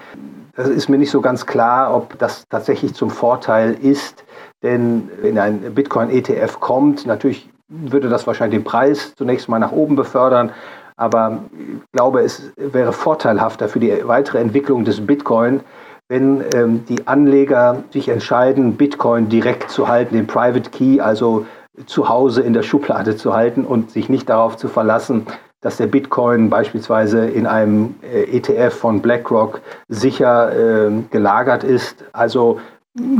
Das 0.57 0.69
ist 0.69 0.89
mir 0.89 0.99
nicht 0.99 1.13
so 1.13 1.21
ganz 1.21 1.47
klar, 1.47 1.95
ob 1.95 2.19
das 2.19 2.49
tatsächlich 2.49 2.95
zum 2.95 3.11
Vorteil 3.11 3.77
ist, 3.81 4.26
denn 4.67 5.09
wenn 5.23 5.39
ein 5.39 5.75
Bitcoin-ETF 5.75 6.61
kommt, 6.61 7.07
natürlich 7.07 7.49
würde 7.69 8.09
das 8.09 8.27
wahrscheinlich 8.27 8.61
den 8.61 8.65
Preis 8.65 9.15
zunächst 9.17 9.49
mal 9.49 9.59
nach 9.59 9.73
oben 9.73 9.97
befördern. 9.97 10.51
Aber 10.97 11.45
ich 11.53 11.93
glaube, 11.93 12.21
es 12.21 12.53
wäre 12.57 12.93
vorteilhafter 12.93 13.69
für 13.69 13.81
die 13.81 13.93
weitere 14.05 14.39
Entwicklung 14.39 14.85
des 14.85 15.07
Bitcoin, 15.07 15.61
wenn 16.09 16.43
ähm, 16.55 16.85
die 16.89 17.07
Anleger 17.07 17.85
sich 17.91 18.09
entscheiden, 18.09 18.77
Bitcoin 18.77 19.29
direkt 19.29 19.71
zu 19.71 19.89
halten, 19.89 20.15
den 20.15 20.27
Private 20.27 20.71
Key, 20.71 21.01
also 21.01 21.47
zu 21.87 22.09
Hause 22.09 22.43
in 22.43 22.55
der 22.55 22.63
Schublade 22.63 23.17
zu 23.17 23.35
halten 23.35 23.65
und 23.65 23.91
sich 23.91 24.09
nicht 24.09 24.29
darauf 24.29 24.57
zu 24.57 24.69
verlassen, 24.69 25.27
dass 25.61 25.77
der 25.77 25.87
Bitcoin 25.87 26.49
beispielsweise 26.49 27.27
in 27.27 27.47
einem 27.47 27.97
äh, 28.03 28.37
ETF 28.37 28.75
von 28.75 29.03
BlackRock 29.03 29.61
sicher 29.89 30.53
äh, 30.89 30.91
gelagert 31.11 31.65
ist. 31.65 32.05
Also 32.13 32.61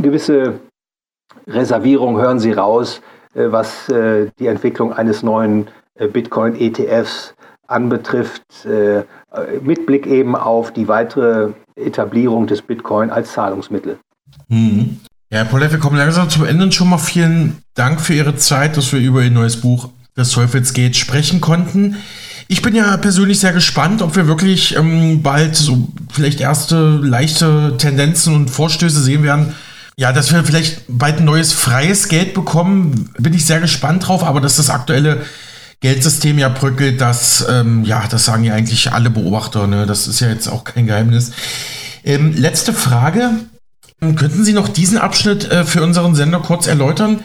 gewisse 0.01 0.59
Reservierung 1.47 2.17
hören 2.17 2.39
Sie 2.39 2.51
raus, 2.51 3.01
äh, 3.33 3.51
was 3.51 3.89
äh, 3.89 4.29
die 4.39 4.47
Entwicklung 4.47 4.93
eines 4.93 5.23
neuen 5.23 5.67
äh, 5.95 6.07
Bitcoin-ETFs 6.07 7.33
anbetrifft, 7.69 8.65
mit 9.61 9.85
Blick 9.85 10.07
eben 10.07 10.37
auf 10.37 10.71
die 10.71 10.87
weitere 10.87 11.49
Etablierung 11.75 12.47
des 12.47 12.61
Bitcoin 12.61 13.09
als 13.09 13.33
Zahlungsmittel. 13.33 13.99
Mhm. 14.47 15.01
Ja, 15.29 15.39
Herr 15.39 15.45
Polet, 15.45 15.73
wir 15.73 15.79
kommen 15.79 15.97
langsam 15.97 16.29
zum 16.29 16.45
Ende 16.45 16.71
schon 16.71 16.89
mal 16.89 16.97
vielen 16.97 17.57
Dank 17.73 17.99
für 17.99 18.13
Ihre 18.13 18.37
Zeit, 18.37 18.77
dass 18.77 18.93
wir 18.93 19.01
über 19.01 19.21
Ihr 19.21 19.31
neues 19.31 19.59
Buch 19.59 19.89
des 20.15 20.31
Teufels 20.31 20.73
geht 20.73 20.95
sprechen 20.95 21.41
konnten. 21.41 21.97
Ich 22.47 22.61
bin 22.61 22.73
ja 22.73 22.95
persönlich 22.95 23.41
sehr 23.41 23.51
gespannt, 23.51 24.01
ob 24.01 24.15
wir 24.15 24.27
wirklich 24.27 24.77
ähm, 24.77 25.21
bald 25.21 25.57
so 25.57 25.89
vielleicht 26.09 26.39
erste 26.39 27.01
leichte 27.03 27.75
Tendenzen 27.77 28.33
und 28.33 28.49
Vorstöße 28.49 29.01
sehen 29.01 29.23
werden, 29.23 29.53
ja, 29.99 30.13
dass 30.13 30.31
wir 30.31 30.43
vielleicht 30.43 30.83
bald 30.87 31.17
ein 31.17 31.25
neues 31.25 31.53
freies 31.53 32.07
Geld 32.07 32.35
bekommen, 32.35 33.09
bin 33.17 33.33
ich 33.33 33.45
sehr 33.45 33.59
gespannt 33.59 34.07
drauf, 34.07 34.23
aber 34.23 34.39
dass 34.39 34.57
das 34.57 34.69
aktuelle 34.69 35.25
Geldsystem 35.79 36.37
ja 36.37 36.49
bröckelt, 36.49 37.01
das, 37.01 37.45
ähm, 37.49 37.83
ja, 37.83 38.05
das 38.07 38.25
sagen 38.25 38.43
ja 38.43 38.53
eigentlich 38.53 38.91
alle 38.91 39.09
Beobachter, 39.09 39.65
ne? 39.65 39.87
das 39.87 40.07
ist 40.07 40.19
ja 40.19 40.29
jetzt 40.29 40.47
auch 40.47 40.63
kein 40.63 40.85
Geheimnis. 40.85 41.31
Ähm, 42.03 42.33
letzte 42.35 42.73
Frage, 42.73 43.31
könnten 43.99 44.45
Sie 44.45 44.53
noch 44.53 44.69
diesen 44.69 44.99
Abschnitt 44.99 45.51
äh, 45.51 45.65
für 45.65 45.81
unseren 45.81 46.13
Sender 46.13 46.39
kurz 46.39 46.67
erläutern? 46.67 47.21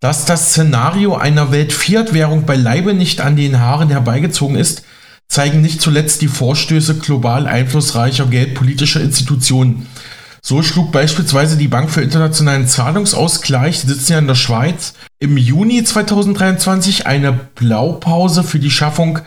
Dass 0.00 0.24
das 0.26 0.50
Szenario 0.50 1.16
einer 1.16 1.52
Welt-Fiat-Währung 1.52 2.44
beileibe 2.44 2.94
nicht 2.94 3.20
an 3.20 3.36
den 3.36 3.60
Haaren 3.60 3.90
herbeigezogen 3.90 4.56
ist, 4.56 4.82
zeigen 5.28 5.60
nicht 5.62 5.80
zuletzt 5.80 6.22
die 6.22 6.28
Vorstöße 6.28 6.96
global 6.98 7.46
einflussreicher 7.46 8.26
geldpolitischer 8.26 9.00
Institutionen. 9.00 9.86
So 10.42 10.62
schlug 10.62 10.90
beispielsweise 10.90 11.56
die 11.56 11.68
Bank 11.68 11.90
für 11.90 12.00
internationalen 12.00 12.66
Zahlungsausgleich, 12.66 13.82
die 13.82 13.88
sitzen 13.88 14.12
ja 14.12 14.18
in 14.18 14.26
der 14.26 14.34
Schweiz, 14.34 14.94
im 15.18 15.36
Juni 15.36 15.84
2023 15.84 17.06
eine 17.06 17.32
Blaupause 17.32 18.42
für 18.42 18.58
die 18.58 18.70
Schaffung 18.70 19.18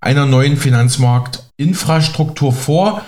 einer 0.00 0.26
neuen 0.26 0.56
Finanzmarktinfrastruktur 0.56 2.52
vor, 2.52 3.02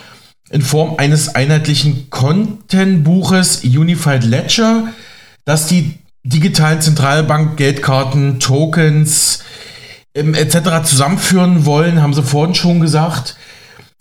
in 0.50 0.62
Form 0.62 0.96
eines 0.98 1.34
einheitlichen 1.34 2.10
Content-Buches 2.10 3.64
Unified 3.64 4.24
Ledger, 4.24 4.88
das 5.44 5.66
die 5.66 5.98
digitalen 6.22 6.80
Zentralbank-Geldkarten, 6.80 8.40
Tokens 8.40 9.42
ähm, 10.14 10.34
etc. 10.34 10.84
zusammenführen 10.84 11.64
wollen, 11.66 12.02
haben 12.02 12.14
sie 12.14 12.22
vorhin 12.22 12.54
schon 12.54 12.80
gesagt. 12.80 13.36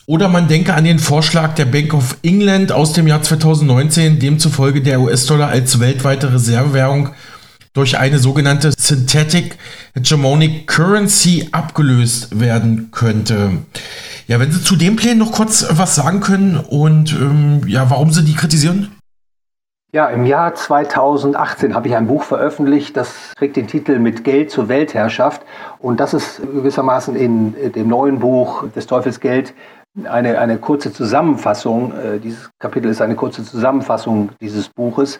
Oder 0.05 0.27
man 0.27 0.49
denke 0.49 0.73
an 0.73 0.83
den 0.83 0.99
Vorschlag 0.99 1.55
der 1.55 1.63
Bank 1.63 1.93
of 1.93 2.17
England 2.23 2.73
aus 2.73 2.91
dem 2.91 3.07
Jahr 3.07 3.21
2019, 3.21 4.19
demzufolge 4.19 4.81
der 4.81 4.99
US-Dollar 4.99 5.47
als 5.47 5.79
weltweite 5.79 6.33
Reservewährung 6.33 7.11
durch 7.73 7.97
eine 7.97 8.19
sogenannte 8.19 8.73
Synthetic 8.77 9.57
Hegemonic 9.95 10.67
Currency 10.67 11.47
abgelöst 11.53 12.37
werden 12.37 12.89
könnte. 12.91 13.59
Ja, 14.27 14.41
wenn 14.41 14.51
Sie 14.51 14.61
zu 14.61 14.75
dem 14.75 14.97
Plan 14.97 15.17
noch 15.17 15.31
kurz 15.31 15.65
was 15.69 15.95
sagen 15.95 16.19
können 16.19 16.57
und 16.57 17.13
ähm, 17.13 17.61
ja, 17.65 17.89
warum 17.89 18.11
Sie 18.11 18.25
die 18.25 18.35
kritisieren? 18.35 18.91
Ja, 19.93 20.07
im 20.07 20.25
Jahr 20.25 20.53
2018 20.53 21.75
habe 21.75 21.87
ich 21.87 21.95
ein 21.95 22.07
Buch 22.07 22.23
veröffentlicht, 22.23 22.97
das 22.97 23.31
trägt 23.37 23.55
den 23.55 23.67
Titel 23.67 23.99
Mit 23.99 24.23
Geld 24.23 24.51
zur 24.51 24.67
Weltherrschaft. 24.67 25.43
Und 25.79 25.99
das 25.99 26.13
ist 26.13 26.41
gewissermaßen 26.41 27.15
in 27.15 27.53
dem 27.73 27.87
neuen 27.87 28.19
Buch 28.19 28.65
des 28.75 28.87
Teufels 28.87 29.19
Geld 29.19 29.53
eine, 30.03 30.39
eine 30.39 30.57
kurze 30.57 30.91
Zusammenfassung. 30.91 31.93
Äh, 31.93 32.19
dieses 32.19 32.49
Kapitel 32.59 32.89
ist 32.89 33.01
eine 33.01 33.15
kurze 33.15 33.43
Zusammenfassung 33.43 34.29
dieses 34.41 34.69
Buches. 34.69 35.19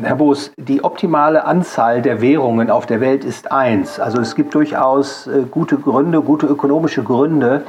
Herr 0.00 0.16
Boos, 0.16 0.52
die 0.56 0.84
optimale 0.84 1.44
Anzahl 1.44 2.02
der 2.02 2.20
Währungen 2.20 2.70
auf 2.70 2.86
der 2.86 3.00
Welt 3.00 3.24
ist 3.24 3.52
eins. 3.52 4.00
Also 4.00 4.20
es 4.20 4.34
gibt 4.34 4.54
durchaus 4.54 5.26
äh, 5.26 5.42
gute 5.50 5.76
Gründe, 5.76 6.22
gute 6.22 6.46
ökonomische 6.46 7.02
Gründe, 7.02 7.64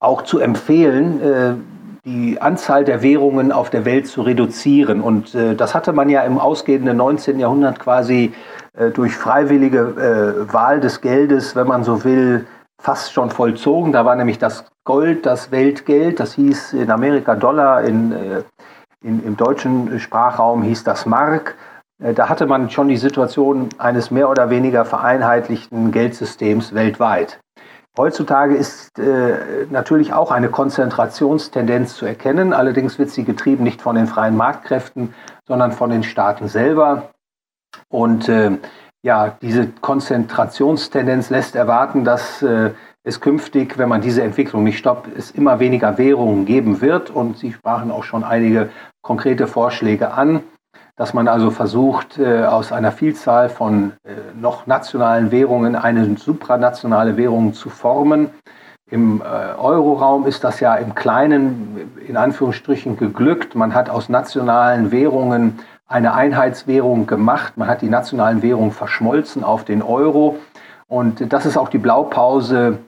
auch 0.00 0.22
zu 0.22 0.38
empfehlen, 0.38 1.20
äh, 1.20 1.54
die 2.04 2.40
Anzahl 2.40 2.84
der 2.84 3.02
Währungen 3.02 3.52
auf 3.52 3.70
der 3.70 3.84
Welt 3.84 4.08
zu 4.08 4.22
reduzieren. 4.22 5.00
Und 5.00 5.36
das 5.36 5.72
hatte 5.72 5.92
man 5.92 6.08
ja 6.08 6.22
im 6.22 6.36
ausgehenden 6.36 6.96
19. 6.96 7.38
Jahrhundert 7.38 7.78
quasi 7.78 8.32
durch 8.94 9.14
freiwillige 9.14 10.48
Wahl 10.50 10.80
des 10.80 11.00
Geldes, 11.00 11.54
wenn 11.54 11.68
man 11.68 11.84
so 11.84 12.02
will, 12.02 12.44
fast 12.82 13.12
schon 13.12 13.30
vollzogen. 13.30 13.92
Da 13.92 14.04
war 14.04 14.16
nämlich 14.16 14.38
das 14.38 14.64
Gold 14.84 15.24
das 15.24 15.52
Weltgeld, 15.52 16.18
das 16.18 16.34
hieß 16.34 16.72
in 16.72 16.90
Amerika 16.90 17.36
Dollar, 17.36 17.82
in, 17.82 18.12
äh, 18.12 18.42
in, 19.02 19.24
im 19.24 19.36
deutschen 19.36 20.00
Sprachraum 20.00 20.62
hieß 20.62 20.82
das 20.82 21.06
Mark. 21.06 21.56
Äh, 22.02 22.14
da 22.14 22.28
hatte 22.28 22.46
man 22.46 22.68
schon 22.70 22.88
die 22.88 22.96
Situation 22.96 23.68
eines 23.78 24.10
mehr 24.10 24.28
oder 24.28 24.50
weniger 24.50 24.84
vereinheitlichten 24.84 25.92
Geldsystems 25.92 26.74
weltweit. 26.74 27.38
Heutzutage 27.96 28.56
ist 28.56 28.98
äh, 28.98 29.66
natürlich 29.70 30.12
auch 30.14 30.30
eine 30.30 30.48
Konzentrationstendenz 30.48 31.94
zu 31.94 32.06
erkennen. 32.06 32.52
Allerdings 32.54 32.98
wird 32.98 33.10
sie 33.10 33.22
getrieben 33.22 33.64
nicht 33.64 33.82
von 33.82 33.94
den 33.94 34.06
freien 34.06 34.36
Marktkräften, 34.36 35.14
sondern 35.46 35.72
von 35.72 35.90
den 35.90 36.02
Staaten 36.02 36.48
selber. 36.48 37.10
Und 37.88 38.28
äh, 38.28 38.58
ja, 39.02 39.36
diese 39.42 39.68
Konzentrationstendenz 39.80 41.30
lässt 41.30 41.56
erwarten, 41.56 42.04
dass 42.04 42.42
äh, 42.42 42.70
es 43.04 43.20
künftig, 43.20 43.78
wenn 43.78 43.88
man 43.88 44.00
diese 44.00 44.22
Entwicklung 44.22 44.62
nicht 44.62 44.78
stoppt, 44.78 45.08
es 45.16 45.32
immer 45.32 45.58
weniger 45.58 45.98
Währungen 45.98 46.46
geben 46.46 46.80
wird. 46.80 47.10
Und 47.10 47.38
Sie 47.38 47.52
sprachen 47.52 47.90
auch 47.90 48.04
schon 48.04 48.22
einige 48.22 48.70
konkrete 49.02 49.48
Vorschläge 49.48 50.12
an, 50.12 50.40
dass 50.96 51.14
man 51.14 51.26
also 51.26 51.50
versucht, 51.50 52.18
äh, 52.18 52.44
aus 52.44 52.70
einer 52.70 52.92
Vielzahl 52.92 53.48
von 53.48 53.92
äh, 54.04 54.12
noch 54.40 54.66
nationalen 54.68 55.32
Währungen 55.32 55.74
eine 55.74 56.16
supranationale 56.16 57.16
Währung 57.16 57.54
zu 57.54 57.70
formen. 57.70 58.30
Im 58.88 59.20
äh, 59.20 59.24
Euroraum 59.24 60.26
ist 60.26 60.44
das 60.44 60.60
ja 60.60 60.76
im 60.76 60.94
Kleinen 60.94 61.90
in 62.06 62.16
Anführungsstrichen 62.16 62.96
geglückt. 62.98 63.56
Man 63.56 63.74
hat 63.74 63.90
aus 63.90 64.08
nationalen 64.08 64.92
Währungen 64.92 65.58
eine 65.92 66.14
Einheitswährung 66.14 67.06
gemacht. 67.06 67.56
Man 67.56 67.68
hat 67.68 67.82
die 67.82 67.88
nationalen 67.88 68.42
Währungen 68.42 68.72
verschmolzen 68.72 69.44
auf 69.44 69.64
den 69.64 69.82
Euro. 69.82 70.38
Und 70.88 71.32
das 71.32 71.46
ist 71.46 71.56
auch 71.56 71.68
die 71.68 71.78
Blaupause 71.78 72.78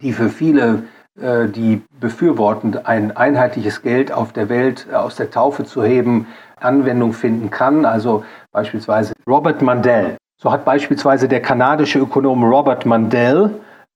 die 0.00 0.12
für 0.12 0.28
viele, 0.28 0.84
äh, 1.20 1.46
die 1.48 1.82
befürworten, 2.00 2.78
ein 2.84 3.16
einheitliches 3.16 3.82
Geld 3.82 4.12
auf 4.12 4.32
der 4.32 4.48
Welt 4.48 4.86
äh, 4.90 4.94
aus 4.94 5.16
der 5.16 5.30
Taufe 5.30 5.64
zu 5.64 5.84
heben, 5.84 6.26
Anwendung 6.56 7.12
finden 7.12 7.50
kann. 7.50 7.84
Also 7.84 8.24
beispielsweise 8.52 9.12
Robert 9.26 9.62
Mandel. 9.62 10.16
So 10.40 10.50
hat 10.50 10.64
beispielsweise 10.64 11.28
der 11.28 11.42
kanadische 11.42 11.98
Ökonom 11.98 12.44
Robert 12.44 12.86
Mandel 12.86 13.50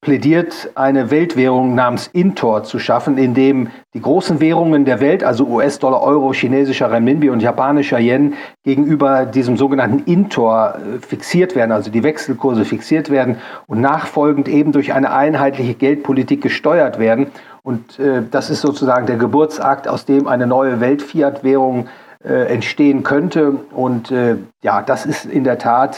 plädiert, 0.04 0.70
eine 0.76 1.10
Weltwährung 1.10 1.74
namens 1.74 2.06
Intor 2.12 2.62
zu 2.62 2.78
schaffen, 2.78 3.18
in 3.18 3.34
dem 3.34 3.70
die 3.94 4.00
großen 4.00 4.38
Währungen 4.40 4.84
der 4.84 5.00
Welt, 5.00 5.24
also 5.24 5.46
US-Dollar, 5.46 6.02
Euro, 6.02 6.32
chinesischer 6.32 6.90
Renminbi 6.90 7.30
und 7.30 7.40
japanischer 7.40 7.98
Yen, 7.98 8.34
gegenüber 8.62 9.26
diesem 9.26 9.56
sogenannten 9.56 10.08
Intor 10.10 10.76
äh, 10.76 10.98
fixiert 11.04 11.56
werden, 11.56 11.72
also 11.72 11.90
die 11.90 12.04
Wechselkurse 12.04 12.64
fixiert 12.64 13.10
werden 13.10 13.38
und 13.66 13.80
nachfolgend 13.80 14.46
eben 14.48 14.70
durch 14.70 14.92
eine 14.92 15.12
einheitliche 15.12 15.74
Geldpolitik 15.74 16.42
gesteuert 16.42 17.00
werden. 17.00 17.28
Und 17.62 17.98
äh, 17.98 18.22
das 18.30 18.50
ist 18.50 18.60
sozusagen 18.60 19.06
der 19.06 19.16
Geburtsakt, 19.16 19.88
aus 19.88 20.04
dem 20.04 20.28
eine 20.28 20.46
neue 20.46 20.80
Welt-Fiat-Währung 20.80 21.88
äh, 22.22 22.52
entstehen 22.52 23.02
könnte. 23.02 23.52
Und 23.72 24.10
äh, 24.10 24.36
ja, 24.62 24.82
das 24.82 25.06
ist 25.06 25.24
in 25.24 25.44
der 25.44 25.58
Tat, 25.58 25.96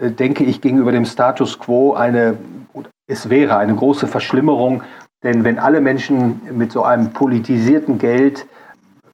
äh, 0.00 0.10
denke 0.10 0.44
ich, 0.44 0.60
gegenüber 0.60 0.92
dem 0.92 1.04
Status 1.04 1.58
quo 1.58 1.94
eine 1.94 2.36
es 3.06 3.28
wäre 3.28 3.56
eine 3.56 3.74
große 3.74 4.06
Verschlimmerung, 4.06 4.82
denn 5.22 5.44
wenn 5.44 5.58
alle 5.58 5.80
Menschen 5.80 6.40
mit 6.52 6.72
so 6.72 6.82
einem 6.82 7.12
politisierten 7.12 7.98
Geld 7.98 8.46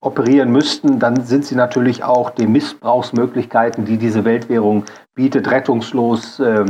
operieren 0.00 0.50
müssten, 0.50 0.98
dann 0.98 1.24
sind 1.24 1.44
sie 1.44 1.54
natürlich 1.54 2.02
auch 2.02 2.30
den 2.30 2.52
Missbrauchsmöglichkeiten, 2.52 3.84
die 3.84 3.98
diese 3.98 4.24
Weltwährung 4.24 4.84
bietet, 5.14 5.50
rettungslos 5.50 6.40
äh, 6.40 6.64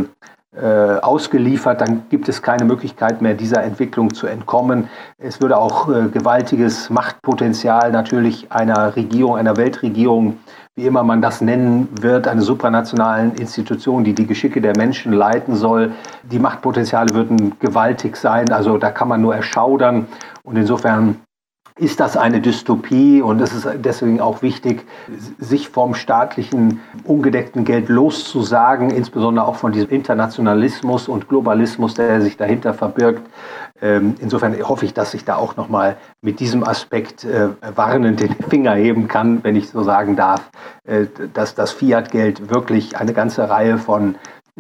ausgeliefert. 0.57 1.81
Dann 1.81 2.03
gibt 2.11 2.29
es 2.29 2.43
keine 2.43 2.65
Möglichkeit 2.65 3.23
mehr, 3.23 3.35
dieser 3.35 3.63
Entwicklung 3.63 4.13
zu 4.13 4.27
entkommen. 4.27 4.89
Es 5.19 5.41
würde 5.41 5.57
auch 5.57 5.89
äh, 5.89 6.09
gewaltiges 6.09 6.91
Machtpotenzial 6.91 7.93
natürlich 7.93 8.51
einer 8.51 8.97
Regierung, 8.97 9.37
einer 9.37 9.57
Weltregierung 9.57 10.39
wie 10.77 10.87
immer 10.87 11.03
man 11.03 11.21
das 11.21 11.41
nennen 11.41 11.89
wird, 12.01 12.27
einer 12.27 12.41
supranationalen 12.43 13.35
Institution, 13.35 14.03
die 14.03 14.15
die 14.15 14.27
Geschicke 14.27 14.61
der 14.61 14.75
Menschen 14.77 15.13
leiten 15.13 15.55
soll. 15.55 15.93
Die 16.23 16.39
Machtpotenziale 16.39 17.13
würden 17.13 17.59
gewaltig 17.59 18.17
sein, 18.17 18.51
also 18.51 18.79
da 18.79 18.91
kann 18.91 19.09
man 19.09 19.21
nur 19.21 19.35
erschaudern. 19.35 20.07
Und 20.43 20.57
insofern 20.57 21.17
ist 21.79 22.01
das 22.01 22.17
eine 22.17 22.41
Dystopie 22.41 23.23
und 23.23 23.41
es 23.41 23.55
ist 23.55 23.69
deswegen 23.77 24.21
auch 24.21 24.43
wichtig, 24.43 24.87
sich 25.39 25.69
vom 25.69 25.95
staatlichen 25.95 26.81
ungedeckten 27.05 27.65
Geld 27.65 27.89
loszusagen, 27.89 28.91
insbesondere 28.91 29.47
auch 29.47 29.57
von 29.57 29.73
diesem 29.73 29.91
Internationalismus 29.91 31.09
und 31.09 31.29
Globalismus, 31.29 31.95
der 31.95 32.21
sich 32.21 32.37
dahinter 32.37 32.75
verbirgt. 32.75 33.23
Ähm, 33.83 34.15
insofern 34.21 34.57
hoffe 34.69 34.85
ich, 34.85 34.93
dass 34.93 35.15
ich 35.15 35.25
da 35.25 35.37
auch 35.37 35.57
nochmal 35.57 35.97
mit 36.21 36.41
diesem 36.41 36.65
Aspekt 36.65 37.25
äh, 37.25 37.49
warnend 37.75 38.21
den 38.21 38.35
Finger 38.49 38.75
heben 38.75 39.09
kann, 39.09 39.43
wenn 39.43 39.57
ich 39.57 39.71
so 39.71 39.83
sagen 39.83 40.17
darf, 40.17 40.51
äh, 40.85 41.07
dass 41.33 41.55
das 41.55 41.73
Fiat-Geld 41.73 42.51
wirklich 42.51 42.99
eine 42.99 43.15
ganze 43.15 43.49
Reihe 43.49 43.79
von 43.79 44.17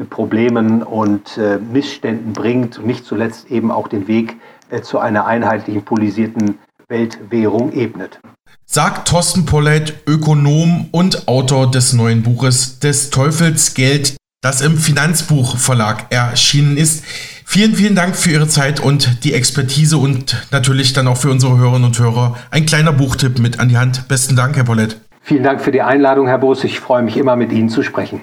Problemen 0.08 0.82
und 0.82 1.36
äh, 1.36 1.58
Missständen 1.58 2.32
bringt 2.32 2.78
und 2.78 2.86
nicht 2.86 3.04
zuletzt 3.04 3.50
eben 3.50 3.70
auch 3.70 3.88
den 3.88 4.08
Weg 4.08 4.36
zu 4.82 5.00
einer 5.00 5.26
einheitlichen 5.26 5.82
polisierten 5.82 6.60
Weltwährung 6.90 7.72
ebnet. 7.72 8.20
Sagt 8.66 9.08
Thorsten 9.08 9.46
Polleit, 9.46 9.94
Ökonom 10.06 10.88
und 10.90 11.28
Autor 11.28 11.70
des 11.70 11.92
neuen 11.92 12.22
Buches 12.22 12.78
des 12.80 13.10
Teufels 13.10 13.74
Geld, 13.74 14.16
das 14.42 14.60
im 14.60 14.76
Finanzbuchverlag 14.76 16.06
erschienen 16.10 16.76
ist. 16.76 17.04
Vielen, 17.44 17.74
vielen 17.74 17.94
Dank 17.94 18.14
für 18.14 18.30
Ihre 18.30 18.48
Zeit 18.48 18.80
und 18.80 19.24
die 19.24 19.34
Expertise 19.34 19.98
und 19.98 20.46
natürlich 20.50 20.92
dann 20.92 21.08
auch 21.08 21.16
für 21.16 21.30
unsere 21.30 21.58
Hörerinnen 21.58 21.84
und 21.84 21.98
Hörer 21.98 22.36
ein 22.50 22.66
kleiner 22.66 22.92
Buchtipp 22.92 23.38
mit 23.38 23.58
an 23.58 23.68
die 23.68 23.78
Hand. 23.78 24.06
Besten 24.08 24.36
Dank, 24.36 24.56
Herr 24.56 24.64
Pollett. 24.64 25.00
Vielen 25.20 25.42
Dank 25.42 25.60
für 25.60 25.72
die 25.72 25.82
Einladung, 25.82 26.26
Herr 26.28 26.38
Boos. 26.38 26.64
Ich 26.64 26.80
freue 26.80 27.02
mich 27.02 27.16
immer, 27.16 27.36
mit 27.36 27.52
Ihnen 27.52 27.68
zu 27.68 27.82
sprechen. 27.82 28.20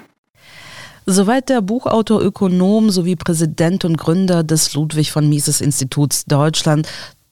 Soweit 1.10 1.48
der 1.48 1.62
Buchautor, 1.62 2.20
Ökonom 2.20 2.90
sowie 2.90 3.16
Präsident 3.16 3.86
und 3.86 3.96
Gründer 3.96 4.44
des 4.44 4.74
Ludwig 4.74 5.10
von 5.10 5.26
Mises 5.26 5.62
Instituts 5.62 6.26
Deutschland 6.26 6.86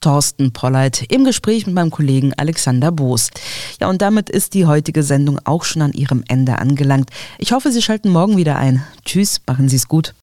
Thorsten 0.07 0.53
Polleit 0.53 1.05
im 1.09 1.25
Gespräch 1.25 1.67
mit 1.67 1.75
meinem 1.75 1.91
Kollegen 1.91 2.33
Alexander 2.37 2.93
Boos. 2.93 3.29
Ja, 3.81 3.89
und 3.89 4.03
damit 4.03 4.31
ist 4.31 4.55
die 4.55 4.65
heutige 4.65 5.03
Sendung 5.03 5.41
auch 5.43 5.65
schon 5.65 5.83
an 5.83 5.93
ihrem 5.93 6.23
Ende 6.29 6.61
angelangt. 6.61 7.11
Ich 7.39 7.51
hoffe, 7.51 7.73
Sie 7.73 7.83
schalten 7.83 8.11
morgen 8.11 8.37
wieder 8.37 8.55
ein. 8.55 8.85
Tschüss, 9.05 9.41
machen 9.49 9.69
Sie 9.69 9.75
es 9.75 9.89
gut. 9.89 10.15